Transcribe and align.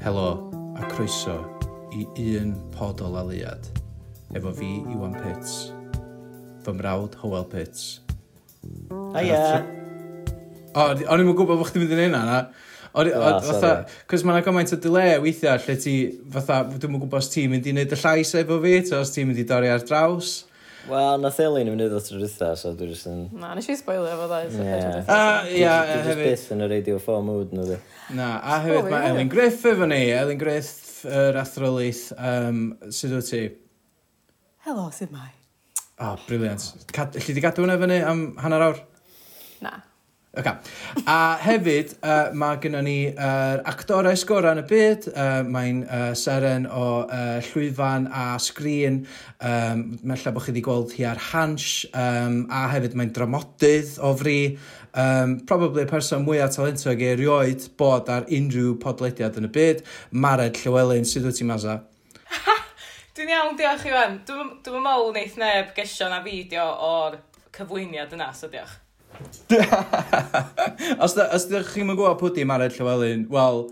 Helo 0.00 0.50
a 0.80 0.86
croeso 0.88 1.34
i 1.92 2.36
un 2.38 2.54
pod 2.72 3.02
o 3.04 3.08
laliad 3.12 3.66
efo 4.32 4.52
fi 4.56 4.68
Iwan 4.94 5.12
Pits, 5.12 5.74
fy 6.64 6.72
mrawd 6.78 7.18
Howell 7.20 7.44
Pits. 7.50 8.00
Aia! 9.12 9.60
O, 10.72 10.86
o'n 10.94 11.20
i'n 11.20 11.28
gwybod 11.34 11.60
bod 11.60 11.68
chdi'n 11.68 11.84
mynd 11.84 11.92
i'n 11.96 12.02
hynna, 12.06 12.22
na? 12.24 12.38
Ah, 12.96 13.42
Cos 14.08 14.24
mae'n 14.24 14.40
gymaint 14.46 14.72
o 14.72 14.78
dile 14.80 15.04
weithiau 15.20 15.60
lle 15.66 15.76
ti, 15.82 15.96
fatha, 16.32 16.62
dwi'n 16.70 16.94
mwyn 16.94 17.04
gwybod 17.04 17.20
os 17.20 17.28
ti'n 17.34 17.52
mynd 17.52 17.68
i 17.68 17.74
wneud 17.74 17.92
y 17.92 18.00
llais 18.00 18.32
efo 18.40 18.60
fi, 18.64 18.76
ta 18.88 19.02
os 19.04 19.12
ti'n 19.12 19.28
mynd 19.28 19.42
i 19.42 19.46
dorri 19.52 19.68
ar 19.74 19.84
draws. 19.84 20.38
Wel, 20.88 21.18
nath 21.20 21.38
Elin 21.44 21.68
yn 21.68 21.76
mynd 21.76 21.92
o 21.92 21.98
tro 22.02 22.18
dwytha, 22.22 22.54
so 22.58 22.70
dwi'n 22.74 22.88
jyst 22.94 23.08
yn... 23.10 23.18
Na, 23.36 23.50
nes 23.54 23.66
i 23.68 23.74
spoilio 23.78 24.14
fo 24.16 24.28
ddau. 24.30 24.46
Ie. 24.48 24.78
A, 25.12 25.18
ia, 25.52 25.74
Dwi 25.84 25.96
jyst 25.98 26.08
hefyd. 26.08 26.22
byth 26.24 26.46
yn 26.56 26.64
y 26.64 26.68
radio 26.72 26.96
4 27.04 27.24
mood 27.26 27.52
nhw 27.54 27.66
dwi. 27.68 27.76
Na, 28.16 28.30
a 28.40 28.56
hefyd 28.64 28.80
Oh, 28.80 28.88
mae 28.90 29.04
ie. 29.04 29.10
Elin 29.12 29.30
Griff 29.32 29.66
efo 29.68 29.88
ni. 29.90 30.00
Elin 30.16 30.40
Griff, 30.40 30.72
yr 31.10 31.36
athrolith. 31.42 32.06
Um, 32.16 32.62
sydd 32.96 33.12
wyt 33.18 33.28
ti? 33.34 33.42
Helo, 34.66 34.86
sydd 34.96 35.12
mai? 35.14 35.28
O, 36.00 36.14
oh, 36.14 36.16
briliant. 36.26 36.64
Cad- 36.96 37.20
Lli 37.20 37.36
di 37.36 37.44
gadw 37.44 37.62
hwnna 37.66 37.76
fyny 37.84 38.00
am 38.08 38.24
hanner 38.40 38.64
awr? 38.70 38.80
Na. 39.64 39.74
Okay. 40.30 40.52
A 41.10 41.36
hefyd, 41.42 41.96
uh, 42.06 42.28
mae 42.38 42.58
gennym 42.62 42.84
ni 42.86 42.98
yr 43.10 43.62
uh, 43.64 43.64
actores 43.66 44.22
gorau 44.28 44.54
yn 44.54 44.60
y 44.60 44.66
byd. 44.70 45.08
Uh, 45.10 45.40
Mae'n 45.50 45.80
uh, 45.82 46.02
seren 46.14 46.68
o 46.70 46.84
uh, 47.02 47.40
llwyfan 47.48 48.06
a 48.14 48.36
sgrin. 48.38 49.00
Um, 49.42 49.80
mae'n 50.04 50.20
lle 50.22 50.32
bod 50.36 50.44
chi 50.44 50.52
wedi 50.52 50.62
gweld 50.62 50.94
hi 50.94 51.08
ar 51.10 51.18
hans. 51.32 51.64
Um, 51.90 52.44
a 52.46 52.68
hefyd 52.70 52.94
mae'n 52.94 53.10
dramodydd 53.16 53.96
o 54.06 54.12
fri. 54.20 54.36
Um, 54.94 55.40
probably 55.50 55.82
y 55.82 55.90
person 55.90 56.22
mwyaf 56.22 56.54
talentog 56.54 57.02
erioed 57.08 57.66
bod 57.80 58.12
ar 58.14 58.28
unrhyw 58.30 58.76
podlediad 58.84 59.40
yn 59.40 59.48
y 59.48 59.50
byd. 59.56 59.82
Mared 60.14 60.60
Llywelyn, 60.62 61.08
sydd 61.10 61.26
wyt 61.26 61.40
ti 61.40 61.48
maza? 61.48 61.80
Dwi'n 63.18 63.34
iawn, 63.34 63.58
diolch 63.58 63.82
i 63.90 63.96
fan. 63.96 64.14
Dwi'n 64.30 64.54
dwi 64.62 64.84
meddwl 64.86 65.10
wneith 65.10 65.34
neb 65.42 65.74
gesio 65.74 66.06
na 66.14 66.22
fideo 66.22 66.68
o'r 66.92 67.18
cyflwyniad 67.58 68.14
yna, 68.14 68.30
so 68.30 68.46
diolch. 68.54 68.78
os, 71.04 71.14
da, 71.16 71.26
os 71.34 71.46
ydych 71.48 71.72
chi'n 71.74 71.90
gwybod 71.90 72.18
pwdi 72.20 72.44
Mared 72.48 72.76
Llywelyn, 72.76 73.24
wel, 73.32 73.64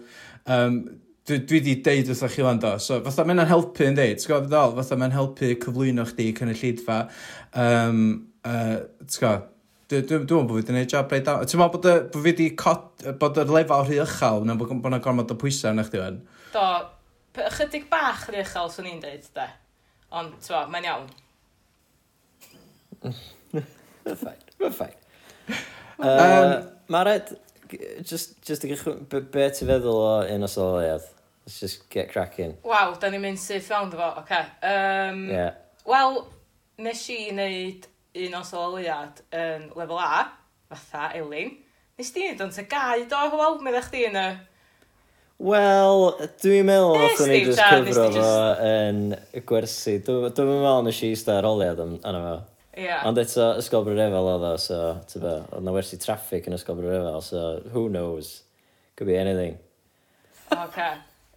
um, 0.51 0.81
dwi, 1.29 1.39
dwi 1.49 1.61
di 1.65 1.77
deud 1.85 2.11
wrth 2.13 2.35
chi 2.35 2.47
fan 2.47 2.63
do. 2.63 2.73
So, 2.83 2.99
fatha 3.05 3.27
mae'n 3.29 3.45
helpu 3.49 3.87
yn 3.89 3.99
deud, 3.99 4.19
ti'n 4.19 4.33
gwybod 4.33 4.51
ddol, 4.51 4.75
fatha 4.81 4.99
mae'n 5.01 5.15
helpu 5.15 5.53
cyflwyno 5.65 6.07
chdi 6.09 6.33
cynnig 6.39 6.61
llidfa. 6.63 6.99
Um, 7.65 8.03
uh, 8.47 8.77
ti'n 9.05 9.23
gwybod, 9.23 9.47
dwi'n 9.89 10.05
dwi, 10.09 10.21
dwi 10.29 10.43
bod 10.43 10.51
fi 10.51 10.59
wedi 10.59 10.69
gwneud 10.73 10.93
job 10.93 11.13
reid 11.15 11.27
down. 11.29 11.47
Ti'n 11.49 11.63
meddwl 11.63 11.75
bod, 11.79 11.89
bod 12.13 12.19
fi 12.19 12.27
wedi 12.27 12.51
cod, 12.61 13.07
bod 13.21 13.41
y 13.41 13.47
lefel 13.49 13.87
rhy 13.87 14.03
uchel, 14.05 14.45
na 14.45 14.59
bod 14.59 14.75
yna 14.77 15.01
gormod 15.05 15.33
o 15.33 15.39
pwysau 15.41 15.73
yna 15.73 15.87
chdi 15.87 16.03
fan? 16.03 16.21
Do, 16.53 16.67
ychydig 17.47 17.89
bach 17.93 18.29
rhy 18.29 18.43
uchel, 18.45 18.69
swn 18.75 18.91
i'n 18.93 19.03
deud, 19.05 19.33
de. 19.39 19.49
Ond, 20.13 20.37
ti'n 20.45 20.55
meddwl, 20.55 20.73
mae'n 20.75 20.89
iawn. 20.91 21.11
Mae'n 23.05 24.17
ffain, 24.19 24.41
mae'n 24.61 24.75
ffain 24.75 24.97
uh, 25.99 26.09
um, 26.09 26.71
Mared, 26.89 27.37
just, 28.03 28.41
just 28.47 28.65
i 28.65 28.73
gychwyn, 28.73 29.05
be, 29.11 29.21
be 29.21 29.47
ti 29.55 29.69
feddwl 29.69 30.01
o 30.01 30.11
un 30.25 30.47
o 30.47 30.51
sylwiad? 30.51 31.07
Let's 31.47 31.61
just 31.61 31.89
get 31.91 32.13
cracking. 32.13 32.57
Waw, 32.67 32.97
da 33.01 33.13
ni'n 33.13 33.25
mynd 33.25 33.41
syth 33.41 33.71
fewn 33.71 33.93
fo, 33.95 34.11
oce. 34.21 34.27
Okay. 34.27 34.45
Um, 34.69 35.25
yeah. 35.33 35.57
Wel, 35.89 36.21
nes 36.85 37.07
i 37.15 37.23
wneud 37.31 37.89
un 38.27 38.37
o 38.37 38.45
sylwiad 38.45 39.25
yn 39.33 39.71
lefel 39.79 40.03
A, 40.05 40.29
fatha 40.75 41.09
Elin. 41.19 41.55
Nes 41.99 42.13
di 42.15 42.27
wneud 42.27 42.45
o'n 42.45 42.55
te 42.55 42.67
gau 42.69 43.09
do, 43.09 43.25
wel, 43.39 43.59
meddwl 43.65 43.89
chdi 43.89 44.07
yn 44.11 44.21
y 44.21 44.29
Wel, 45.39 46.01
dwi'n 46.43 46.67
meddwl 46.67 46.97
oedd 46.99 47.21
ni 47.31 47.37
just 47.47 47.61
cyfro 47.63 48.09
fo 48.11 48.31
yn 48.67 49.05
gwersi. 49.47 50.01
Dwi'n 50.03 50.33
meddwl 50.35 50.81
nes 50.89 50.99
i 51.07 51.11
eistedd 51.13 51.37
ar 51.37 51.47
oliad 51.47 51.79
yna 51.79 52.23
fo. 52.25 52.33
Yeah. 52.79 53.03
Ond 53.09 53.19
eto, 53.19 53.57
ysgol 53.59 53.83
Bryrefel 53.89 54.29
oedd 54.31 54.45
o, 54.47 54.53
so, 54.63 54.79
ti'n 55.11 55.25
be, 55.25 55.33
oedd 55.51 55.65
na 55.67 55.73
wersi 55.75 55.99
traffic 55.99 56.47
yn 56.47 56.55
ysgol 56.55 56.79
Bryrefel, 56.79 57.19
so 57.27 57.41
who 57.73 57.89
knows? 57.91 58.45
Could 58.95 59.11
be 59.11 59.17
anything. 59.19 59.59
OK. 60.55 60.79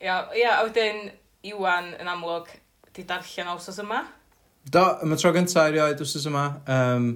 Ia, 0.01 0.19
ia 0.37 0.59
a 0.59 0.67
wedyn, 0.67 1.09
Iwan 1.49 1.95
yn 1.97 2.09
amlwg, 2.11 2.51
di 2.93 3.05
darllen 3.09 3.49
awsos 3.55 3.79
yma? 3.81 4.03
Do, 4.69 4.83
yma 5.01 5.17
tro 5.17 5.31
gyntaf 5.33 5.71
erioed 5.71 6.01
wsos 6.05 6.27
yma. 6.29 6.45
Um, 6.69 7.07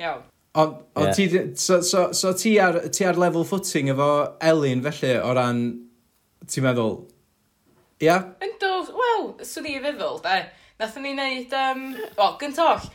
Iawn. 0.00 0.26
Ond 0.54 0.74
on 0.94 1.08
yeah. 1.08 1.14
ti, 1.16 1.54
so, 1.58 1.80
so, 1.80 2.12
so 2.12 2.34
ti, 2.38 2.52
ar, 2.62 2.78
ti 2.92 3.08
ar 3.08 3.16
level 3.18 3.48
footing 3.48 3.88
efo 3.90 4.10
Elin 4.44 4.84
felly 4.84 5.14
o 5.18 5.32
ran, 5.34 5.64
ti'n 6.44 6.68
meddwl, 6.68 7.00
ia? 8.04 8.10
Yeah? 8.10 8.28
Yndw, 8.44 8.74
wel, 9.00 9.26
swn 9.48 9.72
i 9.72 9.78
feddwl, 9.82 10.20
da. 10.22 10.36
Nathon 10.80 11.04
ni 11.06 11.12
wneud, 11.14 11.52
um, 11.54 11.82
wel, 12.18 12.32
gyntoll, 12.40 12.88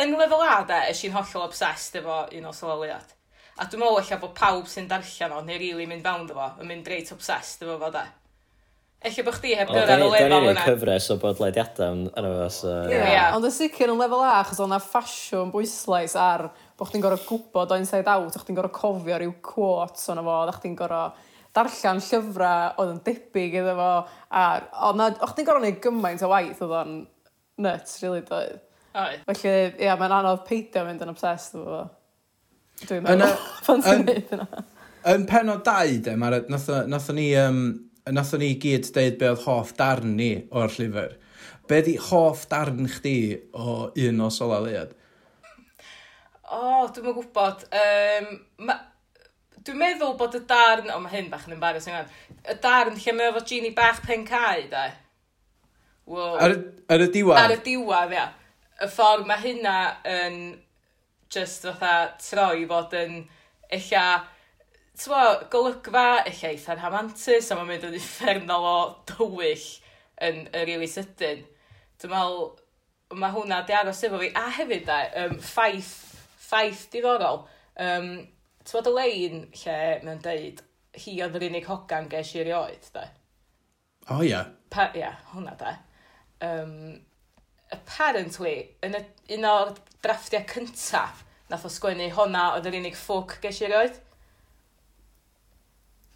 yng 0.00 0.14
lefel 0.16 0.44
A 0.46 0.60
de, 0.68 0.78
es 0.90 1.02
i'n 1.04 1.12
hollol 1.12 1.44
obsessed 1.44 1.98
efo 2.00 2.22
un 2.38 2.46
o 2.48 2.52
sololiad. 2.56 3.10
A 3.56 3.66
dwi'n 3.68 3.82
meddwl 3.82 4.00
eich 4.00 4.14
bod 4.20 4.32
pawb 4.36 4.68
sy'n 4.68 4.88
darllen 4.88 5.34
o, 5.36 5.42
neu 5.44 5.60
rili 5.60 5.88
mynd 5.88 6.04
fewn 6.04 6.30
efo, 6.32 6.48
yn 6.62 6.70
mynd 6.70 6.88
reit 6.88 7.12
obsessed 7.12 7.64
efo 7.66 7.76
fo 7.82 7.90
de. 7.92 8.04
Ella 9.06 9.26
bod 9.26 9.36
chdi 9.36 9.52
heb 9.60 9.68
gyrraedd 9.70 10.02
y 10.02 10.08
lefel 10.08 10.24
yna. 10.24 10.32
Da'n 10.32 10.46
ni'n 10.48 10.62
cyfres 10.64 11.10
o 11.12 11.18
bodlediadau 11.20 11.98
yn 12.00 12.30
efo. 12.32 12.48
So... 12.56 12.72
Yeah. 12.88 13.10
Yeah. 13.12 13.36
Ond 13.36 13.44
yn 13.48 13.54
sicr 13.54 13.92
yn 13.92 14.00
lefel 14.00 14.24
A, 14.24 14.32
achos 14.40 14.64
o'na 14.64 14.80
ffasiwn 14.80 15.52
bwyslais 15.52 16.16
ar 16.20 16.48
bod 16.80 16.90
chdi'n 16.90 17.04
gorfod 17.04 17.28
gwybod 17.28 17.76
o 17.76 17.80
inside 17.80 18.08
out, 18.08 18.32
a 18.32 18.40
chdi'n 18.40 18.56
gorfod 18.56 18.76
cofio 18.80 19.20
rhyw 19.20 19.36
quotes 19.44 20.08
o'na 20.12 20.24
fo, 20.24 20.38
a 20.48 20.56
chdi'n 20.56 20.80
gorfod 20.80 21.24
darllen 21.56 22.02
llyfrau 22.04 22.76
oedd 22.82 22.92
yn 22.94 23.02
debyg 23.06 23.58
iddo 23.62 23.74
fo. 23.78 23.90
A, 24.30 24.44
o, 24.86 24.92
na, 24.98 25.10
o'ch 25.16 25.34
chdi'n 25.34 25.48
gorau 25.48 25.64
gwneud 25.64 25.82
gymaint 25.84 26.24
o 26.26 26.30
waith 26.32 26.62
oedd 26.64 26.76
o'n 26.82 26.96
nuts, 27.64 27.98
really, 28.04 28.22
doedd. 28.28 28.60
Oi. 28.96 29.12
Felly, 29.28 29.54
ia, 29.82 29.96
mae'n 30.00 30.14
anodd 30.20 30.44
peidio 30.48 30.84
mynd 30.86 31.04
yn 31.04 31.12
obsessed 31.12 31.58
efo 31.58 31.66
fo. 31.66 31.82
Dwi'n 32.86 33.04
meddwl, 33.04 33.36
pan 33.66 33.84
ti'n 33.84 34.06
neud 34.06 34.32
yna. 34.36 34.64
Yn 35.12 35.24
pen 35.28 35.52
o 35.52 35.58
dau, 35.64 35.98
de, 36.04 36.16
mae'r... 36.20 36.42
Nathon 36.52 37.20
ni... 37.20 37.30
Um, 37.40 37.66
Nathon 38.06 38.38
ni 38.38 38.52
gyd 38.62 38.86
deud 38.94 39.16
be 39.18 39.26
oedd 39.32 39.40
hoff 39.48 39.72
darn 39.74 40.12
ni 40.14 40.30
o'r 40.54 40.70
llyfr. 40.70 41.16
Be 41.66 41.80
di 41.82 41.96
hoff 41.98 42.44
darn 42.52 42.86
chdi 42.86 43.16
o 43.50 43.88
un 43.90 44.20
o 44.22 44.28
sola 44.30 44.60
leiad? 44.62 44.92
O, 46.46 46.60
oh, 46.60 46.84
dwi'n 46.94 47.16
gwybod. 47.16 47.64
Um, 47.74 48.28
ma 48.68 48.76
Dwi'n 49.66 49.80
meddwl 49.80 50.14
bod 50.18 50.36
y 50.38 50.42
darn, 50.46 50.92
o 50.94 51.00
mae 51.02 51.16
hyn 51.16 51.30
bach 51.32 51.48
yn 51.48 51.56
embarrassing 51.56 51.96
o'n, 51.98 52.10
y 52.46 52.54
darn 52.62 52.94
lle 53.02 53.14
mae 53.16 53.32
efo 53.32 53.42
Gini 53.48 53.72
bach 53.74 53.98
pen 54.04 54.22
cae, 54.28 54.68
da. 54.70 54.84
Wow. 56.06 56.36
Ar, 56.38 56.54
ar 56.94 57.02
y 57.02 57.08
diwedd? 57.10 57.40
Ar 57.40 57.54
y 57.56 57.58
diwedd, 57.64 58.14
ia. 58.14 58.28
Y 58.78 58.86
ffordd 58.92 59.26
mae 59.26 59.42
hynna 59.42 59.76
yn 60.06 60.36
just 61.32 61.66
fatha 61.66 62.12
troi 62.22 62.66
fod 62.70 62.94
yn 62.94 63.16
ella 63.74 64.04
twa, 64.96 65.24
golygfa, 65.50 66.04
eich 66.28 66.44
eitha 66.46 66.76
rhamantus, 66.76 67.50
a 67.50 67.58
mae'n 67.58 67.72
mynd 67.72 67.88
yn 67.90 67.98
uffernol 67.98 68.68
o 68.70 68.76
dywyll 69.10 69.66
yn 70.28 70.46
y 70.46 70.62
rili 70.68 70.88
sydyn. 70.90 71.42
Dwi'n 72.00 72.14
meddwl, 72.14 72.48
mae 73.18 73.34
hwnna 73.34 73.64
di 73.66 73.74
aros 73.76 74.04
efo 74.06 74.22
fi. 74.22 74.30
A 74.38 74.46
hefyd, 74.60 74.86
da, 74.86 75.02
um, 75.24 75.36
ffaith, 75.42 75.92
ffaith 76.46 76.86
diddorol. 76.94 77.42
Um, 77.82 78.14
Ti'n 78.66 78.88
y 78.90 78.94
lein 78.96 79.42
lle 79.60 79.76
mae'n 80.02 80.22
deud, 80.24 80.62
hi 80.98 81.20
oedd 81.22 81.36
yr 81.38 81.46
unig 81.50 81.68
hogan 81.70 82.08
ges 82.10 82.32
i'r 82.34 82.50
oed, 82.58 82.88
da? 82.94 83.04
O, 84.10 84.22
ia. 84.26 84.42
Pa, 84.72 84.88
ia, 84.94 85.12
yeah, 85.12 85.20
hwnna 85.32 85.54
da. 85.60 85.76
Um, 86.42 86.72
apparently, 87.74 88.56
yn 88.86 88.98
y, 88.98 89.04
un 89.36 89.46
o'r 89.50 89.72
drafftiau 90.02 90.42
cyntaf, 90.50 91.22
nath 91.50 91.66
o 91.66 91.70
sgwennu 91.70 92.10
honna 92.16 92.48
oedd 92.56 92.66
yr 92.70 92.78
unig 92.80 92.98
ffwc 92.98 93.38
ges 93.44 93.62
i'r 93.62 93.76
oed. 93.84 94.02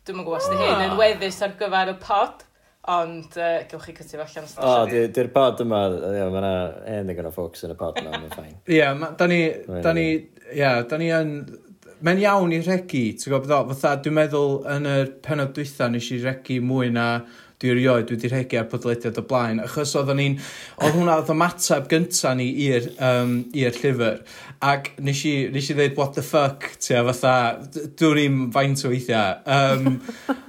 Dwi'n 0.07 0.19
yn 0.19 0.27
gwybod 0.27 0.47
sydd 0.47 0.59
ah. 0.59 0.67
hyn 0.67 0.87
yn 0.89 0.99
weddus 0.99 1.43
ar 1.47 1.55
gyfer 1.61 1.95
y 1.95 1.97
pod, 2.03 2.45
ond 2.91 3.37
uh, 3.39 3.57
gewch 3.71 3.91
chi 3.91 3.95
cytio 4.01 4.25
allan 4.25 4.47
os 4.49 4.59
O, 4.59 4.77
di'r 4.91 5.11
di 5.15 5.31
pod 5.31 5.63
yma, 5.63 5.85
ia, 6.17 6.29
mae 6.33 6.43
yna 6.43 6.55
enig 6.99 7.23
yn 7.23 7.31
y 7.31 7.35
ffwcs 7.35 7.67
yn 7.69 7.75
y 7.75 7.79
pod 7.79 8.03
yma, 8.03 8.15
mae'n 8.17 8.31
ffain. 8.33 8.55
Ia, 8.75 8.95
da 9.19 9.29
ni, 9.31 9.43
da 9.85 9.95
ni, 9.95 10.07
ia, 10.57 10.79
da 10.89 10.99
ni 10.99 11.13
yn 11.15 11.37
mae'n 12.07 12.23
iawn 12.25 12.55
i 12.57 12.63
regu, 12.65 13.05
ti'n 13.17 13.29
gwybod 13.29 13.47
beth 13.47 13.55
o? 13.57 13.61
Fatha, 13.75 13.95
dwi'n 14.05 14.17
meddwl 14.17 14.59
yn 14.75 14.89
y 14.89 14.97
penod 15.25 15.55
dwytha 15.57 15.91
nes 15.93 16.09
i 16.15 16.21
regu 16.23 16.61
mwy 16.65 16.91
na 16.95 17.07
dwi 17.61 17.75
erioed 17.75 18.07
dwi 18.09 18.17
wedi 18.17 18.31
regu 18.33 18.57
ar 18.57 18.69
podlediad 18.73 19.19
o 19.21 19.25
blaen, 19.29 19.61
achos 19.61 19.93
oedden 20.01 20.17
ni'n, 20.21 20.39
oedd 20.81 20.97
hwnna 20.97 21.19
oedd 21.21 21.33
ymateb 21.35 21.91
gynta 21.91 22.33
ni 22.39 22.47
i'r 22.69 22.89
um, 23.05 23.35
i'r 23.57 23.77
llyfr, 23.77 24.23
ac 24.65 24.95
nes 25.05 25.21
i, 25.29 25.35
nes 25.53 25.69
i 25.69 25.77
ddeud 25.77 26.01
what 26.01 26.17
the 26.17 26.25
fuck, 26.25 26.71
ti 26.81 26.97
a 26.97 27.05
fatha, 27.11 27.35
dwi'n 28.01 28.17
ni'n 28.23 28.41
faint 28.57 28.87
o 28.89 28.95
weithiau. 28.95 29.37
Um, 29.45 30.01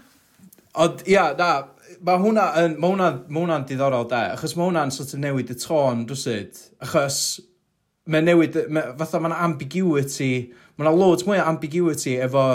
ond, 0.86 1.04
ia, 1.12 1.28
na, 1.40 1.52
mae 2.00 2.22
hwnna 2.24 2.48
yn, 2.64 2.80
mae 2.80 2.94
hwnna'n 2.94 3.22
ma 3.28 3.44
hwnna 3.44 3.62
diddorol 3.68 4.08
de, 4.10 4.22
achos 4.38 4.56
mae 4.56 4.70
hwnna'n 4.70 4.94
sort 4.96 5.12
of 5.16 5.22
newid 5.22 5.52
y 5.52 5.58
tôn, 5.60 6.06
dwi'n 6.10 6.22
Achos 6.82 7.20
mae'n 8.10 8.30
newid, 8.30 8.58
mae, 8.74 8.94
fatha 9.00 9.22
mae'n 9.22 9.36
ambiguity, 9.38 10.32
mae'n 10.78 10.98
loads 10.98 11.26
mwy 11.28 11.42
o 11.42 11.48
ambiguity 11.52 12.16
efo 12.26 12.46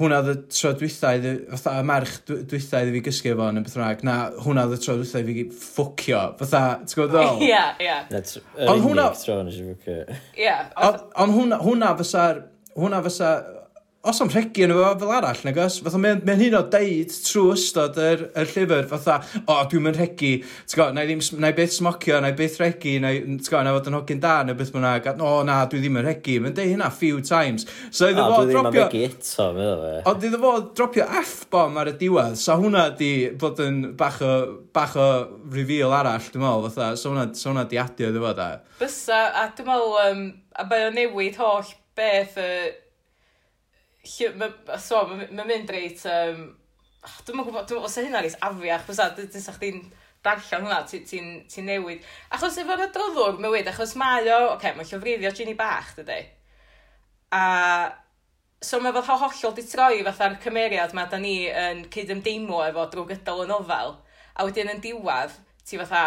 hwnna 0.00 0.18
oedd 0.20 0.30
y 0.32 0.36
tro 0.50 0.72
dwythau, 0.74 1.26
fatha 1.54 1.76
y 1.78 1.86
merch 1.86 2.14
dwythau 2.26 2.88
fi 2.96 3.02
gysgu 3.06 3.30
efo 3.30 3.46
yn 3.52 3.60
y 3.60 3.64
beth 3.64 3.76
rhaeg, 3.78 4.00
na 4.06 4.16
hwnna 4.42 4.64
oedd 4.66 4.74
y 4.74 4.80
tro 4.82 4.96
dwythau 4.98 5.26
fi 5.28 5.44
ffwcio, 5.54 6.22
fatha, 6.40 6.62
ti'n 6.82 6.98
gwybod 6.98 7.12
ddol? 7.14 7.44
Ie, 7.46 7.60
ie. 7.86 7.98
Ond 8.66 8.82
hwnna... 8.88 9.04
Ie. 10.34 10.56
Ond 10.82 11.36
hwnna, 11.38 11.60
hwnna 11.62 11.92
fysa'r, 12.00 12.42
hwnna 12.74 13.00
fysa 13.06 13.30
os 14.04 14.20
am 14.20 14.28
rhegi 14.28 14.66
yn 14.66 14.72
efo 14.74 14.90
fel 15.00 15.12
arall, 15.16 15.38
nag 15.46 15.58
os? 15.62 15.78
Fatha, 15.84 15.98
mae'n 16.00 16.20
mae 16.28 16.36
hyn 16.36 16.56
o 16.58 16.60
deud 16.72 17.12
trwy 17.24 17.54
ystod 17.54 17.96
yr, 18.00 18.26
yr 18.36 18.50
llyfr, 18.50 18.84
fatha, 18.90 19.14
o, 19.38 19.54
oh, 19.54 19.62
dwi'n 19.70 19.86
mynd 19.86 19.96
rhegi, 19.96 20.32
ti'n 20.44 20.76
gwybod, 20.76 20.96
na 20.96 21.04
i, 21.04 21.08
ddim, 21.08 21.22
na 21.40 21.50
i 21.52 21.56
beth 21.56 21.72
smocio, 21.78 22.18
na 22.20 22.32
i 22.32 22.36
beth 22.36 22.58
rhegi, 22.60 22.98
na 23.00 23.14
i, 23.14 23.22
ti'n 23.24 23.38
gwybod, 23.40 23.64
na 23.64 23.72
fod 23.78 23.88
yn 23.88 23.96
hogyn 23.96 24.20
da, 24.20 24.34
neu 24.44 24.58
beth 24.58 24.74
mwynhau, 24.74 25.00
o, 25.14 25.30
oh, 25.30 25.38
na, 25.48 25.56
dwi 25.72 25.80
ddim 25.80 25.96
yn 26.02 26.04
rhegi, 26.04 26.36
mae'n 26.44 26.56
deud 26.58 26.74
hynna 26.74 26.90
few 26.92 27.24
times. 27.24 27.64
So, 27.88 28.10
iddo 28.12 28.28
fo 28.28 28.44
dropio... 28.50 28.84
Dwi 28.92 29.06
ddim 29.08 29.16
eto, 29.16 29.48
meddwl 29.56 29.82
fe. 29.86 29.96
Ond 30.12 30.28
iddo 30.28 30.42
fo 30.44 30.52
dropio 30.76 31.08
F-bomb 31.22 31.80
ar 31.80 31.94
y 31.94 31.96
diwedd, 32.04 32.36
so 32.44 32.58
hwnna 32.60 32.84
di 33.00 33.10
bod 33.40 33.64
yn 33.64 33.82
bach 33.96 34.20
o, 34.20 34.36
bach 34.76 35.00
o 35.00 35.10
reveal 35.56 35.96
arall, 35.96 36.28
dwi'n 36.28 36.44
meddwl, 36.44 36.68
fatha, 36.68 36.92
so 37.00 37.14
hwnna, 37.14 37.30
so 37.40 37.54
hwnna 37.54 37.64
di 37.72 37.80
adio, 37.80 38.12
iddo 38.12 38.28
fo 38.28 38.36
da. 38.36 38.52
Bysa, 38.84 39.26
a 39.32 39.48
dwi'n 39.56 39.72
meddwl, 39.72 40.00
um, 40.04 40.24
a 40.60 40.68
mae 40.68 40.88
o 40.92 40.96
newid 41.00 41.40
holl 41.40 41.72
beth, 41.96 42.36
uh 42.36 42.72
Ma, 44.36 44.50
so, 44.80 45.02
mae'n 45.08 45.48
mynd 45.48 45.70
reit, 45.72 46.02
um, 46.10 46.46
dwi'n 47.24 47.38
meddwl, 47.38 47.52
dwi'n 47.52 47.60
meddwl, 47.64 47.84
os 47.88 47.98
yna 47.98 48.08
hynna 48.10 48.24
reit 48.24 48.40
afiach, 48.44 48.84
bwysa, 48.88 49.10
dwi'n 49.16 49.44
sa 49.44 49.54
chdi'n 49.56 49.80
darllen 50.24 50.64
hwnna, 50.64 50.82
ti'n 50.88 51.04
ti, 51.08 51.20
ti 51.50 51.64
newid. 51.64 52.04
Achos 52.36 52.58
efo'r 52.60 52.86
adroddwr, 52.86 53.38
mae'n 53.38 53.52
wedi, 53.52 53.72
achos 53.72 53.94
mae 54.00 54.24
o, 54.28 54.38
oce, 54.46 54.54
okay, 54.56 54.74
mae 54.76 54.88
llofrifio 54.88 55.32
Ginny 55.36 55.56
Bach, 55.58 55.94
dydy. 55.98 56.20
A, 57.34 57.42
so 58.64 58.80
mae 58.80 58.94
fatha 58.96 59.18
hollol 59.20 59.56
di 59.56 59.64
troi 59.68 60.04
fatha'r 60.06 60.38
cymeriad 60.44 60.94
mae 60.96 61.10
da 61.12 61.18
ni 61.20 61.34
yn 61.48 61.84
cydymdeimlo 61.92 62.62
efo 62.68 62.86
drwy 62.92 63.10
gydol 63.12 63.44
y 63.44 63.50
nofel. 63.50 63.98
A 64.34 64.46
wedyn 64.46 64.72
yn 64.72 64.80
diwedd, 64.84 65.34
ti 65.64 65.80
fatha, 65.80 66.06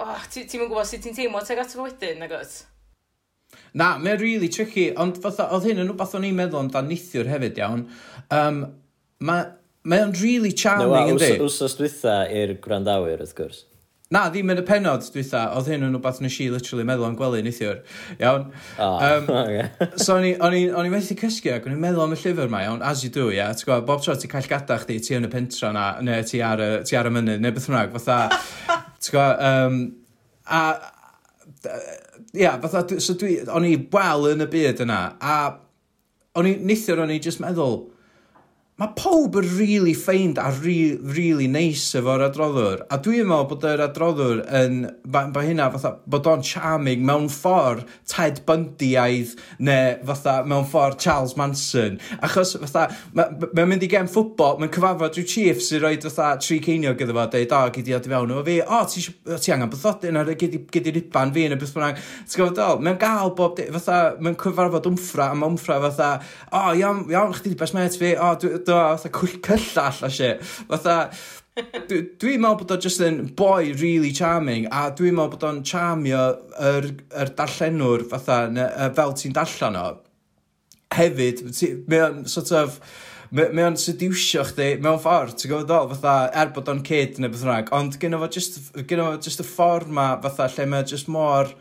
oh, 0.00 0.24
ti'n 0.32 0.48
ti 0.48 0.60
gwybod 0.60 0.88
sut 0.88 1.04
ti'n 1.04 1.16
teimlo 1.16 1.44
tuag 1.44 1.64
at 1.64 1.76
wedyn, 1.80 2.20
nagwyd? 2.22 2.56
Na, 3.76 3.92
mae'n 4.00 4.20
really 4.22 4.48
tricky, 4.48 4.88
ond 4.96 5.20
fatha, 5.20 5.50
oedd 5.52 5.68
hyn 5.68 5.82
yn 5.82 5.90
rhywbeth 5.90 6.16
o'n 6.16 6.24
i'n 6.24 6.36
meddwl 6.38 6.62
amdan 6.64 6.88
neithiwr 6.88 7.28
hefyd 7.28 7.58
iawn. 7.60 7.86
Um, 8.32 8.62
mae'n 9.20 9.54
ma 9.86 10.02
o'n 10.02 10.14
really 10.22 10.52
charming 10.52 11.12
yndi. 11.12 11.36
No, 11.36 11.48
wsos 11.50 11.76
dwytha 11.78 12.22
i'r 12.32 12.56
gwrandawyr, 12.64 13.20
wrth 13.20 13.36
gwrs. 13.36 13.64
Na, 14.14 14.28
ddim 14.30 14.52
yn 14.54 14.60
y 14.60 14.62
penod 14.62 15.02
dwytha, 15.10 15.42
oedd 15.58 15.68
hyn 15.72 15.82
yn 15.82 15.92
rhywbeth 15.96 16.20
nes 16.22 16.38
i 16.40 16.46
literally 16.54 16.86
meddwl 16.86 17.08
am 17.08 17.18
gwely 17.18 17.40
neithiwr. 17.42 17.80
Iawn. 18.16 18.48
Oh, 18.78 18.96
um, 19.02 19.28
okay. 19.34 19.88
so 19.98 20.16
o'n 20.16 20.56
i'n 20.56 20.92
methu 20.92 21.18
cysgu 21.18 21.52
ac 21.56 21.66
o'n 21.66 21.74
i'n 21.74 21.82
meddwl 21.82 22.06
am 22.06 22.14
y 22.14 22.20
llyfr 22.22 22.48
ma, 22.52 22.62
iawn, 22.64 22.84
as 22.86 23.02
you 23.02 23.10
do, 23.10 23.28
ia. 23.32 23.42
Yeah. 23.42 23.60
Gwybod, 23.66 23.86
bob 23.90 24.04
tro 24.06 24.14
ti'n 24.14 24.30
cael 24.30 24.48
gada 24.54 24.78
chdi, 24.86 25.00
ti 25.02 25.18
yn 25.18 25.26
y 25.26 25.32
pentra 25.32 25.74
na, 25.74 25.88
neu 26.06 26.24
ti 26.24 26.40
ar 26.46 26.62
y, 26.62 26.72
ti 26.86 26.96
ar 26.96 27.10
y 27.10 27.14
mynydd, 27.18 27.42
neu 27.42 27.56
beth 27.58 27.66
rhywbeth, 27.72 28.06
fatha, 28.06 28.40
ti'n 29.02 29.16
gwybod, 29.18 29.46
um, 29.50 29.80
a, 30.46 30.62
ia, 32.36 32.56
fatha, 32.62 33.00
so 33.00 33.16
dwi, 33.18 33.38
o'n 33.48 33.66
i 33.68 33.76
wel 33.92 34.30
yn 34.32 34.44
y 34.44 34.48
byd 34.52 34.82
yna, 34.84 35.00
a 35.20 35.36
o'n 36.36 36.48
i, 36.50 36.56
neithiwr 36.68 37.04
o'n 37.04 37.14
i 37.14 37.20
just 37.22 37.40
meddwl, 37.42 37.78
mae 38.76 38.92
pob 38.92 39.38
yn 39.40 39.46
really 39.56 39.94
ffeind 39.96 40.36
a 40.36 40.50
really, 40.60 40.98
really 41.16 41.46
nice 41.48 41.96
efo'r 41.96 42.26
adroddwr. 42.26 42.82
A 42.92 42.98
dwi'n 43.00 43.24
meddwl 43.24 43.46
bod 43.48 43.62
yr 43.64 43.80
adroddwr 43.86 44.42
yn, 44.58 44.82
ba 45.08 45.22
hynna, 45.40 45.70
fatha, 45.72 45.94
bod 46.04 46.26
o'n 46.28 46.42
charming 46.44 47.00
mewn 47.08 47.30
ffordd 47.32 47.86
Ted 48.12 48.42
Bundyaidd 48.44 49.32
neu 49.64 49.94
fatha 50.10 50.34
mewn 50.44 50.68
ffordd 50.68 50.98
Charles 51.00 51.32
Manson. 51.40 51.96
Achos 52.20 52.52
fatha, 52.66 52.90
mae'n 53.16 53.46
ma 53.56 53.64
mynd 53.70 53.86
i 53.86 53.88
gen 53.94 54.10
ffwbol, 54.12 54.60
mae'n 54.60 54.74
cyfafod 54.74 55.16
rhyw 55.16 55.30
chief 55.32 55.64
sy'n 55.64 55.80
rhoi 55.80 55.94
fatha 56.04 56.34
tri 56.44 56.60
ceinio 56.68 56.92
gyda 57.00 57.16
fo, 57.16 57.24
dweud, 57.32 57.56
o, 57.56 57.62
gyd 57.78 57.88
i 57.88 57.96
adeg 57.96 58.12
fewn 58.12 58.36
efo 58.36 58.44
fi, 58.50 58.58
o, 58.60 58.82
ti, 58.92 59.06
ti 59.40 59.56
angen 59.56 59.72
bythodyn 59.72 60.20
ar 60.20 60.34
gyd 60.36 60.58
i 60.60 60.94
riban 60.98 61.32
fi 61.32 61.46
yn 61.48 61.56
y 61.56 61.60
beth 61.64 61.72
bynnag. 61.78 62.04
Ti'n 62.28 62.44
gwybod, 62.44 62.84
mae'n 62.84 63.00
gael 63.00 63.32
bob, 63.40 63.64
fatha, 63.78 63.98
mae'n 64.20 64.36
cyfarfod 64.44 64.92
wmffra, 64.92 65.32
a 65.32 65.40
mae 65.40 65.54
wmffra 65.54 65.80
fatha, 65.88 66.12
o, 66.52 66.62
iawn, 66.76 67.06
iawn, 67.08 67.32
chdi 67.40 67.56
di 67.56 67.60
best 67.64 67.72
met 67.80 67.96
fi, 67.96 68.12
o, 68.20 68.34
dwi, 68.36 68.65
do, 68.66 68.76
fatha 68.76 69.12
cwll 69.14 69.40
cyllall 69.46 70.06
a 70.06 70.10
shit. 70.12 70.44
Fatha, 70.44 70.96
dwi'n 71.56 72.42
meddwl 72.42 72.58
bod 72.60 72.74
o 72.74 72.76
just 72.84 73.00
yn 73.00 73.22
boi 73.36 73.72
really 73.80 74.12
charming, 74.12 74.66
a 74.68 74.90
dwi'n 74.92 75.16
meddwl 75.16 75.32
bod 75.32 75.46
o'n 75.48 75.62
charmio 75.64 76.22
yr, 76.60 76.90
yr 77.16 77.32
darllenwr 77.38 78.04
fatha, 78.10 78.42
ne, 78.52 78.66
fel 78.98 79.14
ti'n 79.16 79.36
darllen 79.36 79.78
o. 79.80 79.86
Hefyd, 80.96 81.40
ti, 81.56 81.70
mae 81.88 82.02
o'n 82.04 82.18
sort 82.30 82.52
of, 82.56 82.76
mae 83.32 83.64
o'n 83.64 83.78
sediwsio 83.80 84.44
chdi 84.50 84.68
mewn 84.84 85.00
ffordd, 85.02 85.38
ti'n 85.40 85.54
gwybod 85.54 85.70
ddol, 85.70 85.88
fatha, 85.94 86.18
er 86.42 86.52
bod 86.54 86.68
o'n 86.72 86.84
kid 86.86 87.22
neu 87.22 87.32
beth 87.32 87.46
rhaeg, 87.48 87.72
ond 87.76 87.96
gynnu 88.02 88.20
fo 88.20 88.30
just, 88.36 88.60
gynnu 88.76 89.08
fo 89.08 89.16
just 89.24 89.42
y 89.42 89.48
ffordd 89.48 89.96
ma, 89.96 90.10
fatha, 90.28 90.50
lle 90.52 90.68
mae 90.74 90.86
just 90.92 91.08
mor, 91.12 91.56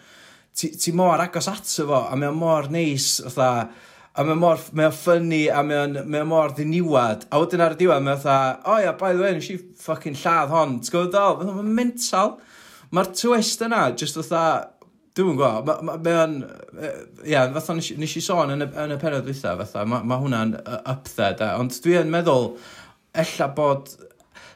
ti, 0.52 0.74
ti 0.75 0.92
mor 0.92 1.24
agos 1.24 1.48
ato 1.52 1.88
fo, 1.88 2.04
a 2.04 2.19
mae 2.19 2.34
o'n 2.34 2.42
mor 2.44 2.68
neis, 2.74 3.13
fatha, 3.30 3.69
A 4.16 4.24
mae 4.24 4.38
mor, 4.40 4.62
mae 4.72 4.88
o 4.88 4.94
ffynnu, 4.96 5.42
a 5.52 5.62
mae 5.68 5.82
o'n, 5.82 5.98
mae 6.08 6.24
o 6.24 6.28
mor 6.30 6.54
ddiniwad. 6.56 7.26
A 7.36 7.42
wedyn 7.42 7.64
ar 7.66 7.74
y 7.76 7.80
diwedd, 7.82 8.06
mae 8.06 8.16
o 8.16 8.22
fatha, 8.22 8.62
o 8.64 8.76
oh, 8.78 8.78
ia, 8.80 8.94
by 8.96 9.12
the 9.12 9.26
way, 9.26 9.34
nes 9.36 9.50
i 9.52 9.58
ffucking 9.60 10.16
lladd 10.22 10.54
hon. 10.54 10.78
ti'n 10.80 10.94
gwybod 10.94 11.12
ddol? 11.12 11.42
Mae'n 11.42 11.58
ma 11.58 11.76
mental. 11.82 12.32
Mae'r 12.96 13.12
twist 13.12 13.66
yna, 13.66 13.82
just 14.00 14.16
fatha, 14.22 14.46
dwi'n 15.20 15.36
gwybod, 15.36 15.68
mae 15.68 15.84
ma, 15.90 15.98
ma 16.00 16.16
o'n, 16.22 16.38
ia, 16.80 16.94
yeah, 17.34 17.52
fatha 17.58 17.76
nes, 17.76 17.92
nes 18.00 18.16
i 18.16 18.24
sôn 18.24 18.56
yn 18.56 18.64
y, 18.64 18.70
yn 18.86 18.96
y 18.96 19.00
penod 19.04 19.28
dwytha, 19.28 19.58
fatha, 19.66 19.84
mae 19.92 20.08
ma 20.08 20.22
hwnna'n 20.24 20.56
up 20.64 21.12
there, 21.12 21.36
da. 21.42 21.52
Ond 21.60 21.76
dwi'n 21.84 22.12
meddwl, 22.16 22.54
ella 23.26 23.52
bod 23.60 23.92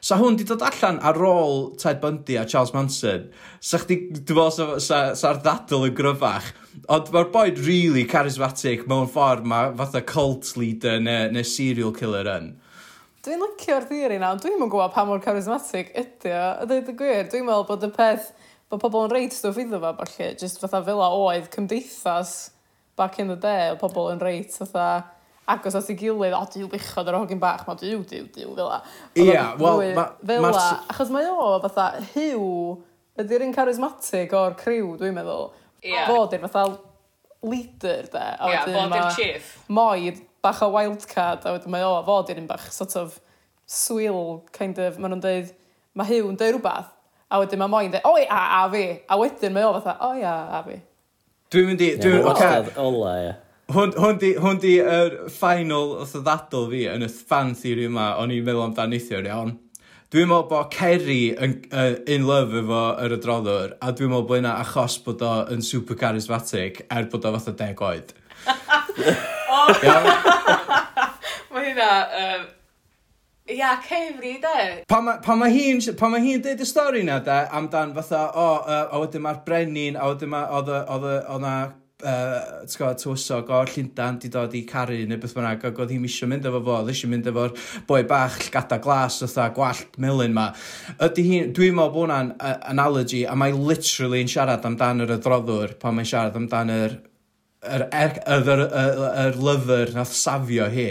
Sa 0.00 0.16
hwn 0.16 0.38
di 0.40 0.46
dod 0.48 0.62
allan 0.64 0.96
ar 1.04 1.18
ôl 1.28 1.74
Ted 1.80 1.98
Bundy 2.00 2.38
a 2.40 2.46
Charles 2.48 2.72
Manson. 2.72 3.26
Sa 3.60 3.76
chdi, 3.82 3.98
dwi'n 4.16 4.38
meddwl, 4.38 4.54
sa'r 4.56 4.80
sa, 4.80 5.00
sa 5.18 5.32
ddadl 5.36 5.84
yn 5.90 5.96
gryfach. 5.98 6.48
Ond 6.88 7.10
mae'r 7.12 7.28
boi'n 7.34 7.60
really 7.66 8.06
charismatic 8.08 8.86
mewn 8.88 9.10
ffordd 9.12 9.44
mae 9.44 9.74
fatha 9.76 10.00
cult 10.08 10.54
leader 10.56 10.96
neu, 11.04 11.28
neu 11.34 11.44
serial 11.44 11.92
killer 11.92 12.32
yn. 12.32 12.54
Dwi'n 13.20 13.44
licio'r 13.44 13.84
theori 13.90 14.16
na, 14.22 14.32
ond 14.32 14.40
dwi'n 14.40 14.56
yn 14.56 14.72
gwybod 14.72 14.94
pa 14.94 15.04
mor 15.04 15.20
charismatic 15.20 15.92
ydy 15.92 16.32
o. 16.32 16.46
A 16.62 16.68
dweud 16.70 16.88
y 16.88 16.96
gwir, 16.96 17.28
dwi'n 17.28 17.44
meddwl 17.44 17.68
bod 17.68 17.84
y 17.84 17.92
peth, 17.92 18.32
bod 18.72 18.80
pobl 18.80 19.04
yn 19.04 19.12
reit 19.12 19.36
stwff 19.36 19.60
iddo 19.60 19.82
fo, 19.84 19.92
falle, 20.00 20.32
jyst 20.40 20.64
fatha 20.64 20.80
fel 20.86 21.04
oedd 21.04 21.52
cymdeithas 21.52 22.34
back 22.96 23.20
in 23.20 23.28
the 23.28 23.36
day, 23.36 23.68
o 23.74 23.76
pobl 23.76 24.08
yn 24.14 24.24
reit 24.24 24.56
fatha 24.56 24.88
agos 25.50 25.76
at 25.78 25.88
ei 25.90 25.96
gilydd, 25.98 26.34
o, 26.36 26.42
diw 26.52 26.68
bichod 26.70 27.08
yr 27.10 27.18
hogyn 27.18 27.40
bach, 27.42 27.64
ma, 27.66 27.74
diw, 27.78 28.02
diw, 28.08 28.26
diw, 28.34 28.52
fel 28.56 29.24
Ia, 29.24 29.44
wel, 29.60 29.82
ma... 29.96 30.06
Achos 30.92 31.10
mae 31.14 31.28
o, 31.30 31.56
fatha, 31.64 31.88
hiw, 32.14 32.44
ydy'r 33.20 33.46
un 33.46 33.54
charismatic 33.56 34.34
o'r 34.36 34.56
criw, 34.60 34.94
dwi'n 35.00 35.16
meddwl. 35.16 35.50
Ia. 35.86 36.06
Fod 36.08 36.36
i'r 36.36 36.44
fatha 36.46 36.64
leader, 37.46 38.06
de. 38.12 38.26
Ia, 38.50 38.62
fod 38.68 38.96
i'r 38.98 39.10
chief. 39.16 39.50
Moi, 39.72 40.14
bach 40.44 40.62
o 40.64 40.70
wildcard, 40.76 41.44
a 41.44 41.56
wedyn 41.56 41.74
mae 41.74 41.86
o, 41.88 41.96
fod 42.06 42.32
i'r 42.32 42.40
un 42.42 42.48
bach, 42.50 42.70
sort 42.74 42.96
of, 43.00 43.18
swill, 43.70 44.40
kind 44.56 44.80
of, 44.82 44.98
maen 44.98 45.14
nhw'n 45.14 45.24
dweud, 45.24 45.52
mae 45.98 46.10
hiw 46.10 46.30
yn 46.30 46.38
dweud 46.40 46.56
rhywbeth, 46.56 46.94
a 47.30 47.42
wedyn 47.42 47.62
mae 47.62 47.74
moi'n 47.74 47.92
dweud, 47.94 48.08
oi, 48.10 48.24
a, 48.26 48.40
a 48.60 48.64
fi, 48.72 48.86
a 49.06 49.20
wedyn 49.20 49.54
mae 49.54 49.68
o 49.68 49.76
fatha, 49.78 49.98
o, 50.06 50.14
ia, 50.18 50.34
a 50.58 50.64
fi. 50.66 50.80
Dwi'n 51.50 51.72
mynd 51.72 51.84
i... 51.86 51.94
Dwi'n... 51.98 52.74
Ola, 52.78 53.14
ia. 53.24 53.38
Hwn, 53.70 53.92
hwn, 53.94 54.16
di, 54.18 54.30
hwn 54.34 54.58
di 54.58 54.72
yr 54.82 55.12
er 55.14 55.28
final 55.30 55.92
y 56.02 56.20
ddadl 56.26 56.64
fi 56.72 56.80
yn 56.90 57.04
y 57.06 57.08
fan 57.30 57.52
theory 57.54 57.84
yma 57.86 58.16
o'n 58.18 58.32
i'n 58.34 58.42
meddwl 58.42 58.64
amdan 58.64 58.90
neithiwr 58.90 59.28
iawn. 59.28 59.52
Dwi'n 60.10 60.26
meddwl 60.26 60.48
bod 60.50 60.72
Kerry 60.74 61.36
yn 61.38 61.54
uh, 61.70 61.92
in 62.10 62.26
love 62.26 62.56
efo 62.58 62.80
yr 63.04 63.14
adroddwr 63.14 63.76
a 63.78 63.92
dwi'n 63.94 64.10
meddwl 64.10 64.26
bod 64.26 64.40
yna 64.42 64.56
achos 64.64 64.96
bod 65.04 65.22
o 65.22 65.34
yn 65.54 65.62
super 65.62 65.98
charismatic 66.00 66.82
er 66.90 67.06
bod 67.12 67.28
o 67.28 67.32
fatha 67.36 67.54
deg 67.60 67.82
oed. 67.86 68.10
Iawn? 69.86 70.10
Mae 71.52 71.68
hynna... 71.68 71.92
Um... 72.22 72.48
Ia, 73.50 73.70
cefri 73.82 74.36
de. 74.38 74.58
Pan 74.90 75.02
mae 75.02 75.18
pa 75.22 75.34
ma 75.34 75.48
hi'n 75.50 75.80
ma 76.10 76.18
hi 76.22 76.36
deud 76.42 76.60
y 76.62 76.66
stori 76.66 77.00
na 77.02 77.16
de, 77.18 77.38
amdan 77.58 77.94
fatha, 77.96 78.28
o, 78.30 78.44
oh, 78.44 78.58
uh, 78.62 78.84
a 78.94 79.00
wedyn 79.02 79.24
mae'r 79.24 79.40
brenin, 79.46 79.98
a 79.98 80.10
wedyn 80.10 80.30
mae, 80.30 80.46
oedd 80.54 80.70
yna 81.38 81.54
uh, 82.06 82.62
gwybod, 82.70 82.98
tywysog 83.00 83.50
o'r 83.54 83.70
Llundan 83.74 84.18
di 84.22 84.30
dod 84.32 84.54
i 84.56 84.62
caru 84.68 84.98
neu 85.08 85.20
beth 85.20 85.34
bynnag, 85.36 85.66
ac 85.70 85.80
oedd 85.82 85.92
hi'n 85.94 86.02
misio 86.04 86.28
mynd 86.30 86.48
efo 86.48 86.62
fo, 86.66 86.78
oedd 86.80 86.92
eisiau 86.92 87.10
mynd 87.12 87.28
efo'r 87.30 87.54
boi 87.88 88.00
bach 88.08 88.38
gada 88.54 88.80
glas 88.82 89.20
oedd 89.26 89.38
gwallt 89.56 90.00
melyn 90.02 90.34
ma. 90.36 90.48
Ydy 90.96 91.26
hi, 91.26 91.42
dwi'n 91.56 91.76
meddwl 91.76 91.94
bod 91.94 92.06
hwnna'n 92.06 92.32
analogy, 92.72 93.22
a 93.28 93.36
mae 93.38 93.54
literally 93.56 94.24
yn 94.24 94.32
siarad 94.32 94.66
amdan 94.68 95.04
yr 95.06 95.14
adroddwr 95.18 95.76
pan 95.82 95.98
mae'n 95.98 96.10
siarad 96.12 96.40
amdan 96.40 96.74
yr, 96.76 96.98
yr, 97.62 97.86
er-, 97.90 98.18
yr, 98.24 98.50
yr, 98.56 98.66
yr, 98.66 99.06
yr 99.26 99.40
lyfr 99.50 99.94
nath 99.98 100.16
safio 100.16 100.68
hi. 100.72 100.90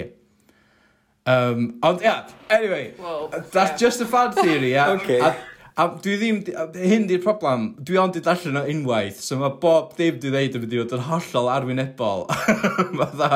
Um, 1.30 1.78
ond, 1.84 2.02
ia, 2.02 2.26
yeah, 2.26 2.58
anyway, 2.58 2.94
well, 2.98 3.28
that's 3.30 3.54
yeah. 3.54 3.78
just 3.78 4.02
a 4.02 4.06
fan 4.06 4.32
theory, 4.32 4.72
ia. 4.72 4.88
Yeah. 4.88 4.90
okay. 4.98 5.20
A, 5.20 5.36
A 5.80 5.86
dwi 6.04 6.16
ddim, 6.20 6.40
a 6.60 6.66
hyn 6.76 7.06
di'r 7.08 7.22
problem, 7.24 7.70
dwi 7.88 8.00
ond 8.02 8.18
i 8.20 8.22
darllen 8.24 8.60
o 8.60 8.64
unwaith, 8.68 9.22
so 9.24 9.38
mae 9.40 9.54
bob 9.62 9.94
dim 9.96 10.18
dwi 10.20 10.34
ddeud 10.34 10.58
yn 10.58 10.64
mynd 10.66 10.76
i 10.76 10.82
fod 10.82 10.96
yn 10.98 11.06
hollol 11.08 11.52
arwynebol. 11.54 12.26
Fatha, 13.00 13.30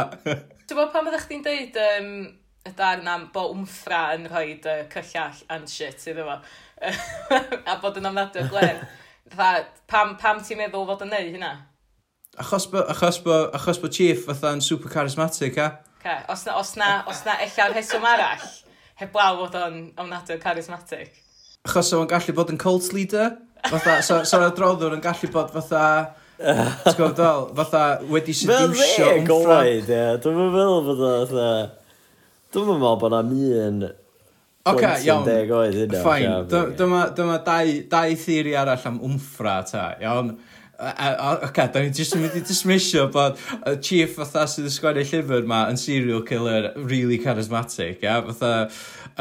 Ti'n 0.68 0.80
bod 0.80 0.92
pan 0.92 1.08
byddech 1.08 1.28
chdi'n 1.30 1.46
deud 1.46 1.80
um, 1.86 2.10
y 2.68 2.74
darn 2.76 3.08
am 3.08 3.30
bo 3.32 3.46
wmffra 3.54 4.02
yn 4.18 4.28
rhoi 4.28 4.58
uh, 4.60 4.84
cyllall 4.92 5.40
and 5.56 5.72
shit 5.72 6.04
iddo 6.12 6.28
fo, 6.28 6.36
a 7.72 7.78
bod 7.80 8.02
yn 8.02 8.12
amnadwy 8.12 8.44
o 8.44 8.52
glen, 8.52 8.84
Fatha, 9.32 9.64
pam, 9.88 10.18
pam 10.20 10.44
ti'n 10.44 10.60
meddwl 10.66 10.90
fod 10.92 11.08
yn 11.08 11.16
neud 11.16 11.32
hynna? 11.38 11.56
achos 12.44 12.68
bod 12.68 12.90
achos 12.90 13.24
bo, 13.24 13.40
achos 13.54 13.80
bo 13.80 13.88
Chief 13.88 14.26
fatha'n 14.28 14.62
super 14.62 14.90
charismatic, 14.90 15.56
ha? 15.56 15.72
Okay. 16.00 16.20
Os 16.28 16.46
na, 16.46 16.60
os 16.60 16.76
na, 16.76 16.94
os 17.08 17.24
na 17.26 17.40
ella'r 17.46 17.78
rheswm 17.78 18.04
arall, 18.04 18.48
heblaw 19.00 19.46
fod 19.46 19.62
o'n 19.64 19.78
amnadwy 20.04 20.36
o 20.36 20.42
charismatic. 20.44 21.23
Achos 21.64 21.94
o'n 21.96 22.10
gallu 22.12 22.36
bod 22.36 22.52
yn 22.52 22.60
cult 22.60 22.92
leader. 22.96 23.38
Fatha, 23.64 24.02
so, 24.04 24.20
so, 24.28 24.42
so 24.44 24.52
droddwr 24.58 24.98
yn 24.98 25.04
gallu 25.04 25.30
bod 25.32 25.54
fatha... 25.54 25.86
ti'n 26.44 26.96
gwybod 26.98 27.20
fel? 27.20 27.44
Fatha 27.56 27.84
wedi 28.12 28.34
sediwsio 28.36 29.10
yn 29.22 29.28
ffrant. 29.30 29.92
Dwi'n 30.26 30.40
meddwl 30.42 30.82
bod 30.90 31.04
o 31.08 31.12
fatha... 31.30 31.52
Dwi'n 32.54 32.72
meddwl 32.74 32.98
bod 33.06 33.16
o'n 33.20 33.32
un... 33.38 33.84
Oce, 34.64 34.90
iawn. 35.08 35.26
Fine. 36.04 36.36
Dyma 36.80 37.40
dau 37.48 38.14
theori 38.26 38.54
arall 38.60 38.90
am 38.92 39.00
wmffra 39.04 39.56
ta, 39.68 39.86
iawn. 40.04 40.36
Oce, 40.84 41.68
da 41.72 41.82
ni 41.82 41.92
jyst 41.96 42.16
yn 42.18 42.24
mynd 42.26 42.38
i 42.38 42.42
dismisio 42.44 43.06
bod 43.14 43.38
y 43.70 43.76
chief 43.86 44.18
fatha 44.18 44.44
sydd 44.50 44.68
yn 44.68 44.74
sgwennu 44.76 45.04
llyfr 45.08 45.46
ma 45.48 45.64
yn 45.72 45.80
serial 45.80 46.24
killer 46.28 46.72
really 46.76 47.20
charismatic, 47.24 48.04
ia? 48.04 48.18
Yeah? 48.18 48.26
Fatha, 48.28 48.52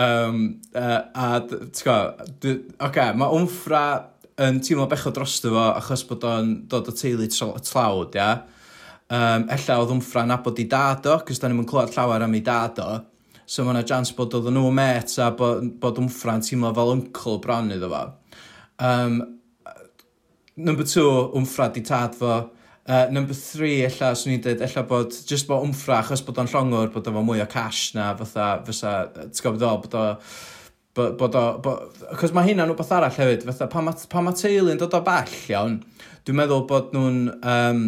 um, 0.03 0.41
uh, 0.75 0.99
a, 1.15 1.29
ti'n 1.47 1.85
go, 1.87 1.99
oce, 2.89 3.07
mae 3.21 3.37
wmffra 3.39 3.85
yn 4.43 4.59
teimlo 4.65 4.89
becho 4.91 5.13
drosto 5.15 5.53
fo 5.53 5.69
achos 5.77 6.03
bod 6.09 6.27
o'n 6.27 6.55
dod 6.73 6.91
o 6.91 6.97
teulu 6.97 7.29
tlawd, 7.31 8.19
ia? 8.19 8.33
Um, 9.13 9.47
ella 9.53 9.79
oedd 9.79 9.93
wmffra 9.93 10.25
nabod 10.27 10.59
i 10.59 10.67
dad 10.73 11.07
o, 11.13 11.19
cos 11.27 11.43
da 11.43 11.51
ni'n 11.51 11.69
clywed 11.69 11.95
llawer 11.95 12.25
am 12.27 12.35
ei 12.39 12.43
dad 12.47 12.81
o. 12.83 12.89
So 13.47 13.67
mae 13.67 13.77
yna 13.77 13.85
jans 13.87 14.15
bod 14.17 14.35
oedd 14.39 14.49
nhw 14.51 14.71
met 14.75 15.15
a 15.21 15.29
bod, 15.37 15.69
bod 15.83 16.01
wmffra'n 16.01 16.43
teimlo 16.47 16.73
fel 16.75 16.95
uncle 16.97 17.39
bron 17.45 17.71
iddo 17.75 17.93
fo. 17.93 18.03
Um, 18.83 19.21
number 20.57 20.85
two, 20.85 21.31
wmffra 21.35 21.73
di 21.73 21.81
tad 21.81 22.15
fo. 22.15 22.51
Uh, 22.85 23.07
number 23.11 23.35
three, 23.35 23.85
ella, 23.87 24.11
swn 24.19 24.35
i'n 24.35 24.41
dweud, 24.43 24.63
ella 24.67 24.83
bod, 24.89 25.15
just 25.29 25.47
bod 25.47 25.63
wmffra, 25.63 26.01
achos 26.03 26.25
bod 26.27 26.41
o'n 26.43 26.51
llongwr, 26.51 26.91
bod 26.91 27.07
o'n 27.07 27.21
mwy 27.23 27.43
o 27.45 27.47
cash 27.51 27.93
na, 27.95 28.09
fatha, 28.19 28.49
fysa, 28.67 28.95
ti'n 29.15 29.45
gwybod 29.45 29.63
o, 29.69 29.75
bod 29.85 29.95
o, 29.95 30.07
bod, 30.99 31.13
bod 31.21 31.39
o, 31.39 31.45
bod, 31.63 32.01
achos 32.11 32.35
mae 32.35 32.51
hynna'n 32.51 32.73
rhywbeth 32.73 32.91
arall 32.97 33.15
hefyd, 33.15 33.47
fatha, 33.47 33.69
pan 33.71 33.87
mae 33.87 34.11
pa 34.11 34.25
ma 34.27 34.35
teulu'n 34.35 34.83
dod 34.83 34.99
o 34.99 35.03
bell 35.07 35.37
iawn, 35.55 35.79
dwi'n 36.27 36.41
meddwl 36.41 36.67
bod 36.73 36.91
nhw'n, 36.97 37.23
um, 37.39 37.85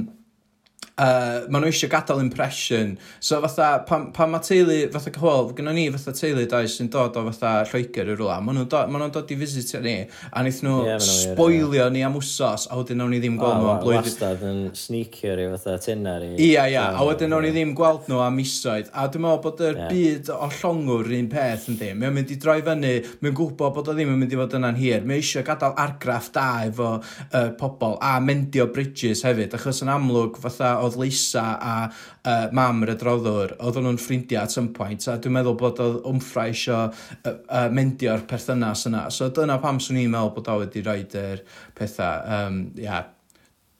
uh, 1.00 1.44
maen 1.50 1.64
nhw 1.64 1.70
eisiau 1.70 1.90
gadael 1.92 2.22
impression. 2.22 2.94
So 3.20 3.40
fatha, 3.42 3.84
pan, 3.88 4.06
pan 4.14 4.30
mae 4.32 4.42
teulu, 4.44 4.76
fatha 4.94 5.12
cyhwel, 5.14 5.50
gyda 5.58 5.74
ni 5.74 5.86
fatha 5.94 6.14
teulu 6.16 6.46
dau 6.50 6.68
sy'n 6.70 6.90
dod 6.92 7.18
o 7.18 7.24
fatha 7.30 7.54
Lloegr 7.70 8.12
i 8.12 8.16
rwla, 8.18 8.38
maen 8.44 8.60
nhw'n 8.60 8.70
dod, 8.70 8.92
ma 8.92 9.00
nhw 9.02 9.10
dod 9.14 9.32
i 9.34 9.38
visitio 9.40 9.80
ni, 9.84 9.96
a 10.30 10.42
wnaeth 10.42 10.60
nhw 10.66 10.76
yeah, 10.86 11.02
spoilio 11.02 11.88
ni 11.94 12.04
am 12.06 12.18
wsos, 12.20 12.68
a 12.70 12.78
wedyn 12.78 13.00
nawn 13.02 13.14
ni 13.14 13.20
ddim 13.22 13.38
gweld 13.40 13.58
nhw 13.60 13.72
am 13.72 13.82
blwyddyn. 13.82 14.10
Wastad 14.12 14.44
yn 14.46 14.60
sneakio 14.78 15.34
i 15.34 15.48
fatha 15.56 15.76
tynnar 15.82 16.26
i... 16.28 16.30
Ia, 16.50 16.68
ia, 16.70 16.86
a 16.94 17.08
wedyn 17.08 17.32
nawn 17.34 17.46
ni 17.48 17.52
ddim 17.54 17.74
gweld 17.78 18.08
nhw 18.10 18.22
am 18.24 18.38
misoedd, 18.38 18.92
a 18.94 19.08
dwi'n 19.10 19.26
meddwl 19.26 19.42
bod 19.48 19.64
yr 19.64 19.80
yeah. 19.80 19.90
byd 19.90 20.32
o 20.34 20.50
llongwr 20.60 21.12
un 21.18 21.30
peth 21.32 21.68
yn 21.72 21.80
ddim, 21.80 22.00
mae'n 22.02 22.16
mynd 22.20 22.34
i 22.34 22.38
droi 22.40 22.60
fyny, 22.66 22.94
mae'n 23.24 23.38
gwybod 23.40 23.74
bod 23.74 23.90
o 23.90 23.96
ddim 23.96 24.14
yn 24.14 24.22
mynd 24.22 24.34
i 24.34 24.40
fod 24.40 24.56
yna'n 24.60 24.78
hir, 24.78 25.04
mae 25.08 25.18
eisiau 25.22 25.46
gadael 25.46 25.74
argraff 25.80 26.30
da 26.34 26.46
efo 26.68 26.90
uh, 27.00 27.50
pobl, 27.58 27.98
a 28.04 28.14
mendio 28.22 28.68
bridges 28.74 29.24
hefyd, 29.26 29.56
achos 29.58 29.82
yn 29.84 29.92
amlwg 29.94 30.38
fatha 30.42 30.74
oedd 30.84 30.98
Lisa 31.00 31.44
a 31.56 31.74
uh, 31.88 32.46
mam 32.56 32.84
yr 32.86 32.94
adroddwr, 32.94 33.56
oedd 33.64 33.80
nhw'n 33.80 34.00
ffrindiau 34.00 34.42
at 34.44 34.54
some 34.54 34.72
point, 34.76 35.08
a 35.08 35.16
dwi'n 35.18 35.36
meddwl 35.38 35.58
bod 35.60 35.82
oedd 35.84 36.00
wmffra 36.10 36.48
eisiau 36.52 36.86
uh, 36.90 37.32
uh, 37.32 37.66
mendio'r 37.74 38.26
perthynas 38.30 38.86
yna. 38.90 39.06
So 39.14 39.30
dyna 39.34 39.58
pam 39.62 39.80
swn 39.82 40.04
i'n 40.04 40.14
meddwl 40.14 40.34
bod 40.38 40.52
o 40.52 40.60
wedi 40.62 40.84
rhoi 40.84 41.02
yr 41.24 41.44
pethau, 41.78 42.24
um, 42.38 42.62
ia, 42.80 43.02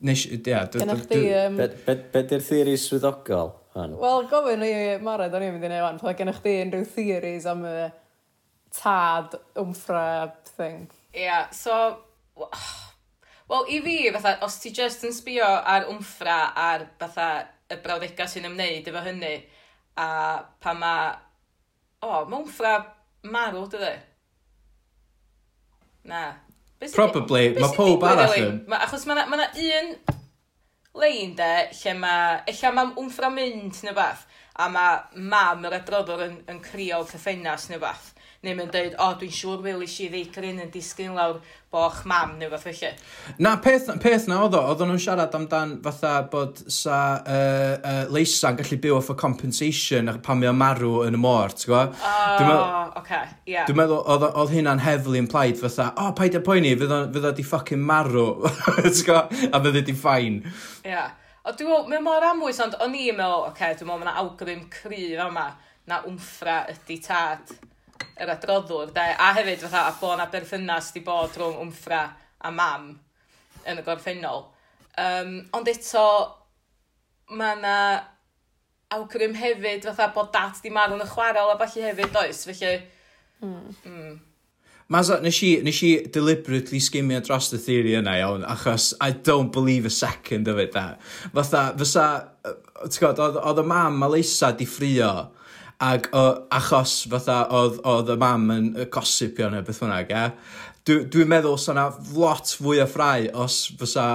Nes, 0.05 0.27
ia, 0.29 0.65
Dyna 0.69 0.97
chdi... 0.99 1.21
Um... 1.33 1.55
Be, 1.57 1.69
be, 1.87 1.95
be 2.13 2.39
theori 2.43 2.75
swyddogol? 2.77 3.55
Wel, 3.75 4.27
gofyn 4.31 4.65
i 4.67 4.73
Mara, 5.03 5.31
do'n 5.33 5.47
i'n 5.47 5.55
mynd 5.57 5.65
i 5.67 5.71
neud 5.73 5.85
wan, 5.87 6.01
pan 6.03 6.19
gennych 6.19 6.43
chi 6.45 6.59
unrhyw 6.63 6.85
theories 6.93 7.47
am 7.49 7.65
y 7.67 7.87
tad, 8.75 9.39
wmffra, 9.59 10.05
thing. 10.55 10.91
Ia, 11.15 11.23
yeah, 11.25 11.47
so... 11.55 11.79
Wel, 13.49 13.67
i 13.69 13.81
fi, 13.85 13.97
fatha, 14.15 14.39
os 14.47 14.57
ti 14.63 14.73
just 14.73 15.05
yn 15.05 15.13
sbio 15.13 15.45
ar 15.45 15.85
wmffra 15.91 16.39
ar 16.57 16.87
fatha 17.01 17.29
y 17.69 17.77
brawddegau 17.85 18.31
sy'n 18.31 18.49
ymwneud 18.49 18.89
efo 18.89 19.03
hynny, 19.05 19.35
a 20.01 20.09
pa 20.65 20.73
ma... 20.79 20.95
O, 22.05 22.09
oh, 22.09 22.25
mae 22.29 22.41
wmffra 22.41 22.73
marw, 23.33 23.67
dydy? 23.73 23.93
Na. 26.09 26.25
Probably, 26.93 27.55
mae 27.57 27.77
pob 27.77 28.05
arall 28.05 28.37
yn. 28.37 28.59
Ma, 28.69 28.81
Achos 28.85 29.07
mae 29.09 29.17
yna 29.21 29.29
ma 29.29 29.49
un 29.49 29.93
lein 31.01 31.37
de, 31.37 31.53
lle 31.83 31.95
mae... 32.01 32.41
Ella 32.53 32.73
mae 32.77 32.93
wmffra 32.97 33.33
mynd 33.33 33.85
neu 33.85 33.97
beth, 33.97 34.25
a 34.57 34.71
mae 34.73 35.23
mam 35.33 35.69
yr 35.69 35.81
adroddwr 35.83 36.27
yn, 36.31 36.41
yn 36.49 36.65
crio 36.65 37.05
wrth 37.05 37.29
y 37.33 37.39
neu 37.45 37.85
beth 37.85 38.14
neu 38.45 38.57
mae'n 38.59 38.71
dweud, 38.73 38.97
o, 38.99 39.07
oh, 39.07 39.15
dwi'n 39.21 39.33
siŵr 39.35 39.63
Willis 39.65 39.95
i 39.95 40.05
si 40.05 40.09
ddeicrin 40.13 40.61
yn 40.63 40.71
disgyn 40.73 41.15
lawr 41.17 41.41
boch 41.75 42.03
mam 42.09 42.37
neu 42.39 42.51
fath 42.53 42.67
felly. 42.69 42.91
Na, 43.43 43.57
peth, 43.65 43.89
peth 44.03 44.29
na 44.31 44.43
oedd 44.45 44.55
o, 44.59 44.61
oedden 44.71 44.93
nhw'n 44.93 45.03
siarad 45.03 45.35
amdan 45.39 45.75
fatha 45.85 46.13
bod 46.31 46.61
sa 46.73 46.99
uh, 47.19 47.73
uh, 47.79 48.05
leisa'n 48.15 48.61
gallu 48.61 48.79
byw 48.85 48.99
off 49.01 49.11
o 49.11 49.19
compensation 49.19 50.13
pan 50.25 50.41
mae 50.41 50.53
o'n 50.53 50.61
marw 50.61 50.93
yn 51.09 51.19
y 51.19 51.23
môr, 51.25 51.57
ti'n 51.57 51.73
gwybod? 51.73 51.99
O, 52.45 52.63
oce, 53.01 53.25
ie. 53.49 53.59
Dwi'n 53.65 53.81
meddwl, 53.81 54.05
oedd 54.15 54.29
oedd 54.31 54.55
hynna'n 54.55 54.85
heddlu 54.85 55.19
yn 55.25 55.29
plaid 55.31 55.59
fatha, 55.61 55.91
o, 55.97 56.09
oh, 56.09 56.15
paid 56.19 56.39
a 56.39 56.45
poeni, 56.45 56.77
fydd 56.79 57.29
o 57.33 57.35
di 57.35 57.47
ffucking 57.47 57.83
marw, 57.83 58.31
ti'n 58.79 59.05
gwybod? 59.11 59.37
A 59.51 59.63
fydd 59.67 59.83
o 59.83 59.87
di 59.91 59.99
ffain. 59.99 60.41
E 60.85 60.91
ie. 60.91 60.95
Yeah. 60.95 61.13
O, 61.45 61.53
dwi'n 61.53 61.69
meddwl, 61.69 61.89
mae'n 61.91 62.05
mor 62.05 62.25
amwys, 62.25 62.59
ond 62.65 62.77
o'n 62.81 62.95
i'n 62.97 63.19
meddwl, 63.19 63.43
oce, 63.51 63.51
okay, 63.51 63.75
dwi'n 63.77 63.91
meddwl, 63.91 64.05
mae'n 64.07 64.21
awgrym 64.23 64.63
cryf 64.73 65.25
yma 65.27 65.51
na 65.91 65.99
wmffra 66.07 66.63
ydy 66.73 66.97
tad 67.05 67.51
yr 68.21 68.33
adroddwr, 68.35 68.93
de? 68.95 69.05
A 69.19 69.33
hefyd, 69.37 69.63
fatha, 69.65 69.87
a 69.89 69.95
bod 70.01 70.19
na 70.21 70.29
berthynas 70.31 70.93
di 70.95 71.03
bod 71.05 71.35
rhwng 71.39 71.61
wmffra 71.65 72.03
a 72.45 72.53
mam 72.55 72.93
yn 73.65 73.81
y 73.81 73.87
gorffennol. 73.87 74.45
Um, 75.01 75.39
ond 75.57 75.71
eto, 75.71 76.05
mae 77.35 77.57
na 77.63 77.79
awgrym 78.95 79.35
hefyd, 79.39 79.89
fatha 79.89 80.13
bod 80.15 80.31
dat 80.35 80.61
di 80.63 80.71
marw 80.75 80.95
yn 80.95 81.03
y 81.03 81.09
chwarel 81.11 81.55
a 81.55 81.59
falle 81.59 81.89
hefyd, 81.89 82.15
does? 82.15 82.45
Felly, 82.47 82.77
mm. 83.43 83.75
Mm. 83.83 84.15
Maza, 84.95 85.17
nes 85.25 85.39
i, 85.43 85.55
nes 85.65 85.79
i 85.83 85.95
deliberately 86.13 86.79
skimio 86.85 87.23
dros 87.25 87.49
y 87.57 87.59
theori 87.59 87.97
yna 87.99 88.19
iawn, 88.21 88.45
achos 88.47 88.93
I 89.01 89.11
don't 89.17 89.51
believe 89.51 89.89
a 89.89 89.91
second 89.91 90.47
of 90.47 90.61
it 90.61 90.77
da. 90.77 90.93
Fatha, 91.33 91.71
fysa, 91.81 92.09
ti'n 92.85 93.01
gwybod, 93.01 93.41
oedd 93.41 93.65
y 93.65 93.67
mam 93.67 93.97
Melissa 93.99 94.53
di 94.55 94.69
ffrio 94.69 95.15
Ac 95.83 96.07
o, 96.15 96.25
achos 96.55 97.01
fatha 97.11 97.41
oedd, 97.51 97.81
oedd 97.89 98.13
y 98.15 98.19
mam 98.21 98.47
yn 98.55 98.69
y 98.79 98.87
gosipio 98.95 99.51
neu 99.51 99.65
beth 99.67 99.83
hwnna, 99.83 100.05
ia? 100.07 100.29
Dwi'n 100.85 101.31
meddwl 101.31 101.57
sa'n 101.57 101.81
lot 102.13 102.51
fwy 102.61 102.83
o 102.83 102.87
ffrau 102.87 103.25
os 103.41 103.57
fysa, 103.81 104.07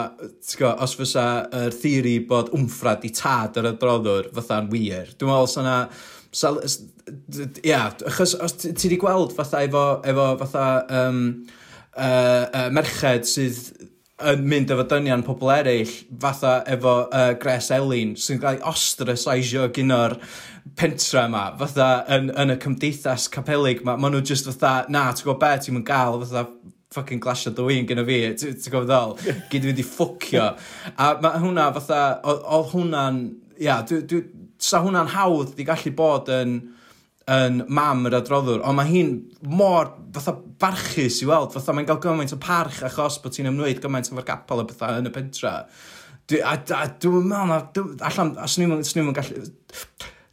go, 0.60 0.70
os 0.86 0.94
fysa 1.00 1.26
yr 1.58 1.74
theori 1.74 2.20
bod 2.30 2.54
wmffra 2.54 2.94
di 3.02 3.10
tad 3.10 3.58
yr 3.58 3.72
adroddwr 3.72 4.30
fatha'n 4.36 4.70
wir. 4.70 5.10
Dwi'n 5.18 5.34
meddwl 5.34 5.50
sa'n 5.50 5.72
Sal, 6.32 6.60
ia, 7.66 7.88
achos 8.06 8.36
os 8.38 8.54
ti 8.60 8.70
wedi 8.70 9.00
gweld 9.02 9.32
fatha 9.34 9.64
efo, 9.66 9.86
efo 10.06 10.26
fatha 10.44 10.66
um, 11.08 11.24
uh, 11.98 12.46
uh, 12.54 12.68
merched 12.76 13.26
sydd 13.26 13.88
yn 14.30 14.44
mynd 14.52 14.70
efo 14.76 14.86
dynion 14.92 15.24
pobl 15.26 15.50
eraill, 15.56 15.90
fatha 16.22 16.60
efo 16.70 16.94
uh, 17.08 17.32
Gres 17.42 17.72
Elin, 17.74 18.14
sy'n 18.20 18.42
cael 18.44 18.60
ei 18.60 18.68
ostracisio 18.70 19.66
gyno'r 19.74 20.20
pentra 20.80 21.26
yma, 21.28 21.44
fatha 21.60 21.88
yn, 22.16 22.30
yn 22.40 22.54
y 22.54 22.58
cymdeithas 22.64 23.28
capelig, 23.34 23.84
ma, 23.86 23.98
ma 24.00 24.12
nhw 24.12 24.22
just 24.24 24.48
fatha, 24.48 24.86
na, 24.92 25.10
ti'n 25.12 25.28
gwybod 25.28 25.42
be, 25.42 25.52
ti'n 25.60 25.76
mynd 25.76 25.88
gael, 25.90 26.20
fatha 26.24 26.46
fucking 26.96 27.22
glasio 27.22 27.52
dy 27.54 27.66
wyn 27.68 27.88
gyda 27.90 28.06
fi, 28.08 28.20
ti'n 28.40 28.58
gwybod 28.72 28.90
ddol, 28.90 29.16
gyd 29.52 29.66
i 29.66 29.70
fynd 29.70 29.82
i 29.84 29.86
ffwcio. 29.86 30.50
A 30.96 31.10
mae 31.22 31.42
hwnna 31.44 31.70
fatha, 31.76 32.02
oedd 32.32 32.70
hwnna'n, 32.74 33.24
ia, 33.62 33.80
dwi, 33.90 34.04
dwi, 34.10 34.22
sa 34.60 34.82
hwnna'n 34.86 35.12
hawdd 35.14 35.56
di 35.58 35.66
gallu 35.68 35.92
bod 35.96 36.32
yn, 36.34 36.56
yn 37.30 37.60
mam 37.70 38.08
yr 38.10 38.18
adroddwr, 38.22 38.64
ond 38.66 38.80
mae 38.80 38.90
hi'n 38.90 39.12
mor 39.52 39.92
fatha 40.16 40.34
barchus 40.64 41.20
i 41.24 41.28
weld, 41.30 41.52
fatha 41.54 41.76
mae'n 41.76 41.90
cael 41.90 42.00
gymaint 42.04 42.34
o 42.36 42.40
parch 42.42 42.80
achos 42.88 43.20
bod 43.22 43.36
ti'n 43.36 43.52
ymwneud 43.52 43.82
gymaint 43.84 44.10
efo'r 44.10 44.28
capel 44.28 44.64
a 44.64 44.66
bethau 44.72 45.02
yn 45.02 45.12
y 45.12 45.14
pentra. 45.14 45.58
Dwi, 46.30 46.40
a, 46.46 46.56
a 46.78 46.88
dwi'n 47.02 47.28
meddwl, 47.30 47.94
allan, 48.06 48.34
os 48.42 48.58
ni'n 48.62 49.14
gallu, 49.18 49.44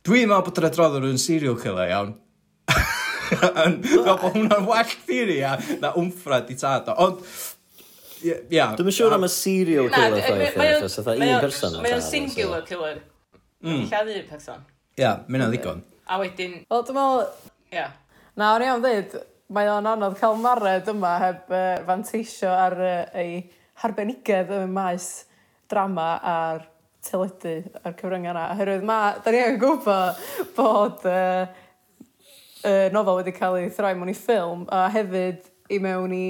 Dwi'n 0.06 0.28
meddwl 0.30 0.44
bod 0.46 0.58
yr 0.60 0.68
adroddwr 0.68 1.06
yn 1.10 1.18
serial 1.20 1.56
killer, 1.58 1.90
iawn. 1.90 2.12
Yn- 3.64 3.80
meddwl 3.82 4.06
bod 4.06 4.24
hwnna'n 4.36 4.66
well 4.68 4.92
theory, 5.08 5.40
a 5.42 5.56
na 5.82 5.90
wmffra 5.98 6.40
di 6.46 6.54
tad 6.60 6.88
o. 6.92 6.94
Ond, 7.06 7.22
ie, 8.22 8.36
ia. 8.54 8.68
Dwi'n 8.78 8.94
siŵr 8.94 9.16
am 9.16 9.26
y 9.26 9.30
serial 9.34 9.88
Na, 9.90 9.98
killer 10.04 10.22
thai, 10.22 10.36
mae 10.38 10.70
o'n- 10.70 10.78
achos 10.78 10.98
oedd 11.02 11.10
mae 11.10 11.30
un 11.32 11.34
o'n- 11.40 11.44
person 11.48 11.74
yn 11.74 11.82
Mae 11.86 11.96
o'n 11.96 12.02
cael, 12.04 12.10
singular 12.12 12.62
killer. 12.68 13.00
Mm. 13.66 13.82
Lla 13.90 14.02
un 14.14 14.28
person. 14.30 14.62
Ia, 15.00 15.12
mynd 15.26 15.46
o 15.48 15.50
ddigon. 15.52 15.82
A 16.06 16.20
wedyn, 16.22 16.54
Wel, 16.70 16.84
dwi'n 16.86 17.00
meddwl, 17.00 17.24
ia. 17.74 17.88
na, 18.38 18.52
o'n 18.54 18.64
iawn 18.68 18.84
dweud, 18.84 19.16
mae 19.58 19.68
o'n 19.74 19.90
anodd 19.90 20.14
cael 20.20 20.38
mared 20.42 20.86
yma 20.94 21.16
heb 21.24 21.50
uh, 21.50 21.64
fanteisio 21.88 22.52
ar 22.54 22.76
uh, 22.78 22.94
ei 23.18 23.40
harbenigedd 23.82 24.54
y 24.54 24.62
maes 24.70 25.10
drama 25.70 26.12
a'r 26.22 26.62
teledu 27.06 27.54
a'r 27.82 27.96
cyfryngau 27.98 28.34
yna. 28.34 28.44
Oherwydd 28.54 28.86
mae, 28.86 29.14
da 29.24 29.34
ni 29.34 29.42
yn 29.46 29.58
gwybod 29.62 30.20
bod 30.56 31.06
uh, 31.08 31.46
uh, 32.66 32.86
nofel 32.94 33.20
wedi 33.20 33.34
cael 33.36 33.58
ei 33.60 33.72
throi 33.74 33.94
mewn 33.98 34.12
i 34.12 34.16
ffilm, 34.16 34.66
a 34.72 34.86
hefyd 34.94 35.46
i 35.72 35.80
mewn 35.82 36.14
i 36.16 36.28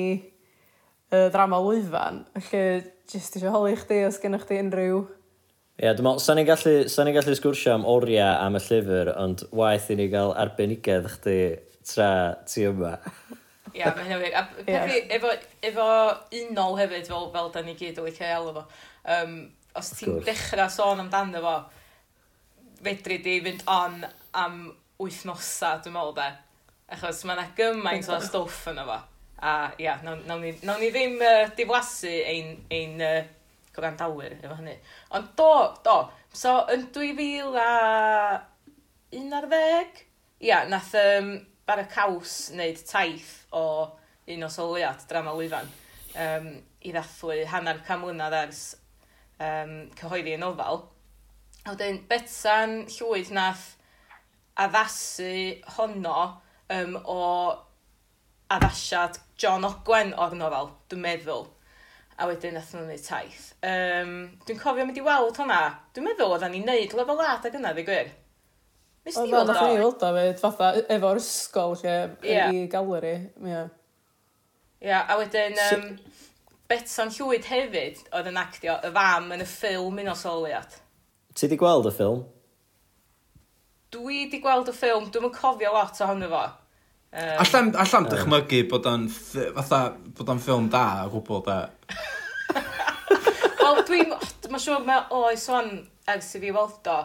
uh, 1.12 1.28
drama 1.34 1.60
lwyfan. 1.62 2.24
Felly, 2.38 2.82
jyst 3.10 3.38
eisiau 3.38 3.54
holi 3.54 3.76
chdi 3.78 4.02
os 4.08 4.20
gennych 4.22 4.46
chdi 4.46 4.60
unrhyw... 4.64 5.04
Ie, 5.76 5.84
yeah, 5.84 5.92
dwi'n 5.92 6.06
meddwl, 6.06 6.22
sa'n 6.24 6.38
ni'n 6.40 6.46
gallu, 6.48 6.70
sa 6.88 7.04
ni 7.04 7.12
gallu 7.12 7.34
sgwrsio 7.36 7.74
am 7.74 7.82
oriau 7.84 8.38
am 8.40 8.54
y 8.56 8.62
llyfr, 8.64 9.10
ond 9.20 9.42
waith 9.52 9.90
i 9.92 9.96
ni 9.98 10.06
gael 10.08 10.32
arbenigedd 10.40 11.10
chdi 11.18 11.34
tra 11.84 12.08
ti 12.48 12.64
yma. 12.64 12.94
Ie, 13.74 13.82
yeah, 13.82 13.92
mae'n 13.92 14.22
wir. 14.22 14.32
A 14.40 14.46
yeah. 14.64 14.94
efo, 15.12 15.34
efo 15.68 15.88
unol 16.38 16.78
hefyd, 16.80 17.10
fel, 17.10 17.28
fel 17.34 17.52
da 17.52 17.62
ni 17.66 17.76
gyd 17.76 18.00
o 18.00 18.06
licio 18.06 18.24
ei 18.24 18.32
alw 18.38 18.54
fo, 18.56 18.64
um, 19.18 19.36
os 19.78 19.92
ti'n 19.98 20.20
dechrau 20.26 20.70
sôn 20.72 21.02
amdano 21.04 21.42
fo, 21.44 21.56
fedri 22.82 23.20
di 23.24 23.38
fynd 23.44 23.64
on 23.70 24.02
am 24.36 24.58
wythnosa, 25.02 25.76
dwi'n 25.84 25.96
meddwl 25.96 26.16
de. 26.16 26.28
Achos 26.96 27.24
mae 27.26 27.36
yna 27.36 27.46
gymaint 27.58 28.10
o 28.12 28.18
stwff 28.22 28.68
yna 28.72 28.86
fo. 28.88 28.98
A 29.46 29.54
ia, 29.82 29.98
nawn, 30.04 30.22
nawn, 30.28 30.44
ni, 30.44 30.54
nawn 30.64 30.80
ni 30.80 30.92
ddim 30.94 31.18
uh, 31.20 31.48
diflasu 31.56 32.12
ein, 32.30 32.54
ein 32.72 33.02
uh, 33.04 33.18
gwrandawyr 33.76 34.38
efo 34.38 34.56
hynny. 34.56 34.76
Ond 35.16 35.34
do, 35.36 35.50
do, 35.84 35.96
so 36.32 36.62
yn 36.72 36.86
2000 36.94 37.58
a 37.60 38.40
11, 39.12 40.00
ia, 40.46 40.62
nath 40.70 40.94
um, 41.02 41.34
bar 41.66 41.82
y 41.82 41.86
caws 41.90 42.38
wneud 42.54 42.80
taith 42.88 43.34
o 43.56 43.66
un 44.32 44.46
o 44.46 44.50
soliad 44.50 45.04
drama 45.10 45.34
lwyfan 45.36 45.68
um, 46.16 46.48
i 46.86 46.92
ddathlu 46.94 47.40
hanner 47.50 47.82
camlynedd 47.86 48.36
ers 48.44 48.62
um, 49.40 49.74
cyhoeddi 49.98 50.36
y 50.36 50.40
nofel. 50.40 50.82
A 51.66 51.74
wedyn, 51.74 52.02
Betsan 52.08 52.84
Llwyd 52.92 53.32
nath 53.34 53.72
addasu 54.62 55.56
honno 55.76 56.18
um, 56.72 56.96
o 57.04 57.22
addasiad 58.52 59.18
John 59.38 59.66
Ogwen 59.66 60.14
o'r 60.14 60.36
nofel, 60.38 60.70
dwi'n 60.90 61.02
meddwl. 61.02 61.48
A 62.16 62.28
wedyn 62.30 62.54
nath 62.56 62.70
nhw'n 62.72 62.86
gwneud 62.86 63.02
taith. 63.04 63.48
Um, 63.66 64.14
dwi'n 64.46 64.60
cofio 64.60 64.86
mynd 64.86 65.00
i 65.00 65.04
weld 65.04 65.36
hwnna. 65.36 65.58
Dwi'n 65.92 66.06
meddwl 66.08 66.36
oedden 66.36 66.54
ni'n 66.54 66.70
neud 66.70 66.94
lefel 66.96 67.24
A 67.26 67.34
ag 67.36 67.58
yna, 67.58 67.74
ddi 67.76 67.84
gwir. 67.88 68.14
Nes 69.06 69.18
ti 69.18 69.26
weld 69.26 69.50
o? 69.50 69.52
Nath 69.52 69.66
ni 69.66 69.80
weld 69.82 70.06
o, 70.06 70.12
fyd, 70.16 70.38
fatha, 70.40 70.70
e- 70.78 70.86
efo'r 70.96 71.20
ysgol 71.20 71.76
lle 71.82 71.96
yeah. 72.24 72.54
i 72.54 72.64
galeri. 72.72 73.12
Ie, 73.42 73.50
yeah. 73.52 73.68
yeah, 74.80 75.12
a 75.12 75.18
wedyn... 75.20 75.60
Um, 75.66 75.90
Betsan 76.66 77.12
Llwyd 77.14 77.46
hefyd 77.46 78.00
oedd 78.10 78.26
yn 78.32 78.38
actio 78.40 78.74
y 78.82 78.90
fam 78.94 79.28
yn 79.34 79.44
y 79.44 79.46
ffilm 79.46 80.00
un 80.02 80.10
o 80.10 80.14
soliad. 80.18 80.72
Ti 81.36 81.46
di 81.52 81.58
gweld 81.60 81.86
y 81.86 81.92
ffilm? 81.94 82.24
Dwi 83.94 84.24
di 84.32 84.40
gweld 84.42 84.72
y 84.72 84.74
ffilm, 84.74 85.06
dwi'n 85.14 85.30
cofio 85.34 85.70
lot 85.74 86.00
ohono 86.02 86.30
fo. 86.32 86.40
Um, 87.16 87.36
allan, 87.44 87.70
allan 87.78 88.08
um. 88.08 88.10
dychmygu 88.10 88.64
bod 88.72 88.88
o'n 88.90 89.06
fatha, 89.12 89.80
bod 90.18 90.32
o'n 90.34 90.42
ffilm 90.42 90.66
da, 90.72 90.86
o 91.06 91.12
gwbl 91.14 91.44
da. 91.46 91.60
Wel, 93.62 93.80
dwi'n, 93.86 94.10
mae'n 94.50 94.64
siŵr 94.66 94.82
mae 94.88 95.06
oes 95.14 95.46
o'n 95.54 95.70
ers 96.10 96.34
i 96.34 96.42
fi 96.42 96.50
weld 96.56 96.90
o. 96.90 96.98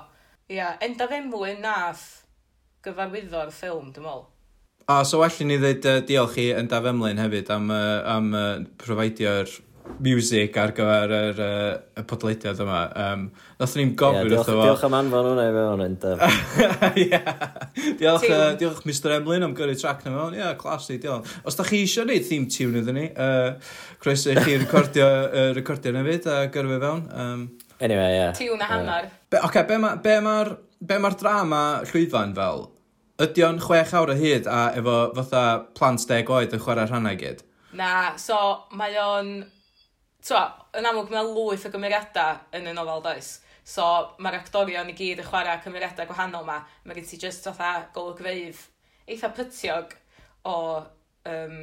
Ia, 0.50 0.56
yeah. 0.58 0.75
enda 0.84 1.06
femlyn 1.12 1.62
nath 1.62 2.08
gyfarwyddo'r 2.84 3.53
ffilm, 3.53 3.94
dwi'n 3.94 4.10
meddwl. 4.10 4.25
A 4.89 5.03
so 5.05 5.20
well 5.22 5.41
i 5.41 5.46
ni 5.46 5.57
ddweud 5.61 5.85
uh, 5.89 6.00
diolch 6.07 6.37
i 6.41 6.48
yn 6.57 6.70
Daf 6.72 6.87
Emlyn 6.89 7.20
hefyd 7.22 7.51
am, 7.53 7.70
uh, 7.74 8.00
am 8.09 8.31
uh, 8.33 8.48
profeidio'r 8.81 9.51
music 10.01 10.55
ar 10.57 10.72
gyfer 10.75 11.11
yr 11.15 11.41
uh, 11.41 12.00
y 12.00 12.03
podleidiad 12.07 12.59
yma. 12.63 12.79
Um, 13.03 13.25
Nath 13.59 13.75
ni'n 13.77 13.94
gofyn 14.00 14.25
yeah, 14.25 14.29
wrtho 14.29 14.55
fo. 14.55 14.65
Diolch 14.65 14.85
am 14.87 14.98
anfon 14.98 15.29
hwnna 15.29 15.46
i 15.50 15.53
fewn 15.55 15.83
yn 15.85 15.98
dyf. 16.01 16.24
Diolch, 18.01 18.27
uh, 18.29 18.48
diolch 18.59 18.81
Mr 18.87 19.15
Emlyn 19.20 19.46
am 19.48 19.55
gyrru 19.57 19.77
track 19.77 20.03
na 20.07 20.15
mewn. 20.15 20.37
Ia, 20.37 20.44
yeah, 20.44 20.57
classy, 20.59 20.98
diolch. 21.01 21.29
Os 21.46 21.59
da 21.59 21.67
chi 21.67 21.83
eisiau 21.83 22.07
gwneud 22.07 22.27
theme 22.27 22.50
tune 22.51 22.81
iddyn 22.81 23.00
ni, 23.01 23.07
uh, 23.13 23.77
croeso 24.01 24.33
i 24.33 24.37
chi 24.41 24.57
recordio, 24.63 25.07
uh, 25.29 25.48
recordio 25.57 25.96
hefyd 26.00 26.29
a 26.31 26.41
gyrru 26.53 26.75
fe 26.75 26.81
fewn. 26.85 27.07
Um, 27.13 27.48
anyway, 27.79 28.11
ie. 28.15 28.20
Yeah. 28.22 28.35
Tune 28.37 28.61
a 28.65 28.74
hanner. 28.74 29.09
Be, 29.29 29.41
okay, 29.50 29.65
be 29.70 29.81
mae'r 29.81 29.87
ma, 29.87 29.96
be 30.01 30.20
ma, 30.25 30.37
be 30.81 31.01
ma 31.01 31.15
drama 31.22 31.63
llwyfan 31.91 32.37
fel? 32.37 32.71
Ydy 33.22 33.44
o'n 33.46 33.60
chwech 33.62 33.92
awr 33.94 34.10
o 34.10 34.18
hyd 34.18 34.48
a 34.50 34.60
efo 34.79 34.96
fatha 35.14 35.42
plant 35.77 36.03
deg 36.10 36.29
oed 36.34 36.55
yn 36.55 36.62
chwarae 36.64 36.88
rhannau 36.90 37.18
gyd? 37.20 37.44
Na, 37.77 38.18
so 38.18 38.38
mae 38.77 38.96
o'n... 38.98 39.34
Twa, 40.25 40.42
yn 40.77 40.88
amlwg 40.90 41.12
mae 41.14 41.27
lwyth 41.27 41.68
o 41.68 41.72
gymeriadau 41.74 42.40
yn 42.57 42.70
y 42.72 42.74
nofel 42.77 43.03
does. 43.05 43.29
So 43.68 43.86
mae'r 44.22 44.40
actorion 44.40 44.90
i 44.90 44.96
gyd 44.98 45.22
yn 45.22 45.27
chwarae 45.27 45.60
cymeriadau 45.62 46.10
gwahanol 46.10 46.48
ma. 46.48 46.57
Mae 46.86 46.98
gen 46.98 47.07
ti 47.10 47.20
just 47.22 47.46
fatha 47.46 47.88
golygfeidd 47.94 48.66
eitha 49.12 49.29
pytiog 49.38 49.94
o 50.50 50.57
um, 51.29 51.62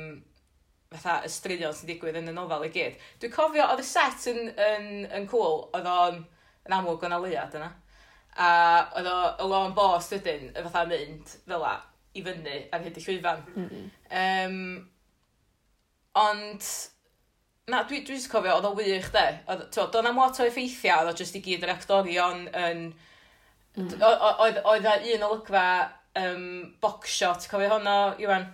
fatha 0.95 1.19
ystrudion 1.27 1.75
sy'n 1.75 1.91
digwydd 1.91 2.21
yn 2.23 2.31
y 2.31 2.37
nofel 2.37 2.69
i 2.69 2.73
gyd. 2.75 3.03
Dwi'n 3.19 3.35
cofio, 3.35 3.67
oedd 3.67 3.83
y 3.83 3.89
set 3.89 4.31
yn, 4.31 4.45
yn, 4.69 4.89
yn 5.19 5.27
cool, 5.31 5.65
oedd 5.75 5.91
o'n 5.91 6.23
yn 6.69 6.79
amlwg 6.79 7.07
o'n 7.09 7.19
aliad 7.19 7.59
yna. 7.59 7.73
A 8.39 8.51
oedd 8.99 9.09
o 9.11 9.17
y 9.43 9.49
lôn 9.51 9.75
bost 9.75 10.15
dydyn, 10.15 10.53
y 10.53 10.63
fatha 10.67 10.85
mynd 10.87 11.33
fel 11.49 11.63
la, 11.65 11.73
i 12.15 12.23
fyny 12.23 12.61
ar 12.73 12.85
hyd 12.85 13.01
y 13.01 13.03
llwyfan. 13.03 13.43
Mm 13.55 13.67
-hmm. 13.67 13.89
um, 14.21 14.61
ond, 16.23 16.69
na, 17.67 17.83
dwi, 17.83 18.03
dwi 18.07 18.17
jyst 18.17 18.31
cofio, 18.33 18.55
oedd 18.57 18.69
o 18.69 18.75
wych 18.79 19.11
de. 19.15 19.27
Doedd 19.75 19.99
o'na 20.01 20.15
lot 20.15 20.41
o 20.41 20.47
effeithiau, 20.47 21.03
oedd 21.03 21.15
o 21.15 21.23
jyst 21.23 21.39
i 21.39 21.43
gyd 21.45 21.67
yr 21.67 21.75
actorion 21.75 22.47
yn... 22.55 22.89
Mm. 23.79 23.91
Oedd 24.03 24.63
o 24.65 24.75
un 24.75 25.27
olygfa 25.29 25.67
um, 26.23 26.77
box 26.81 27.19
shot, 27.19 27.49
cofio 27.51 27.75
honno, 27.75 28.15
Iwan? 28.23 28.47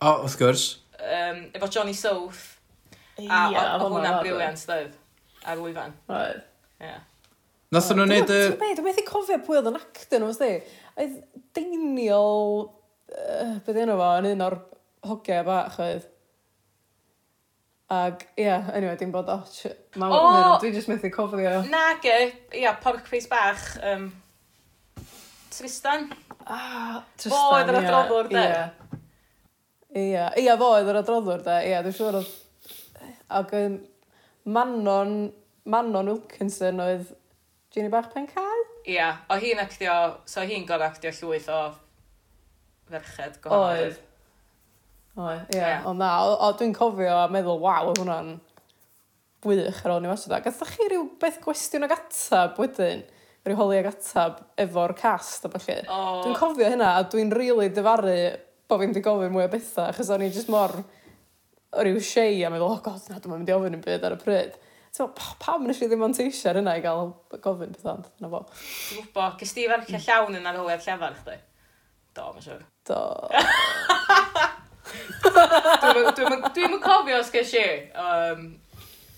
O, 0.00 0.10
oh, 0.10 0.24
wrth 0.24 0.36
gwrs. 0.40 0.66
Um, 1.00 1.48
efo 1.56 1.68
Johnny 1.72 1.94
South. 1.94 2.60
Ia, 3.16 3.48
yeah, 3.50 3.58
a 3.62 3.78
oedd 3.78 3.92
hwnna'n 3.92 4.20
briliant, 4.20 4.62
dweud, 4.68 4.94
ar 5.44 5.60
lwyfan. 5.60 5.92
Oedd. 6.10 6.40
Yeah. 6.82 7.02
Nath 7.74 7.90
nhw'n 7.90 8.10
neud 8.12 8.30
y... 8.30 8.38
Ti'n 8.38 8.58
beth, 8.60 8.76
dwi'n 8.78 8.86
methu 8.86 9.04
cofio 9.08 9.36
pwy 9.42 9.58
oedd 9.58 9.68
yn 9.72 9.78
actor 9.80 10.22
nhw, 10.22 10.30
ysdi? 10.30 10.50
Oedd 10.94 11.20
Daniel... 11.56 12.68
Uh, 13.14 13.56
Beth 13.66 13.78
enw 13.82 13.96
fo, 13.98 14.10
yn 14.20 14.28
un 14.32 14.44
o'r 14.46 14.56
hogiau 15.06 15.44
bach 15.46 15.78
oedd. 15.82 16.06
Ag, 17.94 18.22
ie, 18.38 18.46
yeah, 18.46 18.70
anyway, 18.74 18.96
dim 18.98 19.10
bod 19.12 19.28
och. 19.30 19.50
Ma, 20.00 20.08
o, 20.08 20.18
oh! 20.18 20.54
dwi'n 20.62 20.74
just 20.74 20.90
methu 20.90 21.10
cofio. 21.14 21.56
Nag 21.70 22.06
e, 22.08 22.18
ia, 22.62 22.72
porc 22.82 23.10
face 23.10 23.28
bach. 23.30 23.64
Um, 23.84 24.08
Tristan. 25.52 26.08
Ah, 26.46 27.02
Tristan, 27.18 27.34
Fo 27.34 27.42
oedd 27.58 27.72
yr 27.74 27.80
adroddwr, 27.82 28.30
de. 28.32 28.46
Ie, 29.94 30.06
ie, 30.06 30.24
ie, 30.46 30.54
fo 30.58 30.70
oedd 30.78 30.90
yr 30.90 31.02
adroddwr, 31.02 31.44
de. 31.44 31.58
Ie, 31.68 31.76
dwi'n 31.84 31.98
siŵr 31.98 32.20
oedd... 32.22 33.12
Ag, 33.34 33.52
um, 33.60 33.76
Manon, 34.56 35.14
Manon 35.70 36.10
Wilkinson 36.14 36.82
oedd 36.84 37.12
Ginny 37.74 37.90
bach 37.90 38.12
pen 38.12 38.28
cael? 38.30 38.64
Ia, 38.86 39.08
o 39.26 39.38
hi'n 39.42 39.58
actio, 39.58 39.94
so 40.30 40.44
hi'n 40.46 40.66
gorau 40.68 40.86
actio 40.86 41.10
llwyth 41.16 41.48
o 41.50 41.60
ferched 42.90 43.40
gwahanol. 43.42 43.88
Oedd. 43.88 43.96
Oedd, 45.18 45.54
ie, 45.56 45.70
Ond 45.90 45.98
na, 45.98 46.10
o, 46.22 46.36
o 46.46 46.52
dwi'n 46.58 46.74
cofio 46.76 47.16
a 47.24 47.24
meddwl, 47.32 47.58
waw, 47.62 47.90
oedd 47.90 47.98
hwnna'n 48.02 48.30
wych 49.44 49.82
ar 49.84 49.96
ôl 49.96 50.04
ni 50.04 50.10
wasio 50.10 50.30
da. 50.30 50.40
Chi 50.44 50.88
rhyw 50.88 51.08
beth 51.20 51.40
gwestiwn 51.42 51.86
ag 51.88 51.96
atab 51.96 52.58
wedyn? 52.62 53.02
Rhyw 53.44 53.58
holi 53.58 53.80
ag 53.82 53.90
atab 53.90 54.38
efo'r 54.60 54.94
cast 54.98 55.48
a 55.48 55.50
falle. 55.52 55.82
Oh. 55.90 56.22
Dwi'n 56.24 56.38
cofio 56.38 56.70
hynna 56.70 56.94
a 56.98 57.06
dwi'n 57.10 57.32
rili 57.34 57.50
really 57.50 57.72
dyfaru 57.74 58.18
bod 58.70 58.80
fi'n 58.80 58.94
di 58.96 59.02
gofyn 59.04 59.34
mwy 59.34 59.44
o 59.44 59.50
bethau, 59.52 59.90
achos 59.90 60.10
o'n 60.14 60.24
i 60.24 60.30
jyst 60.32 60.48
mor 60.52 60.72
rhyw 61.74 61.98
shei 62.02 62.38
a 62.46 62.52
meddwl, 62.52 62.78
oh 62.78 62.80
god, 62.84 63.02
na, 63.10 63.18
dwi'n 63.18 63.34
mynd 63.34 63.50
i 63.50 63.56
ofyn 63.56 63.76
yn 63.76 63.84
byd 63.84 64.06
ar 64.06 64.16
y 64.16 64.20
pryd. 64.22 64.56
Ti'n 64.94 65.08
meddwl, 65.08 65.38
pam 65.42 65.64
nes 65.66 65.80
i 65.82 65.88
ddim 65.90 66.04
ond 66.06 66.14
teisio 66.14 66.52
ar 66.52 66.60
hynna 66.60 66.76
i 66.78 66.82
gael 66.84 67.08
gofyn 67.42 67.72
beth 67.74 67.88
ond, 67.90 68.04
na 68.22 68.28
fo. 68.30 68.44
Ti'n 68.54 69.00
gwybod, 69.00 69.32
gys 69.40 69.54
ti 69.56 69.64
farcio 69.66 69.98
llawn 70.04 70.38
yn 70.38 70.46
arholiad 70.46 70.84
llafar, 70.84 71.16
chdi? 71.18 71.34
Do, 72.14 72.28
mae'n 72.30 72.44
siwr. 72.44 72.60
Do. 72.86 73.00
Dwi'n 76.54 76.76
yn 76.76 76.84
cofio 76.84 77.18
os 77.18 77.32
ges 77.34 77.56
i. 77.58 77.64
Um, 77.98 78.44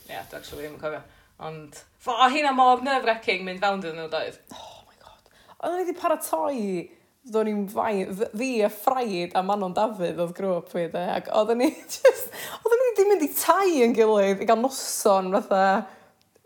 yeah, 0.09 0.25
dwi'n 0.31 0.41
actually 0.41 0.65
ddim 0.65 0.79
yn 0.79 0.81
cofio. 0.81 1.03
Ond, 1.45 1.77
fo, 2.01 2.17
hynna 2.33 2.55
mor 2.57 2.81
nerve-wracking 2.87 3.45
mynd 3.45 3.61
fewn 3.61 3.85
dyn 3.85 4.01
nhw 4.01 4.09
doedd. 4.17 4.41
Oh 4.57 4.81
my 4.89 4.97
god. 5.03 5.29
Ond 5.59 5.75
o'n 5.75 5.83
i 5.83 5.85
wedi 5.85 5.99
paratoi 6.01 6.63
Do'n 7.33 7.49
ni'n 7.49 7.63
fain, 7.71 8.11
fi 8.39 8.49
a 8.63 8.69
Ffraid 8.71 9.33
a 9.35 9.43
Manon 9.43 9.75
Dafydd 9.75 10.21
oedd 10.23 10.35
grŵp 10.37 10.69
fi, 10.71 10.85
de, 10.93 11.03
ac 11.17 11.31
oedden 11.35 11.59
ni 11.59 11.71
just, 11.97 12.29
oedden 12.61 12.83
ni 12.83 12.91
wedi 12.91 13.07
mynd 13.09 13.25
i 13.27 13.31
tai 13.35 13.81
yn 13.83 13.97
gilydd 13.97 14.45
i 14.45 14.47
gael 14.47 14.61
noson, 14.63 15.33
fatha, 15.35 15.65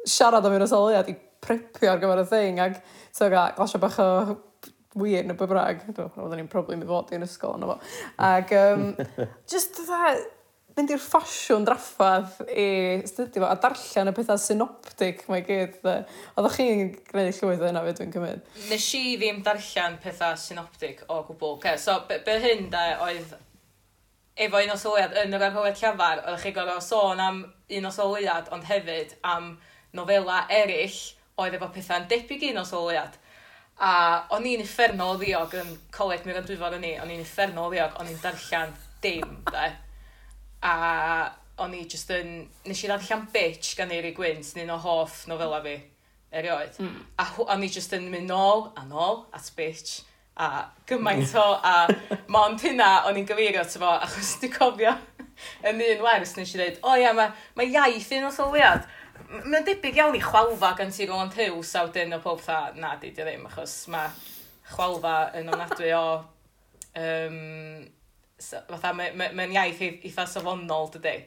siarad 0.08 0.48
am 0.48 0.56
un 0.56 0.64
o 0.64 0.70
soliad 0.70 1.10
i 1.12 1.16
prepio 1.44 1.92
ar 1.92 2.00
gyfer 2.00 2.22
y 2.22 2.26
thing, 2.32 2.62
ac, 2.64 2.80
so, 3.12 3.28
gael, 3.28 3.52
glasio 3.58 3.82
bach 3.82 4.00
o 4.00 4.10
wir 5.00 5.28
neu 5.28 5.36
bybrag. 5.38 5.84
Oedden 6.00 6.40
ni'n 6.40 6.50
probably 6.50 6.80
mynd 6.80 6.90
fod 6.90 7.12
i'n 7.14 7.28
ysgol 7.28 7.58
yna 7.58 7.68
fo. 7.70 7.76
Ac, 8.30 8.56
um, 8.58 8.86
just, 9.52 9.76
fatha, 9.84 10.16
mynd 10.80 10.94
i'r 10.94 11.02
ffasiwn 11.02 11.66
draffadd 11.68 12.40
i 12.48 12.66
studio 13.08 13.44
fo 13.44 13.50
a 13.50 13.58
darllen 13.60 14.10
y 14.10 14.14
pethau 14.16 14.40
synoptic 14.40 15.22
mae 15.28 15.44
gyd. 15.44 15.76
de. 15.84 15.96
Oeddech 16.40 16.56
chi'n 16.56 16.90
gwneud 17.10 17.36
llwyth 17.36 17.64
yna 17.68 17.84
fe 17.84 17.94
dwi'n 17.98 18.14
cymryd. 18.14 18.50
Nes 18.70 18.88
i 18.96 19.02
ddim 19.20 19.42
darllen 19.46 19.98
pethau 20.02 20.38
synoptic 20.40 21.04
o 21.08 21.20
gwbl. 21.28 21.56
Okay, 21.58 21.78
so, 21.78 21.98
be, 22.08 22.20
be 22.24 22.38
hyn 22.42 22.70
da 22.72 22.84
oedd 23.04 23.34
efo 24.40 24.62
un 24.64 24.72
o 24.72 24.78
sylwiad 24.80 25.16
yn 25.20 25.36
yr 25.36 25.46
arholiad 25.50 25.80
llafar, 25.82 26.22
oeddech 26.24 26.46
chi 26.46 26.54
gorau 26.56 26.80
sôn 26.84 27.20
am 27.20 27.42
un 27.44 27.88
o 27.88 27.92
sylwiad, 27.92 28.48
ond 28.54 28.64
hefyd 28.70 29.18
am 29.34 29.52
nofela 29.96 30.46
eraill 30.48 31.00
oedd 31.40 31.58
efo 31.58 31.68
pethau'n 31.74 32.08
debyg 32.08 32.48
un 32.52 32.62
o 32.62 32.64
sylwiad. 32.68 33.20
A 33.80 33.92
o'n 34.36 34.48
i'n 34.48 34.64
uffernol 34.64 35.20
ddiog 35.20 35.54
yn 35.60 35.76
coleg 35.92 36.24
mi'r 36.24 36.40
yn 36.40 36.48
dwyfor 36.48 36.76
yn 36.76 36.84
ni, 36.84 36.96
o'n 37.00 37.12
i'n 37.12 37.22
uffernol 37.24 37.70
ddiog, 37.72 38.00
o'n 38.00 38.10
i'n 38.12 38.20
darllen 38.24 38.74
dim, 39.04 39.38
da 39.52 39.68
a 40.62 40.74
o'n 41.60 41.74
i 41.76 41.84
just 41.88 42.10
yn, 42.14 42.44
nes 42.66 42.84
i 42.84 42.88
ddarllen 42.88 43.26
bitch 43.32 43.74
gan 43.78 43.92
Eiri 43.92 44.12
Gwyn, 44.16 44.44
sy'n 44.44 44.64
un 44.64 44.74
o 44.76 44.78
hoff 44.80 45.24
nofela 45.28 45.60
fi, 45.64 45.76
erioed. 46.32 46.78
Mm. 46.80 47.02
A 47.20 47.26
o'n 47.46 47.66
i 47.66 47.68
just 47.72 47.92
yn 47.96 48.08
mynd 48.12 48.30
nôl 48.30 48.70
a 48.78 48.86
nôl 48.88 49.24
at 49.36 49.50
bitch 49.56 50.00
a 50.40 50.64
gymaint 50.88 51.34
o, 51.36 51.44
a 51.60 52.24
mond 52.32 52.62
hynna 52.64 53.02
o'n 53.08 53.18
i'n 53.20 53.28
gyfeirio 53.28 53.64
ty 53.68 53.82
fo, 53.82 53.92
achos 54.06 54.38
dwi'n 54.40 54.54
cofio 54.54 54.94
yn 55.68 55.84
un 55.84 56.02
wers 56.06 56.34
nes 56.38 56.54
i 56.54 56.60
dweud, 56.60 56.80
o 56.86 56.96
ia, 56.96 57.12
mae 57.16 57.34
ma 57.58 57.66
iaith 57.66 58.10
un 58.16 58.30
o 58.30 58.32
sylwiad. 58.34 58.88
Mae'n 59.30 59.66
debyg 59.66 60.00
iawn 60.00 60.16
i 60.16 60.22
chwalfa 60.24 60.72
gan 60.78 60.92
ti 60.94 61.06
Roland 61.06 61.36
Hughes 61.36 61.74
a 61.76 61.84
wedyn 61.86 62.16
o 62.16 62.22
pob 62.24 62.40
tha, 62.44 62.70
na 62.80 62.96
di, 63.00 63.12
di 63.12 63.24
ddim, 63.26 63.44
achos 63.50 63.82
mae 63.92 64.08
chwalfa 64.70 65.16
yn 65.38 65.50
ofnadwy 65.52 65.92
o 65.98 66.04
um, 66.96 67.36
so, 68.40 68.60
fatha, 68.70 68.92
mae'n 68.96 69.16
ma, 69.18 69.28
ma, 69.34 69.46
ma 69.46 69.60
iaith 69.60 69.82
eitha 69.84 70.26
safonol, 70.28 70.88
dydy, 70.94 71.18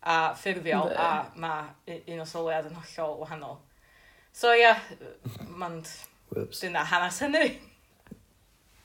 a 0.00 0.20
ffurfiol, 0.38 0.92
a 0.96 1.08
mae 1.40 1.98
un 1.98 2.22
o 2.22 2.26
soliad 2.28 2.68
yn 2.70 2.78
hollol 2.78 3.18
wahanol. 3.24 3.58
So, 4.32 4.54
ia, 4.54 4.76
yeah, 4.76 5.48
mae'n... 5.58 5.82
Dwi'n 6.30 6.76
na 6.76 6.84
hanes 6.86 7.18
hynny. 7.24 7.48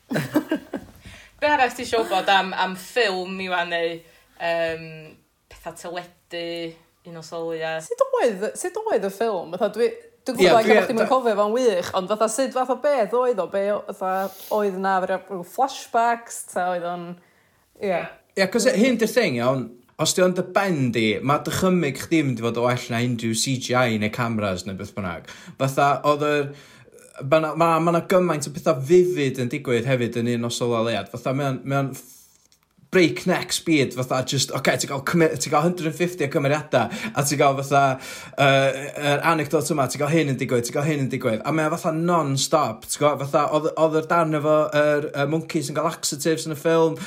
Be 1.39 1.51
arall 1.51 1.75
ti 1.77 1.85
siw 1.85 2.07
bod 2.09 2.29
am, 2.33 2.49
am 2.57 2.73
ffilm 2.79 3.37
i 3.43 3.51
wan 3.51 3.69
neu 3.69 3.99
um, 3.99 4.87
pethau 5.51 5.77
teledu, 5.77 6.73
un 7.05 7.21
o 7.21 7.23
soliad? 7.25 7.85
Sut 7.85 8.01
oedd, 8.07 8.49
sut 8.57 8.81
oedd 8.81 9.05
y 9.05 9.13
ffilm? 9.13 9.53
Fatha, 9.53 9.69
dwi, 9.77 9.91
Dwi'n 10.25 10.39
gwybod 10.39 10.65
yeah, 10.65 10.79
bod 10.81 10.87
chi'n 10.89 11.05
cofio 11.05 11.35
fo'n 11.37 11.51
wych, 11.53 11.89
ond 11.93 12.09
fatha 12.09 12.25
sut 12.33 12.55
fath 12.55 12.71
o 12.73 12.79
beth 12.81 13.11
oedd 13.13 13.37
o, 13.43 13.45
be 13.51 13.61
fatha 13.91 14.13
oedd 14.57 14.79
na 14.81 14.95
rhyw 15.03 15.45
flashbacks, 15.45 16.41
ta 16.49 16.71
oedd 16.73 16.89
o'n... 16.89 17.07
Oedden 17.13 17.33
Yeah. 17.81 18.11
Ie, 18.35 18.43
yeah, 18.43 18.51
cos 18.51 18.67
hyn 18.67 18.99
dy'r 18.99 19.11
thing 19.11 19.39
iawn, 19.39 19.65
os 20.01 20.13
di 20.15 20.23
o'n 20.23 20.35
dy 20.35 20.43
ben 20.55 20.89
di, 20.95 21.05
mae 21.23 21.43
dychymyg 21.45 21.99
chdi 22.03 22.21
mynd 22.25 22.41
i 22.41 22.45
fod 22.45 22.59
o 22.59 22.65
well 22.67 22.87
na 22.91 23.01
unrhyw 23.05 23.35
CGI 23.39 23.99
neu 24.01 24.11
cameras 24.15 24.65
neu 24.67 24.77
beth 24.79 24.95
bynnag. 24.95 25.29
Fatha, 25.59 25.91
oedd 26.07 26.25
yr... 26.29 26.47
Mae 27.15 27.39
yna 27.39 27.53
ma, 27.55 27.67
ma, 27.79 27.93
ma 27.95 28.01
gymaint 28.11 28.49
o 28.49 28.51
bethau 28.51 28.81
fifid 28.89 29.37
yn 29.39 29.47
digwydd 29.51 29.85
hefyd 29.87 30.17
yn 30.19 30.33
un 30.33 30.49
o 30.49 30.51
sololiad. 30.51 31.07
Fatha, 31.13 31.31
mae'n 31.31 31.93
breakneck 32.91 33.51
speed, 33.51 33.93
fatha 33.93 34.23
just, 34.25 34.51
oce, 34.51 34.59
okay, 34.59 34.77
ti'n 34.79 34.91
cael, 34.91 35.37
ti 35.41 35.51
cael 35.51 35.67
150 35.69 36.25
o 36.25 36.29
cymeriadau, 36.31 36.93
a 37.11 37.23
ti'n 37.25 37.41
cael 37.41 37.57
fatha 37.59 37.83
yr 37.95 38.79
uh, 38.79 39.11
er 39.11 39.25
anecdote 39.31 39.73
yma, 39.75 39.87
ti'n 39.91 40.03
cael 40.03 40.13
hyn 40.13 40.33
yn 40.33 40.39
digwydd, 40.39 40.67
ti'n 40.67 40.77
cael 40.77 40.87
hyn 40.87 41.03
yn 41.05 41.11
digwydd, 41.11 41.43
a 41.43 41.53
mae 41.55 41.71
fatha 41.73 41.93
non-stop, 41.97 42.87
ti'n 42.87 43.03
cael, 43.03 43.19
fatha, 43.25 43.45
oedd 43.83 43.99
yr 44.01 44.09
darn 44.11 44.39
efo 44.39 44.57
yr 44.71 45.09
er, 45.11 45.29
monkeys 45.31 45.71
yn 45.71 45.77
cael 45.77 45.89
laxatives 45.89 46.47
yn 46.47 46.55
y 46.55 46.59
ffilm, 46.59 46.97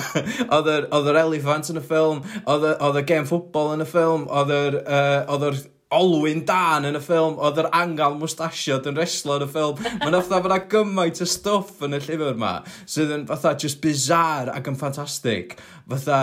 oedd 0.58 0.72
yr 1.14 1.20
elephant 1.24 1.72
yn 1.72 1.80
y 1.80 1.84
ffilm, 1.86 2.24
oedd 2.50 3.00
y 3.00 3.06
game 3.08 3.28
football 3.28 3.74
yn 3.76 3.86
y 3.86 3.90
ffilm, 3.90 4.28
oedd 4.28 4.56
yr, 4.56 4.80
uh, 4.84 5.20
oedd 5.34 5.52
yr 5.52 5.62
Olwyn 5.90 6.44
Dan 6.46 6.86
yn 6.86 6.94
y 6.94 7.00
ffilm, 7.02 7.34
oedd 7.42 7.58
yr 7.58 7.68
angal 7.74 8.14
mwstasiod 8.18 8.86
yn 8.86 8.98
reslo 8.98 9.40
yn 9.40 9.46
y 9.46 9.50
ffilm. 9.50 9.80
Mae'n 10.02 10.16
fatha 10.20 10.38
fyna 10.44 10.58
gymaint 10.70 11.18
o 11.24 11.26
stwff 11.26 11.82
yn 11.86 11.98
y 11.98 12.00
llyfr 12.04 12.36
yma, 12.36 12.52
sydd 12.86 13.10
yn 13.16 13.26
fatha 13.26 13.56
just 13.58 13.80
bizar 13.82 14.52
ac 14.54 14.70
yn 14.70 14.78
ffantastig. 14.78 15.56
Fatha, 15.90 16.20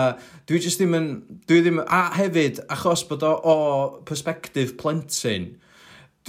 dwi 0.48 0.62
just 0.64 0.80
ddim 0.80 0.96
yn, 0.96 1.08
dwi 1.50 1.60
ddim, 1.60 1.82
a 1.84 2.06
hefyd, 2.16 2.62
achos 2.72 3.04
bod 3.10 3.26
o 3.28 3.34
o 3.38 3.56
perspektif 4.08 4.72
plentyn, 4.80 5.50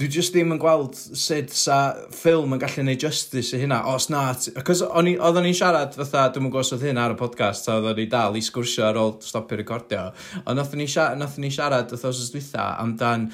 dwi 0.00 0.08
just 0.08 0.32
ddim 0.32 0.54
yn 0.54 0.60
gweld 0.60 0.94
sut 0.96 1.50
sa 1.52 1.76
ffilm 2.14 2.54
yn 2.56 2.60
gallu 2.62 2.84
neud 2.86 3.02
justice 3.04 3.52
i 3.52 3.60
hynna, 3.60 3.82
os 3.90 4.06
na, 4.08 4.22
cos 4.64 4.80
oedden 4.86 5.44
ni'n 5.44 5.56
siarad 5.58 5.92
fatha, 5.98 6.22
dwi'n 6.32 6.46
mwyn 6.46 6.54
gwrs 6.54 6.72
oedd 6.72 6.86
hyn 6.88 7.00
ar 7.00 7.12
y 7.12 7.18
podcast, 7.20 7.68
a 7.68 7.76
oedden 7.76 7.98
ni 8.00 8.06
dal 8.08 8.38
i 8.38 8.42
sgwrsio 8.44 8.86
ar 8.88 8.96
ôl 8.96 9.12
stopio 9.24 9.58
recordio, 9.60 10.06
ond 10.46 10.62
oedden 10.62 10.80
ni 10.80 10.88
siarad, 10.88 11.20
oedden 11.20 11.44
ni 11.44 11.52
siarad 11.52 11.92
oedd 11.92 12.06
os 12.08 12.22
ysdwytha 12.24 12.64
amdan 12.80 13.26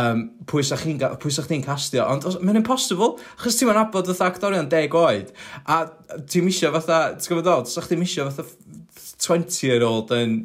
um, 0.00 0.22
pwy 0.48 0.64
sa 0.64 0.78
chi'n 0.80 1.02
pwy 1.20 1.34
sa 1.34 1.44
chdi'n 1.44 1.66
castio, 1.66 2.06
ond 2.08 2.24
mae'n 2.40 2.62
impossible, 2.62 3.18
achos 3.36 3.60
ti'n 3.60 3.68
mynd 3.68 3.82
abod 3.82 4.08
fatha 4.14 4.30
actorion 4.32 4.70
deg 4.72 4.96
oed, 4.96 5.34
a 5.68 5.82
ti'n 6.24 6.48
misio 6.48 6.72
fatha, 6.78 7.02
ti'n 7.18 7.34
gwybod 7.34 7.52
o, 7.52 7.58
sa 7.68 7.84
chdi'n 7.84 8.00
misio 8.00 8.30
fatha 8.30 8.48
20 9.28 9.60
year 9.66 9.84
old 9.84 10.12
yn 10.16 10.40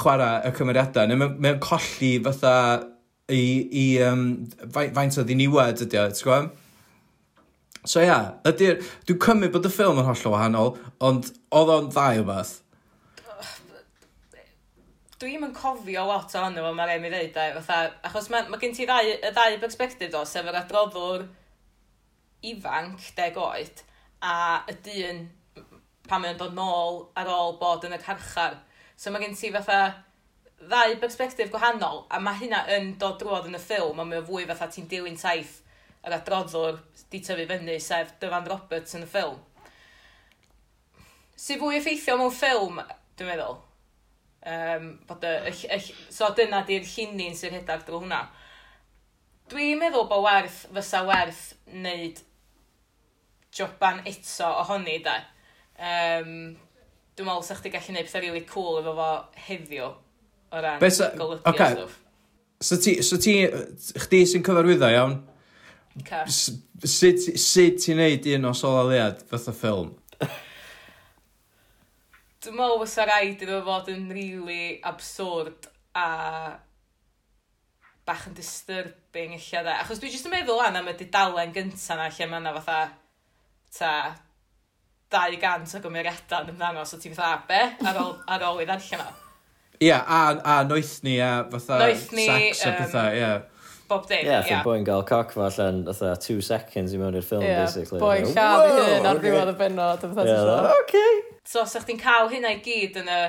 chwarae 0.00 0.48
y 0.48 0.54
cymeriadau, 0.56 1.08
neu 1.10 1.28
mae'n 1.28 1.60
colli 1.60 2.14
fatha 2.24 2.54
i, 3.32 3.44
i 3.82 3.84
um, 4.06 4.24
faint 4.74 5.18
o 5.20 5.24
ddiniwed 5.26 5.84
ydy 5.86 6.00
o, 6.00 6.08
ti'n 6.10 6.26
gwybod? 6.26 6.66
So 7.88 8.02
ia, 8.04 8.18
ydy'r... 8.44 8.82
Dwi'n 9.08 9.20
cymryd 9.24 9.54
bod 9.54 9.68
y 9.68 9.72
ffilm 9.72 10.00
yn 10.02 10.08
hollol 10.08 10.34
wahanol, 10.34 10.74
ond 11.06 11.30
oedd 11.56 11.72
o'n 11.76 11.88
ddau 11.92 12.20
o 12.20 12.26
beth. 12.28 12.56
Dwi'n 15.20 15.46
yn 15.48 15.54
cofio 15.56 16.06
lot 16.08 16.34
o'n 16.40 16.54
nhw, 16.56 16.72
mae'r 16.76 16.94
Emi 16.96 17.12
ddeud, 17.12 17.36
a, 17.36 17.60
fatha, 17.60 17.80
achos 18.08 18.28
mae 18.32 18.46
ma 18.52 18.60
gen 18.60 18.76
ti 18.76 18.86
ddau, 18.88 19.08
y 19.12 19.32
ddau 19.32 19.58
perspektif 19.60 20.16
o, 20.16 20.24
sef 20.28 20.48
yr 20.48 20.60
adroddwr 20.62 21.26
ifanc, 22.50 23.10
deg 23.16 23.36
oed, 23.40 23.82
a 24.24 24.34
y 24.68 24.76
dyn 24.84 25.26
pan 26.08 26.24
mae'n 26.24 26.38
dod 26.40 26.56
nôl 26.56 27.02
ar 27.20 27.28
ôl 27.32 27.56
bod 27.60 27.84
yn 27.88 27.96
y 27.96 28.00
carchar. 28.02 28.58
So 28.96 29.12
mae 29.12 29.24
gen 29.24 29.36
ti 29.36 29.52
fatha 29.54 29.80
ddau 30.60 30.96
perspektif 31.00 31.50
gwahanol, 31.52 32.04
a 32.12 32.20
mae 32.20 32.36
hynna 32.42 32.60
yn 32.76 32.92
dod 33.00 33.16
drwodd 33.20 33.48
yn 33.48 33.56
y 33.56 33.60
ffilm, 33.62 34.00
a 34.00 34.04
mae 34.04 34.20
o 34.20 34.24
fwy 34.26 34.44
fatha 34.48 34.68
ti'n 34.68 34.88
dilyn 34.90 35.16
taith 35.20 35.60
yr 36.04 36.16
adroddwr 36.18 36.80
di 37.12 37.20
tyfu 37.24 37.46
fyny, 37.48 37.78
sef 37.80 38.12
Dyfan 38.20 38.48
Roberts 38.48 38.96
yn 38.98 39.06
y 39.06 39.08
ffilm. 39.08 39.38
Sy'n 41.40 41.60
fwy 41.62 41.78
effeithio 41.78 42.18
mewn 42.20 42.34
ffilm, 42.36 42.82
dwi'n 43.16 43.32
meddwl. 43.32 43.56
Um, 44.50 44.90
bod 45.08 45.24
y, 45.28 45.32
y, 45.48 45.54
y, 45.76 46.12
so 46.12 46.28
dyna 46.36 46.62
di'r 46.68 46.84
llunin 46.88 47.36
sy'n 47.36 47.56
rhedeg 47.56 47.86
drwy 47.86 48.02
hwnna. 48.04 48.20
Dwi'n 49.52 49.80
meddwl 49.80 50.08
bod 50.12 50.26
werth, 50.26 50.66
fysa 50.76 51.02
werth 51.08 51.42
wneud 51.72 52.20
joban 53.56 54.04
eto 54.08 54.52
ohoni, 54.60 55.00
da. 55.04 55.16
Um, 55.80 56.52
dwi'n 57.16 57.32
meddwl 57.32 57.48
sa'ch 57.48 57.64
ti 57.64 57.72
gallu 57.72 57.94
gwneud 57.94 58.08
pethau 58.08 58.24
really 58.26 58.44
cool 58.48 58.80
efo 58.84 58.96
fo 59.00 59.10
heddiw 59.48 59.90
O 60.52 60.60
ran 60.64 60.80
Be 60.82 60.90
sa- 60.90 61.10
golygu 61.16 61.42
a 61.46 61.50
okay. 61.54 61.74
stwff. 61.76 61.98
So 62.60 62.76
ti, 62.76 62.96
so 63.06 63.16
ti, 63.16 63.34
chdi 64.04 64.18
sy'n 64.28 64.42
cyfarwyddo 64.44 64.88
iawn, 64.92 65.14
Oce. 66.00 66.18
s- 66.26 66.58
sut 66.84 67.22
sut 67.40 67.78
ti'n 67.84 67.96
neud 68.02 68.26
un 68.36 68.48
o 68.50 68.52
sola 68.56 69.06
fath 69.30 69.48
o 69.48 69.54
ffilm? 69.56 69.92
Dwi'n 72.40 72.56
meddwl 72.56 72.80
fysa 72.86 73.04
rhaid 73.08 73.42
iddo 73.44 73.58
fod 73.66 73.88
yn 73.92 74.06
really 74.16 74.78
absurd 74.88 75.66
a 75.96 76.04
bach 78.08 78.22
yn 78.30 78.36
disturbing 78.38 79.34
illa 79.36 79.60
da. 79.66 79.74
Achos 79.82 80.00
dwi 80.00 80.08
jyst 80.12 80.28
yn 80.30 80.32
meddwl 80.34 80.62
an 80.64 80.78
am 80.80 80.88
y 80.88 80.94
dudalen 81.00 81.52
gynta 81.56 81.98
na 82.00 82.08
lle 82.08 82.28
mae 82.30 82.40
yna 82.40 82.54
fatha 82.56 82.78
ta 83.76 83.92
200 85.12 85.76
o 85.76 85.82
gymeriadau 85.84 86.46
yn 86.46 86.54
ymddangos 86.54 86.94
o 86.96 87.00
ti'n 87.02 87.16
fatha 87.18 87.44
be 87.50 87.60
ar 87.90 88.00
ôl, 88.04 88.14
ar 88.24 88.46
ôl 88.48 88.62
i 88.64 88.68
ddarllen 88.68 89.04
o. 89.04 89.10
Ia, 89.80 89.96
a, 90.04 90.20
a 90.44 90.54
noeth 90.68 90.98
ni, 91.06 91.16
a 91.24 91.46
fatha 91.50 91.78
noeth 91.80 92.10
sex 92.12 92.66
a 92.68 92.72
pethau, 92.76 93.14
ia. 93.16 93.30
Bob 93.88 94.02
dim, 94.06 94.18
ie. 94.18 94.26
ia. 94.28 94.40
Yeah, 94.44 94.64
boi'n 94.66 94.84
gael 94.84 95.06
coc 95.08 95.32
fa 95.32 95.46
allan, 95.46 95.86
fatha 95.88 96.10
two 96.20 96.42
seconds 96.44 96.92
i 96.92 97.00
mewn 97.00 97.16
i'r 97.16 97.24
ffilm, 97.24 97.46
yeah, 97.46 97.64
basically. 97.64 98.02
Boi'n 98.02 98.28
lladd 98.28 98.66
i 98.66 98.74
hyn 98.90 99.08
ar 99.08 99.22
ddiwedd 99.22 99.54
y 99.54 99.54
benod, 99.62 100.04
a 100.04 100.10
fatha 100.10 100.26
ti'n 100.26 100.36
siarad. 100.36 100.74
Oce. 100.76 101.06
So, 101.48 101.64
sa 101.64 101.80
chdi'n 101.80 102.02
cael 102.02 102.28
hynna 102.34 102.52
i 102.58 102.60
gyd 102.66 103.00
yn 103.00 103.08
y 103.08 103.22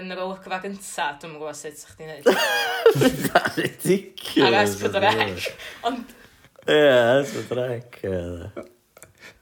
yn 0.00 0.10
yr 0.14 0.24
olygfa 0.24 0.62
gynta, 0.64 1.10
dwi'n 1.20 1.36
gwybod 1.36 1.60
sut 1.60 1.78
sa'ch 1.82 2.00
ti'n 2.00 2.08
neud. 2.14 2.32
Da 3.28 3.44
ridiculous. 3.58 4.48
Ar 4.48 4.58
Esbyd 4.64 4.98
yr 5.00 5.08
Ec. 5.12 5.52
Ond... 5.90 6.18
Ie, 6.64 6.82
Esbyd 7.20 7.56
yr 7.56 7.64
Ec. 7.76 8.02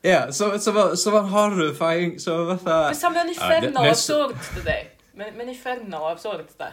Ie, 0.02 0.20
so 0.34 0.50
fo'n 0.58 1.30
horrifying, 1.30 2.18
so 2.18 2.40
fatha... 2.56 2.78
Bys 2.90 3.06
am 3.06 3.22
yn 3.22 3.34
uffernol 3.38 3.92
absurd, 3.94 4.38
dydy? 4.58 4.80
Mae'n 5.18 5.50
effernol 5.50 6.08
absurd, 6.12 6.52
da. 6.58 6.72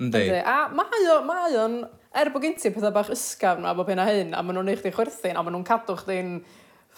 Yndi. 0.00 0.26
A 0.44 0.66
mae 0.72 1.08
o, 1.12 1.20
mae 1.24 1.56
o'n, 1.60 1.80
er 2.16 2.30
bod 2.32 2.44
gen 2.44 2.56
ti 2.60 2.72
pethau 2.72 2.92
bach 2.92 3.10
ysgafn 3.12 3.64
a 3.68 3.72
bod 3.76 3.88
hyn 3.92 4.00
a 4.00 4.06
hyn, 4.08 4.34
a 4.36 4.42
maen 4.44 4.58
nhw'n 4.58 4.72
eich 4.72 4.84
di 4.84 4.92
chwerthin, 4.92 5.36
a 5.36 5.44
maen 5.44 5.56
nhw'n 5.56 5.66
cadw 5.68 5.96
chdi'n 6.02 6.38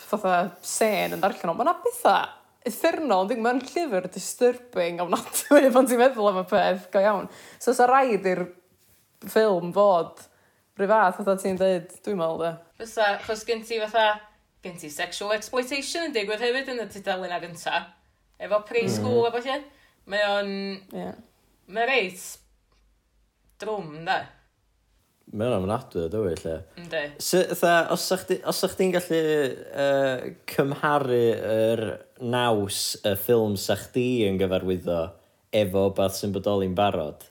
fatha 0.09 0.35
sen 0.63 1.17
yn 1.17 1.23
darllen 1.23 1.53
o, 1.53 1.57
mae 1.59 1.67
yna 1.67 1.77
bethau 1.83 2.27
effernol, 2.69 3.27
ond 3.27 3.43
mae'n 3.43 3.63
llyfr 3.63 4.09
disturbing 4.15 5.03
ofnadwy 5.03 5.69
pan 5.75 5.89
ti'n 5.89 6.03
meddwl 6.03 6.31
am 6.33 6.41
y 6.43 6.47
peth, 6.51 6.89
go 6.95 7.03
iawn. 7.03 7.29
So, 7.63 7.75
sa 7.75 7.87
rhaid 7.89 8.27
i'r 8.29 8.45
ffilm 9.27 9.73
fod 9.75 10.25
rhywbeth, 10.79 11.19
fatha 11.19 11.37
ti'n 11.43 11.59
dweud, 11.59 11.95
dwi'n 12.05 12.19
meddwl, 12.19 12.45
da. 12.45 12.53
Fysa, 12.83 13.13
chos 13.25 13.47
gen 13.49 13.65
ti 13.67 13.81
fatha, 13.83 14.07
gen 14.67 14.79
ti 14.79 14.91
sexual 14.93 15.35
exploitation 15.39 16.09
yn 16.09 16.15
digwydd 16.15 16.43
hefyd 16.45 16.75
yn 16.75 16.85
y 16.85 16.89
tudalen 16.93 17.35
ar 17.35 17.43
gynta, 17.43 17.83
efo 18.43 18.63
pre-school 18.69 19.23
mm. 19.23 19.29
a 19.31 19.35
falle. 19.39 19.59
Mae 20.09 20.27
o'n... 20.33 20.53
Yeah. 20.97 21.17
Mae 21.69 21.89
reit... 21.89 22.27
drwm, 23.59 24.05
da. 24.07 24.21
Mae 25.35 25.49
o'n 25.51 25.57
amnadwy 25.59 26.05
o 26.07 26.11
dywy, 26.13 26.37
lle. 26.41 26.53
Ynddi. 26.79 27.01
Os 27.19 28.05
o'ch 28.65 28.77
di'n 28.79 28.95
gallu 28.95 29.19
uh, 29.85 30.29
cymharu 30.49 31.19
yr 31.35 31.83
naws 32.23 32.79
y 33.03 33.13
ffilm 33.19 33.59
sa'ch 33.61 33.89
chdi 33.89 34.07
yn 34.29 34.39
gyfarwyddo 34.41 35.01
efo 35.59 35.83
beth 35.99 36.17
sy'n 36.21 36.33
bodoli'n 36.37 36.79
barod, 36.79 37.27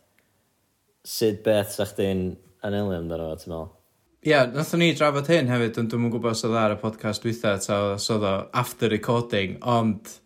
sut 1.07 1.41
beth 1.47 1.73
sa'ch 1.79 1.95
chdi'n 1.95 2.27
anelu 2.67 2.99
amdano 2.99 3.31
fo, 3.31 3.39
ti'n 3.41 3.53
meddwl? 3.55 3.73
Ie, 4.27 4.31
yeah, 4.33 4.45
nathon 4.51 4.83
ni 4.83 4.91
drafod 4.97 5.31
hyn 5.31 5.49
hefyd, 5.49 5.79
ond 5.79 5.93
dwi'n 5.93 6.11
gwybod 6.11 6.35
os 6.35 6.43
oedd 6.43 6.59
ar 6.59 6.75
y 6.75 6.79
podcast 6.81 7.23
dwytha, 7.23 7.55
ta 7.63 7.81
os 7.95 8.07
oedd 8.13 8.27
o 8.27 8.35
after 8.61 8.91
recording, 8.91 9.55
ond 9.63 10.17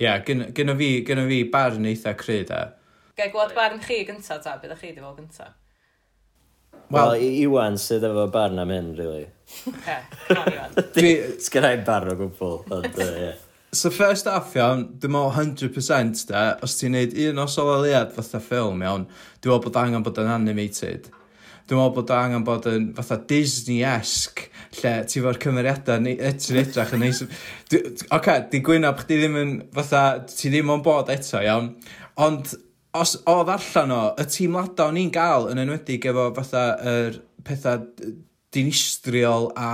yeah, 0.00 0.20
gynna 0.24 0.76
fi, 0.78 0.90
gynna 1.06 1.26
fi 1.28 1.42
barn 1.52 1.88
eitha 1.90 2.14
cryd 2.18 2.52
e. 2.56 2.62
Gai 3.18 3.28
gwlad 3.32 3.52
barn 3.56 3.82
chi 3.84 4.02
gynta 4.08 4.40
ta, 4.42 4.56
bydd 4.62 4.78
chi 4.80 4.94
di 4.94 5.02
fod 5.04 5.18
gynta? 5.20 5.52
Wel, 6.90 7.12
well, 7.12 7.20
Iwan 7.22 7.76
sydd 7.78 8.06
efo 8.08 8.24
barn 8.34 8.58
am 8.58 8.72
hyn, 8.74 8.90
really. 8.98 9.28
Sgynna 11.46 11.74
i'n 11.76 11.84
barn 11.86 12.10
o 12.10 12.16
gwbl, 12.18 12.58
ond, 12.74 12.90
uh, 12.96 13.12
yeah. 13.26 13.38
So 13.72 13.92
first 13.94 14.26
off 14.26 14.56
iawn, 14.58 14.88
dwi'n 14.98 15.12
meddwl 15.14 15.36
100% 15.36 16.24
da, 16.26 16.40
os 16.66 16.74
ti'n 16.80 16.96
neud 16.96 17.12
un 17.28 17.38
os 17.44 17.54
o 17.62 17.66
leiad 17.84 18.10
fatha 18.16 18.40
ffilm 18.42 18.82
iawn, 18.82 19.04
dwi'n 19.38 19.52
meddwl 19.52 19.62
bod 19.68 19.78
angen 19.78 20.06
bod 20.06 20.18
yn 20.18 20.32
animated. 20.32 21.06
Dwi'n 21.70 21.78
meddwl 21.78 21.92
bod 21.94 22.10
angen 22.10 22.42
bod 22.42 22.64
yn 22.66 22.88
fatha 22.96 23.20
Disney-esque 23.30 24.48
lle 24.80 24.94
ti 25.06 25.20
fo'r 25.22 25.38
cymeriadau 25.38 26.02
neu 26.02 26.16
eto 26.30 26.56
edrach 26.58 26.96
yn 26.96 27.04
neis. 27.04 27.20
Oce, 27.22 28.08
okay, 28.16 28.42
di 28.50 28.58
gwyno 28.66 28.90
chdi 28.98 29.20
ddim 29.20 29.38
yn 29.38 29.52
fatha, 29.76 30.02
ti 30.26 30.50
ddim 30.50 30.72
on 30.74 30.82
bod 30.82 31.12
eto, 31.14 31.38
iawn. 31.38 31.70
Ond 32.26 32.50
os 32.98 33.14
oedd 33.30 33.52
allan 33.54 33.94
o, 33.94 34.00
y 34.18 34.26
teimladau 34.34 34.90
o'n 34.90 34.98
i'n 34.98 35.14
gael 35.14 35.46
yn 35.52 35.62
enwedig 35.62 36.10
efo 36.10 36.26
fatha 36.40 36.64
yr 36.90 37.20
pethau 37.46 37.86
dinistriol 38.50 39.52
a 39.54 39.70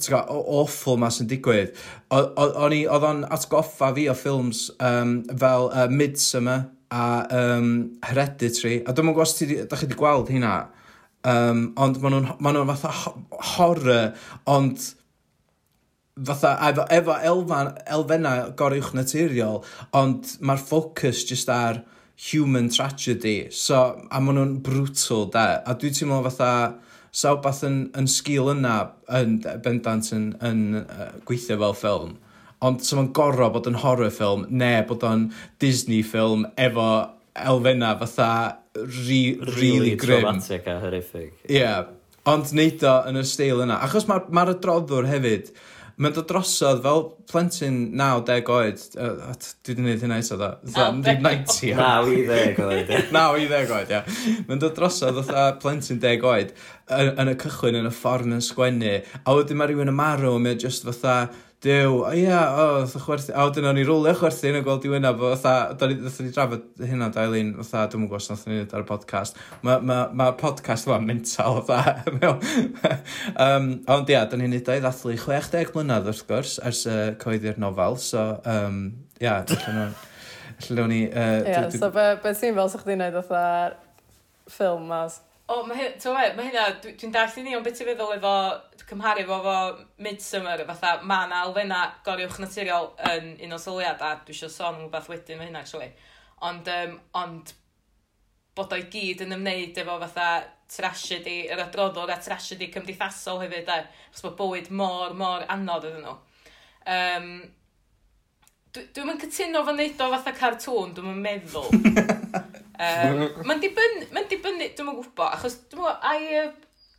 tga, 0.00 0.22
awful 0.32 0.96
ma 0.96 1.10
sy'n 1.12 1.28
digwydd. 1.28 1.76
o'n 2.16 2.76
i 2.76 2.84
Oedd 2.88 3.08
o'n 3.08 3.26
atgoffa 3.28 3.92
fi 3.96 4.08
o 4.08 4.16
ffilms 4.16 4.70
um, 4.80 5.18
fel 5.28 5.68
uh, 5.68 5.84
Midsummer, 5.92 6.70
a 6.92 7.26
um, 7.38 7.68
Hereditary, 8.04 8.82
a 8.84 8.92
dwi'n 8.92 9.08
gwybod 9.08 9.24
os 9.24 9.36
ti, 9.38 9.48
da 9.64 9.78
chi 9.78 9.86
wedi 9.88 9.98
gweld 9.98 10.32
hynna, 10.32 10.56
um, 11.28 11.62
ond 11.80 12.00
maen 12.02 12.18
nhw'n 12.18 12.42
ma 12.44 12.52
nhw 12.52 12.66
fatha 12.68 13.14
horror, 13.54 14.12
ond 14.52 14.84
fatha, 16.28 16.52
efo, 16.68 16.84
efo 16.92 17.16
elfan, 17.32 17.72
elfennau 17.96 18.52
gorywch 18.60 18.92
naturiol, 18.98 19.62
ond 19.96 20.36
mae'r 20.44 20.60
ffocws 20.60 21.24
just 21.30 21.48
ar 21.52 21.80
human 22.28 22.68
tragedy, 22.72 23.38
so, 23.56 23.82
a 24.12 24.20
maen 24.20 24.40
nhw'n 24.40 24.56
brutal, 24.66 25.30
da, 25.32 25.46
a 25.64 25.76
dwi'n 25.78 25.96
teimlo 25.96 26.20
fatha, 26.28 26.52
sawbath 27.12 27.64
yn, 27.68 27.86
yn 27.98 28.06
sgil 28.08 28.52
yna 28.54 28.76
yn 29.20 29.38
bendant 29.64 30.12
yn, 30.16 30.30
yn, 30.40 30.60
yn 30.80 30.84
uh, 30.84 31.08
gweithio 31.28 31.58
fel 31.60 31.74
ffilm 31.76 32.14
ond 32.66 32.84
so 32.86 32.98
mae'n 32.98 33.10
gorau 33.16 33.50
bod 33.54 33.66
yn 33.70 33.80
horror 33.82 34.12
ffilm 34.14 34.46
neu 34.50 34.84
bod 34.88 35.04
o'n 35.08 35.26
Disney 35.62 36.04
ffilm 36.06 36.46
efo 36.60 36.88
elfenna 37.34 37.96
fatha 37.98 38.30
ri, 38.74 39.38
really, 39.40 39.60
really 39.60 39.96
grim. 39.96 40.20
traumatic 40.20 40.66
a 40.66 40.78
horrific. 40.80 41.34
Ie, 41.48 41.58
yeah. 41.58 41.84
ond 42.28 42.54
neud 42.56 42.82
o 42.86 42.96
yn 43.10 43.20
y 43.20 43.26
steil 43.28 43.62
yna. 43.64 43.82
Achos 43.86 44.08
mae'r 44.08 44.26
ma, 44.28 44.44
ma 44.44 44.48
adroddwr 44.52 45.08
hefyd, 45.10 45.50
mae'n 46.02 46.14
dod 46.16 46.28
drosodd 46.30 46.80
fel 46.84 47.04
plentyn 47.30 47.78
9-10 47.98 48.50
oed. 48.56 48.84
Uh, 48.96 49.34
dwi 49.36 49.74
wedi 49.74 49.78
gwneud 49.80 50.04
hynna 50.06 50.18
eto 50.22 50.38
dda. 50.40 50.50
Ddim 50.64 51.02
90 51.04 51.74
oed. 51.76 51.82
9 51.82 52.16
i 52.16 52.24
10 52.30 52.64
oed. 52.66 52.92
naw 53.14 53.36
i 53.38 53.46
10 53.50 53.76
oed, 53.76 53.92
ia. 53.92 54.02
Mae'n 54.48 54.62
dod 54.62 54.76
drosodd 54.78 55.20
fatha 55.20 55.46
plentyn 55.62 56.02
10 56.02 56.28
oed 56.32 56.52
yn, 56.54 57.12
yn 57.12 57.32
y 57.34 57.38
cychwyn 57.44 57.80
yn 57.82 57.90
y 57.90 57.94
ffordd 57.94 58.30
yn 58.30 58.44
sgwennu. 58.44 58.98
A 59.22 59.38
wedyn 59.38 59.60
mae 59.60 59.72
rhywun 59.72 59.92
yn 59.92 59.98
marw, 59.98 60.36
mae'n 60.42 60.60
just 60.62 60.86
fatha 60.88 61.16
Dyw, 61.62 61.92
o 62.02 62.08
ia, 62.18 62.38
o, 62.58 62.62
fatha 62.90 63.00
chwerthu. 63.04 63.32
A 63.38 63.44
wedyn 63.46 63.68
o'n 63.70 63.76
i 63.78 63.84
rwlio 63.86 64.10
chwerthu 64.18 64.48
yn 64.50 64.56
y 64.58 64.62
gweld 64.66 64.82
i 64.88 64.90
wyna, 64.90 65.12
bo, 65.14 65.28
fatha, 65.38 65.76
dyn 65.78 66.00
ni 66.02 66.30
drafod 66.34 66.64
hynna 66.82 67.06
Dailin, 67.14 67.52
Eileen, 67.52 67.52
fatha, 67.60 67.84
dwi'n 67.92 68.08
gwybod 68.08 68.32
os 68.34 68.42
ni 68.48 68.56
wneud 68.56 68.74
ar 68.74 68.82
y 68.82 68.88
podcast. 68.88 69.38
Mae 69.62 69.78
ma, 69.86 69.98
ma 70.10 70.26
podcast 70.40 70.90
yma 70.90 70.98
mental, 71.04 71.60
fatha. 71.68 72.02
um, 73.46 73.70
ond 73.94 74.10
ia, 74.10 74.24
dyn 74.26 74.42
ni'n 74.42 74.56
neud 74.56 74.72
o'i 74.74 74.82
ddathlu 74.82 75.14
60 75.22 75.70
mlynedd 75.76 76.10
wrth 76.10 76.26
gwrs, 76.32 76.58
ers 76.66 76.82
uh, 76.90 77.04
coeddi'r 77.22 77.62
nofel, 77.62 78.00
so, 78.10 78.26
um, 78.42 78.82
ia, 79.22 79.38
allan 79.44 79.84
o'n... 79.84 79.98
Allan 80.56 80.86
o'n 80.88 80.96
i... 80.98 81.02
Ia, 81.14 81.68
so 81.78 81.94
be, 81.94 82.08
be 82.26 82.34
sy'n 82.42 82.58
fel 82.58 82.74
sa'ch 82.74 82.88
chi'n 82.90 83.06
neud 83.06 83.22
fatha 83.22 83.46
ffilm 84.50 84.90
mas? 84.90 85.22
O, 85.52 85.56
oh, 85.58 85.64
mae 85.68 85.76
hynna, 85.76 86.20
ma 86.32 86.44
hynna 86.46 86.62
dwi'n 86.80 86.94
dwi 86.96 87.08
dallt 87.12 87.34
i 87.36 87.42
ni, 87.44 87.52
ond 87.52 87.66
beth 87.66 87.74
ti'n 87.76 87.88
feddwl 87.90 88.14
efo 88.14 88.30
cymharu 88.88 89.20
efo 89.20 89.36
efo 89.42 89.56
Midsummer, 90.04 90.62
fatha 90.70 90.92
mae 91.04 91.26
yna 91.26 91.40
elfenna 91.44 91.80
goriwch 92.06 92.38
naturiol 92.40 92.88
yn 93.10 93.26
un 93.44 93.52
o 93.52 93.58
syliad, 93.60 94.00
a 94.00 94.14
dwi 94.22 94.32
eisiau 94.32 94.52
sôn 94.54 94.70
am 94.70 94.78
rhywbeth 94.78 95.10
wedyn 95.12 95.42
mae 95.42 95.50
hynna, 95.50 95.60
actually. 95.60 95.90
Ond, 96.48 96.70
um, 96.72 96.94
ond 97.20 97.52
bod 98.56 98.72
o'i 98.78 98.86
gyd 98.94 99.26
yn 99.26 99.36
ymwneud 99.36 99.82
efo 99.82 99.98
fatha 100.06 100.30
trasiedi 100.72 101.36
yr 101.52 101.66
adroddwr 101.66 102.14
a 102.14 102.18
trasiedi 102.22 102.70
cymdeithasol 102.72 103.44
hefyd, 103.44 103.68
e, 103.68 104.08
achos 104.08 104.24
bod 104.30 104.38
bywyd 104.40 104.72
mor, 104.80 105.12
mor 105.20 105.44
anodd 105.52 105.90
ydyn 105.90 106.06
nhw. 106.06 106.16
Um, 106.96 107.30
Dwi'n 108.72 108.88
dwi, 108.96 109.04
dwi 109.04 109.20
cytuno 109.26 109.66
fo 109.68 109.76
neud 109.76 110.00
o 110.00 110.12
fatha 110.16 110.32
cartŵn, 110.32 110.96
dwi'n 110.96 111.24
meddwl. 111.28 111.68
Um, 112.72 113.22
mae'n 113.46 113.62
dibynnu, 113.62 114.08
mae'n 114.14 114.28
dibynnu, 114.30 114.68
dwi'n 114.76 114.88
mwyn 114.88 114.98
gwybod, 115.02 115.28
achos 115.28 115.58
dwi'n 115.72 115.82
mwyn 115.82 116.28
uh, 116.42 116.52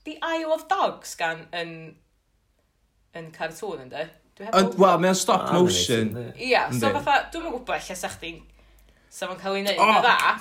The 0.05 0.17
Isle 0.19 0.53
of 0.53 0.67
Dogs 0.71 1.15
gan 1.19 1.45
yn, 1.55 1.71
yn 3.17 3.29
cartŵn 3.35 3.85
ynddo. 3.87 4.05
Wel, 4.39 4.97
mae'n 5.01 5.17
stop 5.17 5.49
motion. 5.53 6.13
Ia, 6.37 6.67
so 6.73 6.91
fatha, 6.97 7.23
dwi'n 7.33 7.47
mwyn 7.47 7.57
gwybod 7.57 7.87
lle 7.89 7.97
sa 7.97 8.11
chdi'n... 8.13 8.41
Sa 9.13 9.29
fo'n 9.29 9.37
cael 9.37 9.59
ei 9.59 9.65
wneud 9.65 9.77
yn 9.77 9.99
dda 10.01 10.33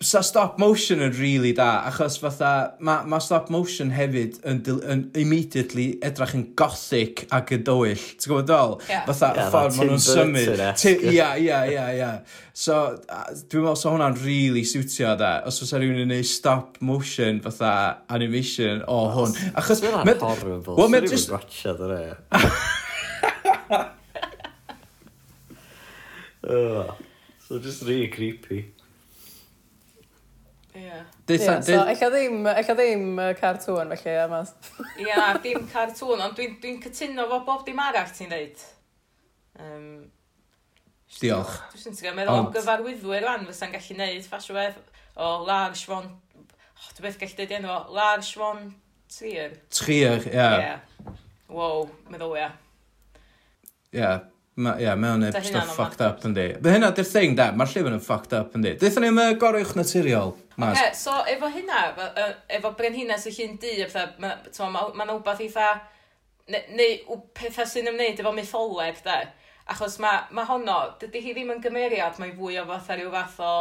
sa 0.00 0.22
stop 0.24 0.56
motion 0.56 1.02
yn 1.04 1.12
really 1.12 1.50
da, 1.52 1.82
achos 1.84 2.14
fatha, 2.22 2.72
mae 2.80 3.04
ma 3.04 3.18
stop 3.20 3.50
motion 3.52 3.90
hefyd 3.92 4.38
yn, 4.48 4.62
yn 4.64 5.02
immediately 5.20 5.98
edrach 6.00 6.32
yn 6.38 6.46
gothic 6.56 7.26
ac 7.36 7.52
yn 7.52 7.66
dywyll. 7.66 8.06
Ti'n 8.16 8.32
gwybod 8.32 8.48
ddol? 8.48 8.72
Yeah. 8.88 9.04
Fatha 9.10 9.28
yeah, 9.36 9.50
ffordd 9.52 9.76
maen 9.76 9.92
nhw'n 9.92 10.00
symud. 10.06 10.62
Ia, 11.12 11.28
ia, 11.44 11.60
ia, 11.68 11.84
ia. 11.98 12.08
So, 12.56 12.78
dwi'n 13.04 13.66
meddwl 13.66 13.76
sa 13.76 13.92
hwnna'n 13.92 14.16
really 14.24 14.64
siwtio 14.64 15.12
da, 15.20 15.34
os 15.44 15.60
oes 15.60 15.76
rhywun 15.76 16.00
yn 16.06 16.12
neud 16.14 16.32
stop 16.32 16.80
motion 16.80 17.44
fatha 17.44 18.00
animation 18.08 18.80
o 18.88 19.04
hwn. 19.18 19.36
Achos... 19.52 19.84
Dwi'n 19.84 20.16
horrible. 20.24 20.80
Wel, 20.80 20.96
mae'n 20.96 21.12
just... 21.12 21.28
Dwi'n 21.28 21.44
So, 27.50 27.58
just 27.58 27.82
really 27.84 28.08
creepy. 28.08 28.70
Ie. 30.74 30.86
Yeah, 30.86 31.60
so, 31.66 31.80
eich 31.90 32.02
ddim, 32.12 32.44
eich 32.46 32.68
ddim 32.70 33.18
uh, 33.18 33.32
cartŵn 33.38 33.90
felly, 33.96 34.14
a 34.22 34.28
mas. 34.30 34.52
Ie, 35.00 35.08
yeah, 35.08 35.32
dim 35.42 35.66
cartŵn, 35.72 36.22
ond 36.22 36.36
dwi'n 36.38 36.56
dwi 36.62 36.76
cytuno 36.84 37.26
fo 37.30 37.40
bob 37.48 37.64
dim 37.66 37.80
arall 37.82 38.12
ti'n 38.14 38.30
dweud. 38.30 38.62
Um, 39.60 39.88
Diolch. 41.18 41.56
Dwi'n 41.72 41.84
sy'n 41.84 41.98
ti'n 41.98 42.16
meddwl 42.16 42.44
am 42.44 42.52
gyfarwyddwyr 42.54 43.26
rhan 43.26 43.48
fysa'n 43.48 43.74
gallu 43.74 43.98
neud 43.98 44.28
ffasio 44.30 44.54
beth 44.54 44.78
o 45.18 45.32
Lars 45.48 45.82
von... 45.90 46.06
Oh, 46.38 46.88
dwi'n 46.94 47.08
beth 47.08 47.18
gallu 47.24 47.40
dweud 47.40 47.56
enw 47.58 47.74
o, 47.74 47.80
Lars 47.96 48.30
von 48.38 48.68
Trier. 49.10 49.58
Trier, 49.74 50.22
ie. 50.22 50.34
Yeah. 50.36 50.58
Yeah. 50.62 51.14
Wow, 51.50 51.88
meddwl, 52.12 52.36
ia. 52.38 52.46
Yeah. 52.46 52.60
Ie, 53.90 53.98
yeah, 53.98 54.20
Ma, 54.58 54.74
yeah, 54.82 54.96
mae 54.98 55.14
o'n 55.14 55.22
neud 55.22 55.36
stuff 55.46 55.76
fucked 55.76 56.00
up 56.04 56.24
yn 56.26 56.34
di. 56.34 56.46
Fe 56.58 56.72
hynna, 56.74 56.90
di'r 56.96 57.06
thing 57.06 57.36
da, 57.38 57.50
mae'r 57.56 57.70
llyfr 57.70 57.94
yn 57.94 58.02
fucked 58.02 58.34
up 58.36 58.56
yn 58.58 58.64
di. 58.66 58.72
Deithon 58.80 59.06
ni'n 59.06 59.20
uh, 59.22 59.28
gorwch 59.40 59.76
naturiol, 59.78 60.34
Mas. 60.60 60.76
Okay, 60.76 60.96
so 60.98 61.14
efo 61.30 61.48
hynna, 61.54 61.84
efo, 61.92 62.26
efo 62.58 62.72
brenhines 62.76 63.28
y 63.30 63.32
llun 63.36 63.54
di, 63.62 63.76
mae 64.20 64.96
ma 64.98 65.06
wbeth 65.14 65.44
eitha, 65.46 65.68
neu 66.50 67.20
pethau 67.36 67.68
sy'n 67.68 67.92
ymwneud 67.92 68.20
efo 68.20 68.34
mytholeg, 68.36 68.98
da. 69.06 69.20
Achos 69.70 70.00
mae 70.02 70.26
ma 70.34 70.44
honno, 70.48 70.80
dydy 71.00 71.22
hi 71.24 71.36
ddim 71.36 71.54
yn 71.54 71.62
gymeriad, 71.64 72.18
mae'n 72.18 72.34
fwy 72.36 72.58
o 72.60 72.66
fath 72.68 72.90
rhyw 72.96 73.12
fath 73.14 73.38
o 73.46 73.54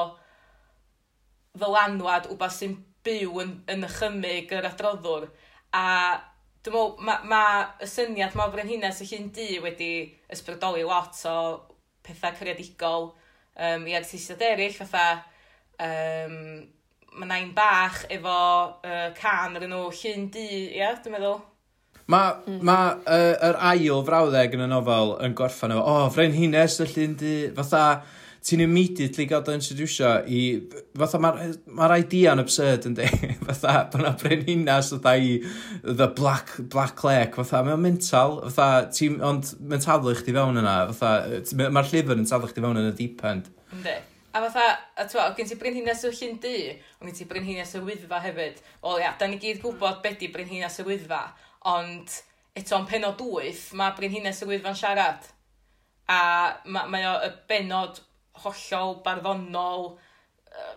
ddylanwad, 1.60 2.32
wbeth 2.34 2.58
sy'n 2.58 2.76
byw 3.06 3.40
yn, 3.46 3.54
yn 3.72 3.86
ychymig 3.88 4.52
yr 4.58 4.68
adroddwr. 4.74 5.30
A 5.78 5.86
dwi'n 6.66 6.76
meddwl, 6.76 6.96
mae 7.08 7.30
ma 7.30 7.44
y 7.80 7.88
syniad 7.88 8.36
mae 8.36 8.50
o 8.50 8.54
frenhines 8.54 9.00
y 9.04 9.08
llun 9.10 9.30
di 9.36 9.50
wedi 9.64 9.92
ysbrydoli 10.32 10.84
lot 10.88 11.16
o 11.30 11.36
pethau 12.04 12.36
cyrraedigol 12.36 13.10
um, 13.10 13.86
i 13.88 13.96
artistiaid 13.96 14.44
eraill, 14.44 14.76
fatha 14.76 15.06
um, 15.80 16.36
mae 17.20 17.30
nain 17.30 17.54
bach 17.56 18.04
efo 18.12 18.36
uh, 18.84 19.08
can 19.18 19.56
ar 19.58 19.66
enw 19.68 19.86
llun 20.02 20.28
di, 20.34 20.50
ia, 20.78 20.92
dwi'n 21.00 21.16
meddwl. 21.16 21.40
Mae 22.10 22.36
mm. 22.42 22.62
ma, 22.66 22.78
uh, 23.06 23.34
yr 23.50 23.60
ail 23.72 24.04
frawddeg 24.06 24.56
yn 24.58 24.66
y 24.66 24.70
nofel 24.72 25.16
yn 25.26 25.36
gorffan 25.38 25.76
efo, 25.76 25.84
o, 25.84 25.98
oh, 26.06 26.14
frenhines 26.14 26.80
y 26.84 26.90
llun 26.92 27.16
di, 27.20 27.36
fatha, 27.58 27.84
ti'n 28.46 28.64
immediately 28.64 29.26
gael 29.30 29.44
dy 29.46 29.56
introducio 29.58 30.12
i... 30.28 30.42
Fatha, 30.98 31.20
mae'r 31.22 31.58
ma 31.76 31.90
idea 32.00 32.34
yn 32.38 32.44
absurd 32.44 32.88
yn 32.90 32.96
di. 32.98 33.08
fatha, 33.48 33.86
bod 33.92 34.04
yna 34.04 34.14
brenhinas 34.22 34.94
fatha 34.96 35.16
i 35.20 35.34
the 35.84 36.08
black, 36.16 36.56
black 36.72 37.04
lake. 37.04 37.36
Fatha, 37.36 37.64
mae'n 37.68 37.84
mental. 37.84 38.40
Fatha, 38.48 38.88
ti'n... 38.96 39.20
Ond 39.26 39.52
mae'n 39.60 39.84
taflu 39.84 40.16
chdi 40.20 40.36
fewn 40.38 40.62
yna. 40.62 40.78
Fatha, 40.96 41.42
mae'r 41.68 41.92
llyfr 41.92 42.16
yn 42.16 42.30
taflu 42.30 42.52
chdi 42.54 42.64
fewn 42.64 42.80
yn 42.84 42.92
y 42.94 42.96
deep 43.02 43.26
end. 43.28 43.52
Ynddi. 43.76 43.98
A 44.30 44.42
fatha, 44.46 44.66
a 44.96 45.08
twa, 45.10 45.28
o 45.32 45.36
gen 45.36 45.48
ti 45.50 45.56
brenhinas 45.58 46.04
o 46.06 46.12
llyn 46.14 46.36
du, 46.42 46.56
o 47.02 47.08
gen 47.08 47.16
ti 47.18 47.26
brenhinas 47.28 47.74
o 47.76 47.82
wyddfa 47.82 48.20
hefyd. 48.22 48.60
O 48.86 49.00
ia, 49.02 49.16
da 49.18 49.28
ni 49.28 49.40
gyd 49.42 49.58
gwybod 49.64 50.04
beth 50.04 50.20
di 50.22 50.30
brenhinas 50.32 50.78
o 50.80 50.86
wyddfa, 50.86 51.24
ond 51.72 52.14
eto 52.60 52.78
yn 52.78 52.86
penod 52.90 53.24
wyth, 53.26 53.72
mae 53.78 53.96
brenhinas 53.98 54.44
o 54.46 54.50
wyddfa'n 54.52 54.78
siarad. 54.78 55.26
A 56.14 56.22
mae 56.70 56.94
ma 56.94 57.02
o 57.10 57.16
y 57.26 57.32
benod 57.50 58.04
hollol 58.46 58.98
barddonol, 59.06 59.92
uh, 60.54 60.74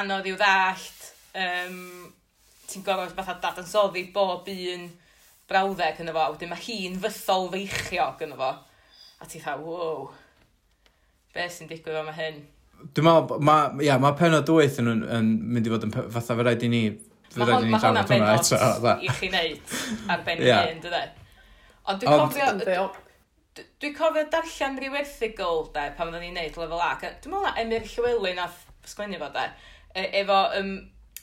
anodd 0.00 0.28
i'w 0.30 0.40
ddallt, 0.40 1.06
um, 1.36 1.78
ti'n 2.68 2.84
gorfod 2.86 3.16
fatha 3.18 3.38
dadansoddi 3.42 4.08
bob 4.14 4.48
un 4.52 4.90
brawddeg 5.50 6.00
yna 6.02 6.14
fo, 6.16 6.28
wedyn 6.34 6.52
mae 6.52 6.66
hi'n 6.66 7.00
fythol 7.02 7.50
feichiog 7.52 8.22
yn 8.26 8.36
efo, 8.36 8.52
A 9.22 9.26
ti'n 9.30 9.38
dda, 9.44 9.52
wow, 9.62 10.08
be 11.30 11.44
sy'n 11.46 11.68
digwydd 11.70 12.00
yma 12.00 12.12
hyn? 12.16 12.40
Dwi'n 12.82 13.06
meddwl, 13.06 13.42
mae 13.46 13.84
yeah, 13.86 14.00
ma 14.02 14.10
penod 14.18 14.48
dwyth 14.48 14.80
yn, 14.82 14.88
yn, 14.90 15.04
yn 15.14 15.28
mynd 15.54 15.68
i 15.68 15.70
fod 15.70 15.86
yn 15.86 15.92
fatha 15.94 16.34
fe 16.34 16.42
rhaid 16.42 16.64
i 16.66 16.70
ni... 16.72 16.80
Fe 17.30 17.46
rhaid 17.46 17.68
i 17.68 17.68
ni 17.68 17.76
drafod 17.76 18.10
hwnna 18.10 18.32
eto. 18.34 18.58
Mae 18.58 18.72
hwnna'n 18.72 18.80
benod 18.82 19.06
i 19.06 19.14
chi 19.20 19.30
wneud 19.30 19.76
ar 20.10 20.24
ben 20.26 20.42
yeah. 20.48 20.64
hyn, 20.66 20.82
dydde. 20.82 21.04
Ond 21.86 22.02
dwi'n 22.02 22.24
cofio... 22.24 22.88
Dwi'n 23.52 23.92
cofio 23.92 24.24
darllen 24.32 24.78
rhyw 24.80 24.94
erthigol, 25.02 25.66
de, 25.74 25.84
pan 25.96 26.08
oedden 26.08 26.22
ni'n 26.24 26.38
neud 26.38 26.56
lefel 26.56 26.80
A. 26.80 26.94
Dwi'n 27.02 27.34
meddwl 27.34 27.44
na 27.44 27.52
Emyr 27.60 27.84
Llywelyn 27.84 28.40
a 28.40 28.46
sgwennu 28.88 29.18
fo, 29.20 29.28
de, 29.34 29.44
e, 29.92 30.06
efo, 30.22 30.38
um, 30.56 30.70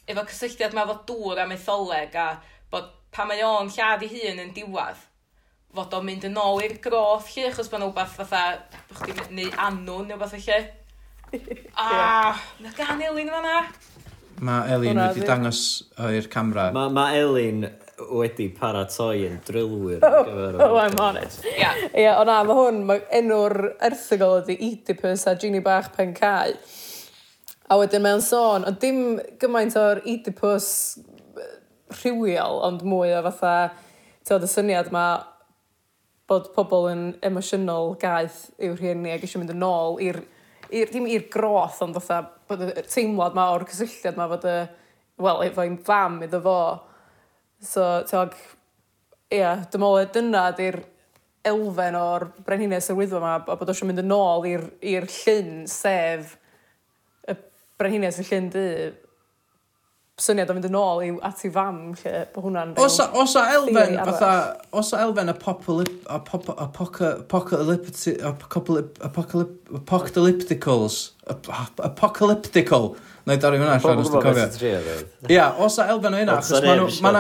efo 0.06 0.26
cysylltiad 0.30 0.76
mae 0.78 0.90
fo 0.92 1.00
dŵr 1.10 1.42
a 1.42 1.48
metholeg 1.50 2.18
a 2.22 2.28
bod 2.70 2.92
pan 3.16 3.32
mae 3.32 3.42
o'n 3.46 3.72
lladd 3.74 4.06
i 4.06 4.12
hun 4.12 4.44
yn 4.46 4.54
diwad, 4.54 5.02
fod 5.74 5.96
o'n 5.98 6.06
mynd 6.06 6.30
yn 6.30 6.38
ôl 6.38 6.62
i'r 6.66 6.78
groth 6.84 7.32
lle, 7.34 7.50
achos 7.50 7.72
bod 7.72 7.82
nhw'n 7.82 7.96
beth 7.98 8.16
fatha, 8.20 8.44
chdi, 9.00 9.18
neu 9.40 9.50
anwn 9.66 10.06
neu 10.12 10.22
beth 10.22 10.38
lle. 10.38 10.62
A, 11.74 12.36
na 12.62 12.78
gan 12.78 13.02
Elin 13.06 13.34
fanna. 13.34 13.58
Mae 14.46 14.78
Elin 14.78 15.02
wedi 15.02 15.26
dangos 15.26 15.64
o'r 15.98 16.30
camera. 16.32 16.70
Mae 16.78 16.94
ma 16.94 17.10
Elin 17.18 17.66
wedi 18.08 18.50
paratoi 18.56 19.26
yn 19.28 19.40
drylwyr. 19.48 20.04
Oh, 20.06 20.30
oh, 20.64 20.78
I'm 20.78 20.98
on 21.02 21.18
it. 21.18 21.40
Ia, 21.46 21.74
yeah. 21.94 22.20
o 22.20 22.26
na, 22.28 22.42
mae 22.48 22.58
hwn, 22.58 22.84
mae 22.88 23.04
enw'r 23.20 23.74
erthigol 23.90 24.40
ydi 24.42 24.58
Oedipus 24.58 25.26
a 25.30 25.36
Ginny 25.40 25.62
Bach 25.64 25.92
Pen 25.96 26.14
Cai. 26.18 26.56
A 27.70 27.78
wedyn 27.78 28.04
mae'n 28.06 28.24
sôn, 28.26 28.66
ond 28.66 28.80
dim 28.82 29.20
gymaint 29.42 29.78
o'r 29.78 30.02
Oedipus 30.06 30.70
rhywiol, 32.00 32.62
ond 32.66 32.86
mwy 32.88 33.14
o 33.18 33.22
fatha, 33.30 33.72
ti'n 34.28 34.46
y 34.46 34.50
syniad 34.50 34.92
ma 34.94 35.06
bod 36.30 36.52
pobl 36.54 36.90
yn 36.92 37.06
emosiynol 37.26 37.96
gaeth 38.02 38.44
i'w 38.62 38.76
rhieni 38.78 39.16
ac 39.16 39.24
eisiau 39.26 39.42
mynd 39.42 39.56
yn 39.56 39.66
ôl 39.66 39.98
i'r, 40.06 40.20
ir, 40.70 40.92
dim 40.94 41.08
i'r 41.10 41.26
groth, 41.34 41.80
ond 41.86 41.98
fatha, 41.98 42.36
bod 42.50 42.68
y 42.68 42.84
teimlad 42.86 43.38
ma 43.38 43.48
o'r 43.56 43.66
cysylltiad 43.70 44.20
ma 44.20 44.30
fod 44.30 44.46
y, 44.50 44.60
wel, 45.26 45.42
efo'n 45.50 45.80
fam 45.86 46.20
iddo 46.26 46.42
fo, 46.46 46.60
So, 47.60 47.84
tiog, 48.08 48.38
ia, 49.36 49.58
dim 49.72 49.84
ond 49.84 50.14
dyna 50.16 50.46
di'r 50.56 50.80
elfen 51.50 51.98
o'r 52.00 52.30
brenhines 52.46 52.88
yr 52.92 52.98
wyddfa 53.00 53.20
yma, 53.20 53.34
a 53.44 53.58
bod 53.60 53.72
eisiau 53.72 53.90
mynd 53.90 54.04
yn 54.04 54.16
ôl 54.16 54.48
i'r 54.48 55.08
llyn, 55.12 55.52
sef 55.68 56.38
y 57.28 57.36
brenhines 57.80 58.20
y 58.24 58.26
llyn 58.30 58.48
du, 58.54 58.66
syniad 60.22 60.50
o 60.52 60.54
fynd 60.58 60.68
yn 60.70 60.78
ôl 60.80 61.04
i, 61.06 61.10
at 61.26 61.44
i 61.48 61.50
fam 61.54 61.78
lle 62.00 62.14
bod 62.34 62.44
hwnna'n... 62.48 62.74
Os 62.80 63.00
a 63.00 63.44
elfen, 63.56 63.98
fatha, 64.00 64.32
os 64.82 64.90
a 64.94 64.98
elfen 65.06 65.28
apocalypticals, 69.74 70.96
apocalyptical, 71.90 72.86
na 73.26 73.36
i 73.36 73.40
dorri 73.42 73.58
hwnna 73.62 73.76
allan 73.78 74.00
os 74.04 74.10
dwi'n 74.14 74.26
cofio. 74.26 74.48
Ia, 75.30 75.48
os 75.66 75.76
a 75.80 75.84
elfen 75.94 76.14
o 76.16 76.18
hynna, 76.22 76.34
achos 76.40 76.98
ma 77.04 77.12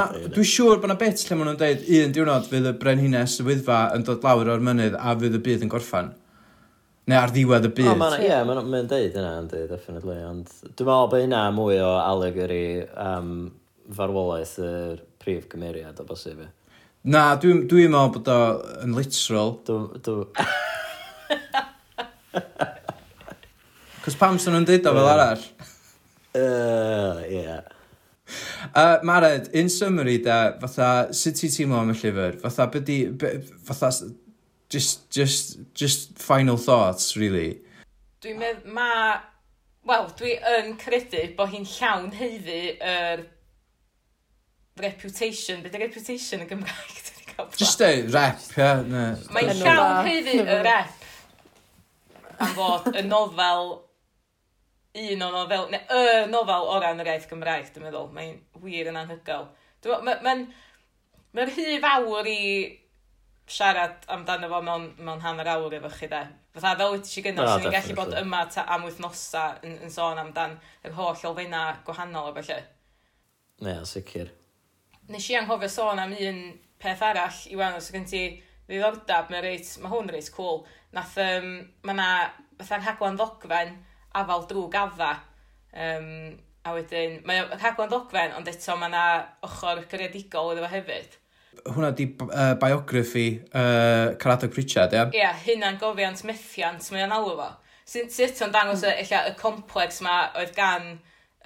na, 0.00 0.06
dwi'n 0.28 0.50
siŵr 0.54 0.78
bod 0.82 0.90
na 0.92 0.96
bit 1.00 1.18
lle 1.24 1.34
maen 1.36 1.46
nhw'n 1.50 1.60
deud 1.60 1.80
un 1.98 2.14
diwrnod 2.16 2.44
fydd 2.48 2.70
y 2.70 2.72
brenhines 2.80 3.32
y 3.42 3.42
wyddfa 3.48 3.78
yn 3.96 4.02
dod 4.08 4.24
lawr 4.24 4.46
o'r 4.54 4.64
mynydd 4.64 4.94
a 4.98 5.16
fydd 5.20 5.36
y 5.38 5.40
byd 5.48 5.66
yn 5.66 5.72
gorffan. 5.74 6.08
Neu 7.08 7.16
ar 7.16 7.30
ddiwedd 7.32 7.64
y 7.64 7.70
byd. 7.72 7.88
O, 7.88 8.08
ie, 8.18 8.26
yeah, 8.26 8.42
mae'n 8.44 8.66
ma 8.68 8.82
deud 8.84 9.14
yna, 9.16 9.30
ynddi, 9.40 9.62
definitely. 9.70 10.18
Ond 10.28 10.50
dwi'n 10.66 10.84
meddwl 10.84 11.08
bod 11.08 11.22
hynna 11.22 11.46
mwy 11.56 11.78
o 11.80 11.94
allegory 12.02 12.84
um, 13.00 13.30
farwolaeth 13.96 14.58
y 14.60 14.72
prif 15.22 15.46
gymeriad 15.48 16.02
o 16.02 16.04
bosib. 16.08 16.42
Na, 17.08 17.22
dwi'n 17.40 17.64
dwi 17.70 17.86
meddwl 17.88 18.12
bod 18.18 18.28
o 18.34 18.36
yn 18.84 18.92
literal. 18.98 19.56
Dwi'n... 19.64 19.88
Dwi... 20.04 20.28
Cos 24.04 24.16
pam 24.20 24.36
sy'n 24.40 24.52
nhw'n 24.58 24.68
deud 24.68 24.84
o 24.88 24.94
fel 25.00 25.10
arall? 25.14 25.48
Uh, 26.36 27.24
yeah. 27.32 27.64
Uh, 28.74 28.98
Mared, 29.08 29.48
in 29.56 29.72
summary 29.72 30.18
da, 30.20 30.58
fatha, 30.60 31.08
sut 31.16 31.40
ti'n 31.40 31.56
teimlo 31.56 31.80
am 31.80 31.96
y 31.96 31.96
llyfr? 31.96 32.36
Fatha, 32.44 32.68
byddi, 32.76 33.00
fatha, 33.64 33.88
just, 34.68 35.10
just, 35.10 35.58
just 35.74 36.18
final 36.18 36.56
thoughts, 36.56 37.16
really. 37.16 37.60
Dwi'n 38.22 38.38
meddwl, 38.40 38.72
ma... 38.74 38.92
Wel, 39.88 40.08
dwi 40.18 40.34
yn 40.44 40.74
credu 40.76 41.22
bod 41.38 41.52
hi'n 41.54 41.64
llawn 41.64 42.10
heiddi 42.12 42.74
yr 42.76 43.22
er 43.22 43.22
reputation. 44.82 45.62
Be 45.64 45.70
dy 45.72 45.80
reputation 45.80 46.42
yn 46.44 46.50
Gymraeg? 46.50 47.04
Just 47.56 47.80
a 47.86 48.02
rep, 48.10 48.40
ie. 48.42 48.58
Yeah, 48.58 48.82
no. 48.82 49.04
Mae'n 49.32 49.60
llawn 49.62 50.08
heiddi 50.08 50.40
y 50.42 50.56
rep 50.66 51.06
am 52.42 52.52
fod 52.54 52.90
y 52.92 53.04
nofel 53.06 53.70
un 54.98 55.22
o 55.22 55.30
nofel, 55.32 55.64
neu 55.72 56.02
y 56.02 56.26
nofel 56.32 56.68
o 56.74 56.76
ran 56.82 57.00
yr 57.02 57.12
iaith 57.12 57.28
Gymraeg, 57.30 57.70
dwi'n 57.72 57.86
meddwl. 57.86 58.10
Mae'n 58.14 58.36
wir 58.64 58.90
yn 58.92 59.00
anhygoel. 59.00 59.48
Mae'n 59.86 60.04
ma, 60.04 60.18
ma, 60.18 60.34
ma, 60.34 60.36
ma, 61.38 61.46
ma, 61.46 61.46
ma, 61.46 62.28
siarad 63.48 64.04
amdano 64.14 64.48
fo 64.50 64.60
mewn, 64.64 64.88
mewn 65.04 65.22
hanner 65.24 65.48
awr 65.54 65.76
efo 65.78 65.90
chi 65.92 66.08
de. 66.10 66.22
Fytha 66.54 66.74
fel 66.80 66.94
wyt 66.94 67.06
ti 67.08 67.22
gynnal, 67.24 67.48
no, 67.48 67.58
sy'n 67.58 67.74
gallu 67.74 67.96
bod 67.96 68.16
yma 68.20 68.42
ta, 68.52 68.64
am 68.74 68.86
wythnosa 68.86 69.44
yn, 69.66 69.78
yn 69.86 69.92
sôn 69.92 70.20
amdan 70.20 70.56
yr 70.86 70.96
holl 70.96 71.24
olfenna 71.30 71.62
gwahanol 71.86 72.30
o 72.30 72.34
felly. 72.38 72.58
Ne, 73.60 73.74
yeah, 73.74 73.86
sicr. 73.88 74.32
Nes 75.08 75.28
i 75.32 75.38
anghofio 75.38 75.70
sôn 75.72 76.02
am 76.02 76.12
un 76.14 76.42
peth 76.82 77.04
arall 77.06 77.38
i 77.50 77.56
wan 77.58 77.78
os 77.78 77.90
gen 77.94 78.06
ti 78.08 78.24
ddiddordab, 78.68 79.30
mae, 79.32 79.42
reit, 79.44 79.70
mae 79.82 79.92
hwn 79.92 80.10
reit 80.12 80.28
cool. 80.34 80.60
Nath, 80.96 81.16
um, 81.24 81.54
mae 81.86 81.96
yna 81.96 82.10
fatha'n 82.58 82.84
rhaglen 82.84 83.16
ddogfen 83.16 83.72
afal 84.18 84.44
drwy 84.50 84.68
gadda. 84.74 85.14
Um, 85.72 86.36
a 86.68 86.74
wedyn, 86.76 87.22
mae 87.28 87.46
rhaglen 87.54 87.88
ddogfen, 87.90 88.34
ond 88.36 88.50
eto 88.50 88.76
mae 88.76 88.92
yna 88.92 89.06
ochr 89.48 89.82
gyrraedigol 89.88 90.52
iddo 90.52 90.66
fo 90.66 90.72
hefyd 90.74 91.16
hwnna 91.66 91.90
di 91.96 92.08
uh, 92.24 92.54
biography 92.60 93.28
uh, 93.52 94.14
Caradog 94.20 94.52
Pritchard, 94.54 94.94
ia? 94.94 95.06
Ia, 95.08 95.18
yeah, 95.18 95.40
hynna'n 95.46 95.78
gofiant 95.80 96.22
methiant, 96.28 96.90
mae 96.94 97.04
o'n 97.06 97.14
alw 97.16 97.34
fo. 97.38 97.48
Sut 97.88 98.12
sy 98.12 98.28
o'n 98.44 98.52
dangos 98.54 98.84
mm. 98.84 99.00
eich 99.02 99.14
y 99.16 99.34
complex 99.40 100.02
ma 100.04 100.18
oedd 100.38 100.52
gan 100.56 100.90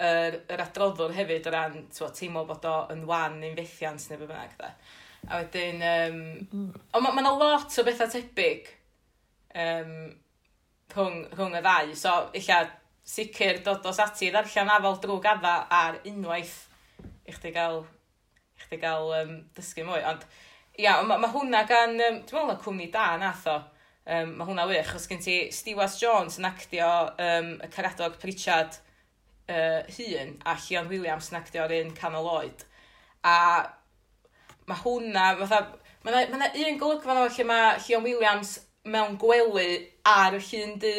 yr, 0.03 0.39
yr 0.51 0.65
adroddwr 0.65 1.15
hefyd 1.15 1.47
o 1.47 1.53
ran 1.53 1.79
twa, 1.93 2.11
teimlo 2.15 2.43
bod 2.49 2.67
o 2.67 2.75
yn 2.93 3.05
wan 3.09 3.39
neu'n 3.41 3.55
fethiant 3.59 4.09
neu 4.09 4.19
beth 4.19 4.29
bynnag. 4.33 4.57
Da. 4.59 4.73
A 5.29 5.39
wedyn, 5.39 5.83
um, 5.87 6.21
mm. 6.51 6.69
ond 6.91 7.05
mae 7.05 7.15
yna 7.23 7.31
ma 7.31 7.35
lot 7.39 7.79
o 7.79 7.87
bethau 7.87 8.11
tebyg 8.11 8.71
um, 9.55 9.93
rhwng, 10.93 11.19
rhwng 11.37 11.59
y 11.59 11.63
ddau. 11.63 11.93
So, 11.97 12.15
illa, 12.35 12.63
sicr 13.03 13.59
dod 13.63 13.85
os 13.89 13.99
ati 13.99 14.31
ddarllen 14.31 14.71
afal 14.71 14.99
drwy 15.03 15.19
gadda 15.23 15.55
ar 15.71 15.99
unwaith 16.07 16.55
i 17.27 17.35
chdi 17.35 17.51
gael 17.55 17.83
chdi 18.73 18.81
gael 18.81 19.11
um, 19.19 19.35
dysgu 19.55 19.85
mwy. 19.85 20.01
Ond 20.09 20.25
ia, 20.81 20.97
mae 21.05 21.21
ma 21.21 21.29
hwnna 21.31 21.63
gan, 21.69 21.93
um, 21.93 22.17
dwi'n 22.25 22.25
meddwl 22.25 22.49
na 22.49 22.57
cwmni 22.61 22.89
da 22.93 23.13
nath 23.21 23.45
o. 23.51 23.59
Um, 24.03 24.33
mae 24.39 24.47
hwnna 24.49 24.65
wych, 24.67 24.95
os 24.97 25.07
gen 25.07 25.21
ti 25.23 25.37
Stewart 25.55 25.95
Jones 25.99 26.39
yn 26.41 26.49
actio 26.49 26.89
um, 27.13 27.53
y 27.63 27.69
caradog 27.71 28.17
Pritchard 28.19 28.75
uh, 29.47 29.85
hun 29.95 30.33
a 30.43 30.57
Lleon 30.59 30.89
Williams 30.91 31.29
yn 31.31 31.39
actio'r 31.39 31.75
un 31.77 31.93
canol 31.95 32.27
oed. 32.33 32.65
A 33.23 33.37
mae 34.67 34.81
hwnna, 34.81 35.29
fatha, 35.43 35.61
mae 36.03 36.25
yna 36.25 36.41
ma 36.41 36.49
un 36.65 36.81
golygfa 36.81 37.15
yna 37.15 37.29
lle 37.29 37.47
mae 37.47 37.77
Lleon 37.85 38.03
Williams 38.09 38.57
mewn 38.83 39.15
gwely 39.21 39.77
ar 40.09 40.35
y 40.35 40.41
llun 40.49 40.75
dy. 40.83 40.97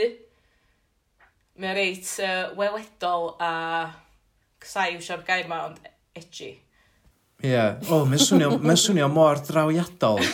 Mae'n 1.61 1.77
reit 1.77 2.17
uh, 2.23 2.55
weledol 2.57 3.35
a... 3.37 3.53
Uh, 3.53 4.01
sai 4.65 4.95
wsio'r 4.97 5.25
gair 5.27 5.49
ma, 5.51 5.65
ond 5.69 5.81
edgy. 6.17 6.55
Ie. 7.45 7.61
O, 7.93 8.05
mae'n 8.09 8.23
swnio, 8.23 8.55
mae'n 8.63 8.81
swnio 8.81 9.11
mor 9.13 9.41
drawiadol. 9.45 10.23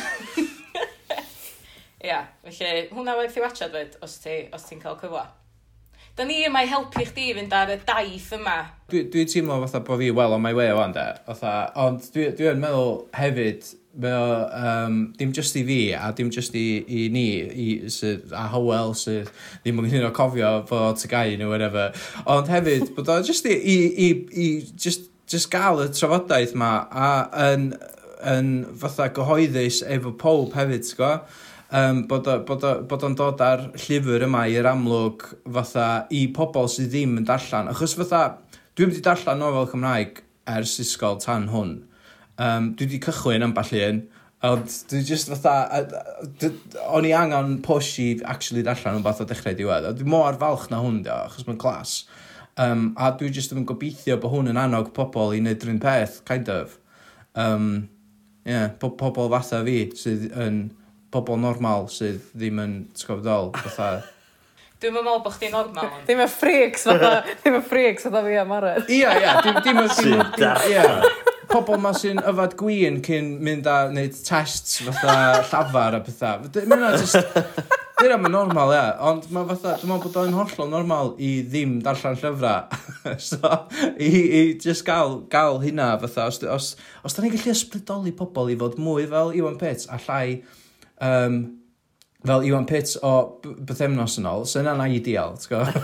Ia, 2.06 2.22
felly 2.46 2.86
hwnna 2.94 3.16
wedi 3.18 3.40
i 3.40 3.44
watchad 3.44 3.74
fyd, 3.74 3.96
os 4.04 4.14
ti'n 4.22 4.52
ti 4.52 4.78
cael 4.78 4.98
cyfle. 5.00 5.24
Da 6.18 6.26
ni 6.26 6.40
yma 6.46 6.62
i 6.62 6.70
helpu 6.70 7.02
chdi 7.08 7.32
fynd 7.36 7.52
ar 7.56 7.72
y 7.74 7.80
daith 7.86 8.30
yma. 8.36 8.61
Dwi, 8.92 9.04
dwi 9.11 9.26
teimlo 9.30 9.58
fatha 9.64 9.82
bod 9.86 10.00
fi 10.02 10.12
well 10.14 10.36
on 10.36 10.44
my 10.44 10.54
way 10.54 10.70
o'n 10.70 10.94
de. 10.94 11.06
Fatha, 11.26 11.54
ond 11.82 12.06
dwi, 12.14 12.30
dwi 12.38 12.50
yn 12.52 12.62
meddwl 12.62 12.96
hefyd, 13.16 13.66
fel, 14.00 14.26
um, 14.54 15.02
dim 15.18 15.34
just 15.34 15.56
i 15.58 15.64
fi 15.66 15.80
a 15.98 16.12
dim 16.14 16.30
just 16.30 16.54
i, 16.54 16.66
i 16.86 17.08
ni 17.11 17.26
i, 17.42 17.68
sydd, 17.90 18.30
a 18.30 18.46
Howell 18.52 18.94
sydd 18.94 19.32
ddim 19.64 19.82
yn 19.82 19.90
gynnu'n 19.90 20.14
cofio 20.14 20.61
bod 20.70 21.00
ty 21.00 21.11
gau 21.11 21.34
neu 21.40 21.50
whatever 21.50 21.90
ond 22.30 22.52
hefyd 22.54 22.92
bod 22.94 23.11
o 23.11 23.18
just 23.26 23.50
i, 23.50 23.56
i, 23.56 23.78
i, 24.06 24.12
i 24.30 24.46
just 24.78 25.09
just 25.30 25.50
gael 25.52 25.84
y 25.84 25.88
trafodaeth 25.94 26.56
ma 26.58 26.72
a 26.90 27.10
yn, 27.50 27.70
yn 28.26 28.50
fatha 28.80 29.08
gyhoeddus 29.14 29.84
efo 29.86 30.12
pob 30.18 30.56
hefyd, 30.58 30.86
sgo? 30.88 31.14
Um, 31.70 32.02
bod 32.10 32.26
o'n 32.26 32.40
bod 32.48 32.64
o, 32.66 32.72
bod 32.90 33.04
o 33.06 33.12
dod 33.14 33.42
ar 33.46 33.60
llyfr 33.78 34.24
yma 34.26 34.42
i'r 34.50 34.66
amlwg 34.72 35.22
fatha 35.54 35.84
i 36.10 36.24
pobl 36.34 36.66
sydd 36.72 36.90
ddim 36.90 37.20
yn 37.20 37.28
darllen. 37.28 37.70
Achos 37.70 37.94
fatha, 37.98 38.24
dwi 38.74 38.88
wedi 38.88 39.04
darllen 39.06 39.38
nofel 39.38 39.68
Cymraeg 39.70 40.18
ers 40.50 40.72
ysgol 40.82 41.20
tan 41.22 41.46
hwn. 41.52 41.76
Um, 42.42 42.72
dwi 42.74 42.88
wedi 42.88 42.98
cychwyn 43.04 43.46
am 43.46 43.52
amball 43.52 43.70
un, 43.86 44.00
ond 44.50 44.74
dwi 44.90 45.04
just 45.06 45.30
fatha, 45.30 45.84
o'n 46.88 47.06
i 47.06 47.14
angen 47.14 47.60
push 47.62 47.92
i 48.02 48.08
actually 48.34 48.66
darllen 48.66 48.98
o'n 48.98 49.06
fath 49.06 49.22
o 49.22 49.28
dechrau 49.30 49.54
diwedd. 49.54 49.92
Dwi 50.00 50.10
mor 50.10 50.40
falch 50.42 50.66
na 50.74 50.82
hwn, 50.82 51.04
dio, 51.06 51.20
achos 51.28 51.46
mae'n 51.46 51.62
glas. 51.62 52.00
Um, 52.61 52.90
a 53.00 53.12
dwi 53.16 53.30
jyst 53.32 53.54
yn 53.56 53.64
gobeithio 53.68 54.18
bod 54.20 54.34
hwn 54.34 54.50
yn 54.52 54.58
annog 54.61 54.90
pobl 54.96 55.32
i 55.32 55.40
wneud 55.40 55.62
rhywun 55.64 55.80
peth, 55.80 56.18
kind 56.28 56.50
of. 56.52 56.76
Um, 57.38 57.88
yeah, 58.44 58.68
po 58.80 58.90
pobl 59.00 59.30
fatha 59.32 59.62
fi 59.64 59.76
sydd 59.96 60.26
yn 60.36 60.62
pobl 61.14 61.40
normal 61.40 61.88
sydd 61.92 62.20
ddim 62.34 62.61
yn 62.61 62.74
sgofdol, 62.98 63.54
fatha... 63.64 63.92
Dwi'n 64.80 64.94
meddwl 64.96 65.18
bod 65.24 65.34
chdi'n 65.36 65.52
normal. 65.52 65.90
Ddim 66.06 66.22
y 66.24 66.28
freaks 66.32 66.86
fatha, 66.88 67.11
ddim 67.42 67.58
y 67.58 67.64
freaks 67.68 68.06
fatha 68.08 68.22
fi 68.24 68.38
am 68.40 68.54
arad. 68.56 68.86
Ia, 68.92 69.16
ia, 69.20 69.34
ddim 69.61 69.82
yn... 69.82 69.90
Sy'n. 69.96 70.22
Pobl 71.50 71.80
ma 71.82 71.90
sy'n 71.96 72.20
yfad 72.30 72.54
gwyn 72.61 73.00
cyn 73.04 73.34
mynd 73.44 73.68
a 73.68 73.82
wneud 73.90 74.16
tests 74.24 74.80
fatha 74.86 75.16
llafar 75.50 75.96
a 75.98 76.04
pethau. 76.06 76.48
Mae'n 76.70 76.96
just... 77.00 77.18
Dyna 78.01 78.16
mae'n 78.16 78.32
normal, 78.32 78.70
ia. 78.72 78.84
Ond 79.11 79.26
mae 79.34 79.44
fatha, 79.51 79.74
dwi'n 79.80 79.90
meddwl 79.90 80.07
bod 80.07 80.18
o'n 80.22 80.36
hollol 80.38 80.70
normal 80.72 81.11
i 81.20 81.30
ddim 81.44 81.74
darllen 81.84 82.16
llyfrau. 82.16 82.78
so, 83.28 83.51
i, 84.01 84.09
i 84.09 84.40
just 84.62 84.86
gael, 84.86 85.18
gael 85.32 85.61
hynna, 85.61 85.90
fatha, 86.01 86.28
os, 86.30 86.40
os, 86.48 86.70
os 87.05 87.16
da 87.16 87.24
ni'n 87.24 87.34
gallu 87.34 87.53
ysbrydoli 87.53 88.14
pobl 88.16 88.53
i 88.53 88.57
fod 88.61 88.78
mwy 88.80 89.05
fel 89.11 89.34
Iwan 89.36 89.59
Pits 89.61 89.90
a 89.92 89.98
llai 90.07 90.38
um, 91.05 91.36
fel 92.24 92.46
Iwan 92.48 92.68
Pits 92.70 92.96
o 93.05 93.12
bythemnos 93.44 94.16
yn 94.22 94.30
ôl, 94.32 94.48
so 94.48 94.64
yna'n 94.64 94.80
ideal, 94.96 95.36
ti'n 95.42 95.53
gwybod? 95.53 95.76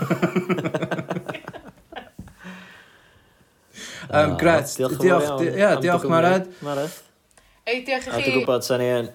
um, 4.09 4.33
gret. 4.41 4.73
Diolch, 4.73 4.97
diolch, 5.05 5.05
diolch, 5.05 5.53
diolch, 5.61 5.85
diolch 5.85 6.09
Mared. 6.17 6.49
Mared. 6.65 6.99
Ei, 7.67 7.83
diolch 7.85 8.09
i 8.09 8.11
chi. 8.11 8.17
A 8.17 8.25
dwi'n 8.25 8.41
gwybod, 8.41 8.65
sa'n 8.65 8.81
ni 8.81 8.91
yn 9.03 9.15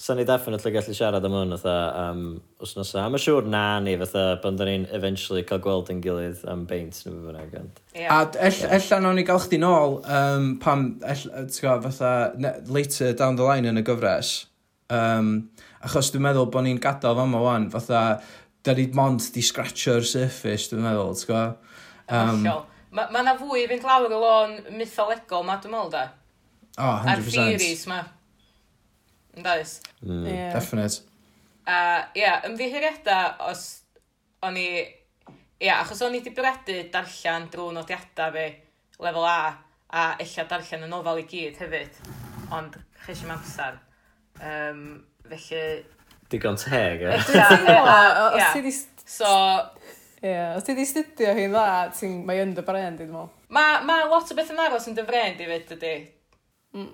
Sa'n 0.00 0.16
ni 0.16 0.24
definitely 0.24 0.70
gallu 0.72 0.94
siarad 0.96 1.24
am 1.28 1.34
hwn 1.36 1.50
fatha 1.58 1.74
am 2.06 2.20
wsnos 2.64 2.94
A 2.96 3.02
mae'n 3.12 3.20
siŵr 3.20 3.48
na 3.52 3.64
ni 3.84 3.98
fatha 4.00 4.22
pan 4.40 4.56
da 4.56 4.64
ni'n 4.64 4.86
eventually 4.96 5.42
cael 5.48 5.60
gweld 5.64 5.90
yn 5.92 5.98
gilydd 6.04 6.44
am 6.48 6.62
beint 6.68 7.02
neu 7.04 7.18
fyna 7.26 7.42
gant. 7.50 7.82
A 8.00 8.20
ella 8.48 9.00
nawn 9.04 9.18
ni 9.20 9.24
gael 9.28 9.42
chdi 9.44 9.58
nôl 9.60 9.98
um, 10.00 10.46
pam, 10.62 10.86
ti'n 11.04 11.34
gwybod, 11.52 11.84
fatha 11.90 12.54
later 12.72 13.12
down 13.12 13.36
the 13.36 13.44
line 13.44 13.68
yn 13.68 13.82
y 13.82 13.84
gyfres. 13.84 14.30
Um, 14.88 15.50
achos 15.84 16.08
dwi'n 16.14 16.24
meddwl 16.30 16.48
bod 16.54 16.64
ni'n 16.64 16.80
gadael 16.80 17.18
fama 17.18 17.42
wan, 17.44 17.66
fatha, 17.74 18.00
da 18.64 18.76
ni 18.78 18.86
mond 18.96 19.26
di 19.34 19.44
scratcho'r 19.44 20.06
surface, 20.08 20.70
dwi'n 20.70 20.86
meddwl, 20.86 21.12
ti'n 21.20 21.28
gwybod? 21.28 21.76
Um, 22.08 22.48
Mae 22.90 23.06
yna 23.12 23.26
ma 23.28 23.36
fwy 23.38 23.66
i 23.66 23.68
fynd 23.70 23.84
lawr 23.86 24.08
y 24.08 24.22
lôn 24.24 24.56
mytholegol, 24.80 25.44
ma 25.46 25.58
dwi'n 25.60 25.76
meddwl 25.76 25.92
da. 25.92 26.06
O, 26.78 26.88
oh, 26.88 27.04
100%. 27.04 27.12
A'r 27.12 27.22
theories 27.28 27.84
ma. 27.90 28.00
Yn 29.36 29.46
dais? 29.46 29.76
Mm. 30.02 30.24
Yeah. 30.26 30.52
Definite. 30.54 31.02
A 31.66 31.74
uh, 31.76 32.00
ia, 32.16 32.22
yeah, 32.22 32.48
ymddihiriadau 32.48 33.50
os 33.50 33.66
o'n 34.46 34.56
i... 34.58 34.70
Ie, 35.60 35.66
yeah, 35.68 35.82
achos 35.82 36.00
o'n 36.02 36.14
i 36.16 36.22
wedi 36.22 36.32
bwredu 36.34 36.78
darllen 36.92 37.50
drwy 37.52 37.74
nodiadau 37.76 38.32
fi, 38.32 38.46
lefel 39.04 39.26
A, 39.28 39.38
a 39.92 40.04
ella 40.24 40.46
darllen 40.48 40.86
y 40.86 40.88
nofel 40.88 41.20
i 41.20 41.26
gyd 41.28 41.60
hefyd. 41.60 41.98
Ond 42.56 42.78
chys 43.04 43.24
amser. 43.28 43.76
Um, 44.40 44.86
felly... 45.28 45.64
Digon 46.32 46.56
teg, 46.60 47.04
e? 47.04 47.18
Os 47.18 48.48
ti 48.54 48.64
di... 48.64 48.72
So... 49.04 49.28
Ie, 50.20 50.32
os 50.56 50.64
ti 50.64 50.74
di 50.78 50.86
studio 50.88 51.34
hi'n 51.36 51.52
dda, 51.52 51.68
ti'n... 51.96 52.18
Mae 52.28 52.40
yn 52.42 52.56
dy 52.56 52.64
brand, 52.64 53.04
i'n 53.04 53.12
meddwl. 53.12 53.30
Mae 53.52 53.84
ma 53.84 54.00
lot 54.08 54.32
o 54.32 54.36
beth 54.38 54.52
yn 54.54 54.64
aros 54.64 54.88
yn 54.88 54.96
dy 54.96 55.04
brand 55.08 55.40
i 55.42 55.48
fyd, 55.52 55.76
ydy. 55.76 55.94
Mm. 56.76 56.90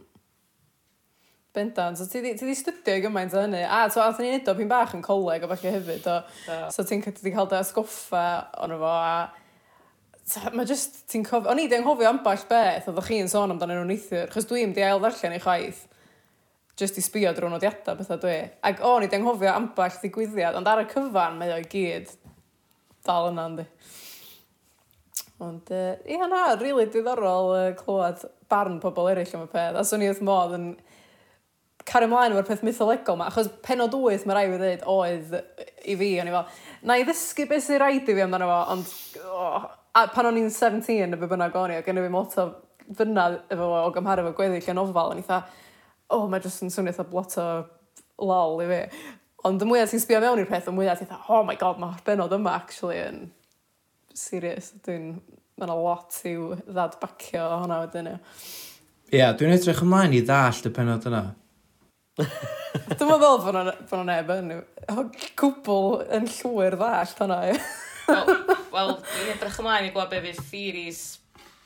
Bendan, 1.57 1.97
So 1.97 2.05
ti 2.07 2.21
di, 2.21 2.35
ti 2.37 2.45
di 2.45 2.55
studio 2.55 2.99
gymaint 3.01 3.33
o 3.33 3.41
hynny. 3.41 3.63
A 3.65 3.87
so 3.89 4.03
athyn 4.05 4.27
ni'n 4.27 4.37
neud 4.37 4.51
o 4.53 4.55
pyn 4.59 4.69
bach 4.69 4.93
yn 4.97 5.03
coleg 5.05 5.47
o 5.47 5.49
falle 5.49 5.73
hefyd. 5.79 6.07
O, 6.13 6.17
yeah. 6.45 6.69
So 6.75 6.85
ti'n 6.85 7.01
ti 7.07 7.33
cael 7.33 7.49
dy 7.49 7.57
asgoffa 7.57 8.25
o'n 8.61 8.77
efo 8.77 8.91
a... 8.93 9.15
so, 10.21 10.43
Mae 10.53 10.69
just, 10.69 11.07
ti'n 11.09 11.25
cofio... 11.25 11.49
O'n 11.53 11.63
i 11.63 11.69
di 11.73 11.79
anghofio 11.79 12.11
amball 12.13 12.45
beth 12.51 12.91
oedd 12.93 13.01
chi'n 13.09 13.33
sôn 13.33 13.55
amdano 13.55 13.79
nhw'n 13.79 13.89
neithiwr. 13.95 14.29
Chos 14.35 14.49
dwi'n 14.51 14.77
di 14.77 14.85
ail 14.85 15.01
ddarllen 15.01 15.39
i 15.39 15.41
chwaith. 15.41 15.87
Just 16.77 17.01
i 17.01 17.05
sbio 17.07 17.33
drwy'n 17.33 17.57
nodiadau 17.57 17.97
bethau 17.97 18.21
dwi. 18.21 18.37
Ac 18.69 18.85
o'n 18.85 19.07
i 19.07 19.09
di 19.09 19.17
anghofio 19.17 19.55
amball 19.55 19.97
ddigwyddiad. 20.03 20.61
Ond 20.61 20.69
ar 20.69 20.85
y 20.85 20.91
cyfan 20.93 21.41
mae 21.41 21.57
o'i 21.57 21.65
gyd 21.73 22.13
dal 23.09 23.31
yna 23.31 23.49
ynddi. 23.53 23.71
Ond, 25.47 25.73
uh, 25.73 25.97
ia 26.09 26.29
na, 26.29 26.43
rili 26.57 26.73
really 26.73 26.87
diddorol 26.93 27.51
uh, 27.53 27.65
clywed 27.77 28.23
barn 28.49 28.79
pobl 28.81 29.11
eraill 29.11 29.35
am 29.37 29.45
y 29.45 29.51
peth. 29.53 29.77
A 29.77 29.85
swn 29.85 30.05
i 30.05 30.13
wrth 30.13 30.23
modd 30.25 30.55
yn 30.57 30.69
car 31.87 32.07
ymlaen 32.07 32.35
efo'r 32.35 32.49
peth 32.49 32.65
mytholegol 32.67 33.19
ma, 33.21 33.31
achos 33.31 33.49
penod 33.65 33.95
wyth 33.95 34.27
mae 34.27 34.37
rai 34.39 34.47
fi 34.51 34.61
ddweud 34.61 34.87
oedd 34.91 35.35
i 35.37 35.97
fi, 35.99 36.13
o'n 36.21 36.31
i 36.31 36.35
fel, 36.35 36.63
na 36.89 36.97
i 36.99 37.05
ddysgu 37.07 37.47
beth 37.51 37.67
sy'n 37.67 37.81
rhaid 37.83 38.09
i 38.11 38.17
fi 38.17 38.25
amdano 38.25 38.49
fo, 38.51 38.61
ond 38.75 38.95
oh, 39.31 39.69
a 39.97 40.07
pan 40.13 40.31
o'n 40.31 40.41
i'n 40.41 40.51
17 40.53 41.15
y 41.15 41.29
bynnag 41.31 41.55
o'n 41.57 41.77
i, 41.77 41.79
o 41.81 41.85
gen 41.87 42.01
i 42.01 42.05
fi 42.05 42.13
lot 42.13 42.35
o 42.43 42.49
fyna 42.99 43.29
efo 43.51 43.71
fo 43.71 43.85
o 43.85 43.95
gymharu 43.95 44.27
fo 44.29 44.35
gweddill 44.41 44.73
yn 44.75 44.83
ofal, 44.83 45.15
o'n 45.15 45.23
i 45.23 45.25
dda, 45.27 45.41
o, 46.11 46.19
oh, 46.19 46.27
mae 46.31 46.43
jyst 46.43 46.67
yn 46.67 46.75
swnio 46.75 46.93
eitha 46.93 47.07
lot 47.15 47.39
o 47.43 47.47
lol 48.27 48.63
i 48.65 48.69
fi. 48.71 48.83
Ond 49.47 49.63
y 49.63 49.69
mwyaf 49.69 49.93
ti'n 49.93 50.03
sbio 50.03 50.21
mewn 50.23 50.43
i'r 50.43 50.51
peth, 50.51 50.69
y 50.71 50.75
mwyaf 50.75 51.03
ti'n 51.03 51.17
oh 51.33 51.43
my 51.47 51.57
god, 51.61 51.81
mae'r 51.83 52.03
benod 52.07 52.35
yma 52.35 52.55
actually 52.59 52.99
yn 53.03 53.27
serious. 54.17 54.73
Dwi'n, 54.87 55.17
mae'n 55.61 55.73
lot 55.73 56.21
i'w 56.27 56.53
ddadbacio 56.67 57.49
hwnna 57.63 57.83
wedyn. 57.85 58.13
Ie, 58.15 59.21
yeah, 59.21 59.35
dwi'n 59.39 59.55
edrych 59.55 59.83
ymlaen 59.87 60.17
i 60.17 60.23
ddall 60.27 60.67
y 60.67 60.73
penod 60.75 61.07
yna. 61.11 61.25
Dwi'n 62.17 63.11
meddwl 63.11 63.43
bod 63.45 63.57
nhw'n 63.57 64.09
neb 64.09 64.31
yn 64.33 64.53
cwbl 65.37 66.01
yn 66.17 66.29
llwyr 66.39 66.77
ddallt 66.81 67.21
hwnna. 67.21 67.41
Wel, 68.07 68.31
well, 68.73 68.93
dwi'n 69.03 69.33
edrych 69.35 69.59
ymlaen 69.61 69.89
i 69.89 69.93
gweld 69.93 70.13
beth 70.13 70.25
fydd 70.25 70.45
theories 70.49 71.01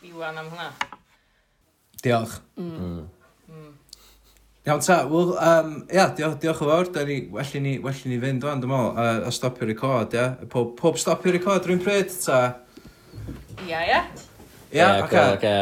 Iwan 0.08 0.40
am 0.40 0.48
hwnna. 0.50 0.70
Diolch. 2.02 2.38
Mm. 2.56 3.04
Mm. 3.50 3.68
Iawn 4.66 4.82
ta, 4.84 4.96
wel, 5.10 5.34
um, 5.36 5.76
ia, 5.92 6.08
diolch, 6.16 6.38
diolch 6.40 6.64
yn 6.64 6.70
fawr, 6.72 6.90
da 6.96 7.04
ni, 7.06 7.20
well 7.36 7.54
ni, 7.62 7.76
well 7.84 8.02
ni 8.08 8.18
fynd 8.24 8.48
o'n, 8.48 8.64
dwi'n 8.64 8.72
meddwl, 8.72 8.90
a, 8.96 9.06
a 9.28 9.34
stopio 9.36 9.68
record, 9.68 10.16
ia. 10.16 10.26
Pob, 10.50 10.72
pob 10.80 10.98
stopio 11.00 11.36
record 11.36 11.68
rwy'n 11.68 11.84
pryd, 11.84 12.10
ta? 12.24 12.40
Ia, 13.68 13.84
ia. 13.84 14.02
Ia, 14.74 14.90
oce. 15.04 15.54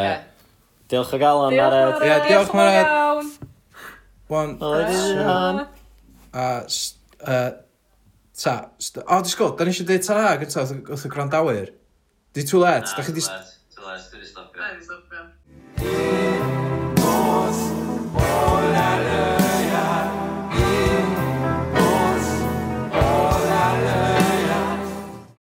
Diolch 0.89 1.12
o 1.12 1.20
galon, 1.20 1.59
Mared. 1.59 2.09
Ia, 2.09 2.18
diolch, 2.30 2.57
Mared. 2.57 3.49
One, 4.29 4.59
two, 4.59 5.66
a 6.33 6.66
uh, 7.26 7.51
ta. 8.37 8.70
O, 9.07 9.16
di 9.16 9.24
disgwyl, 9.24 9.57
da 9.57 9.64
ni 9.64 9.72
eisiau 9.72 9.89
dweud 9.89 10.05
ta 10.05 10.37
gyntaf 10.43 10.74
wrth 10.76 11.09
y 11.09 11.12
gwrandawyr. 11.16 11.72
Di 12.37 12.45
too 12.45 12.61
late, 12.61 12.93
da 12.93 13.03
chi 13.03 13.16
di... 13.16 13.24
Too 13.24 13.33
late, 13.33 13.59
too 13.74 13.87
late, 13.89 14.09
dwi'n 14.12 14.29
stopio. 14.29 14.61
Da 14.61 14.68
stopio. 14.85 16.28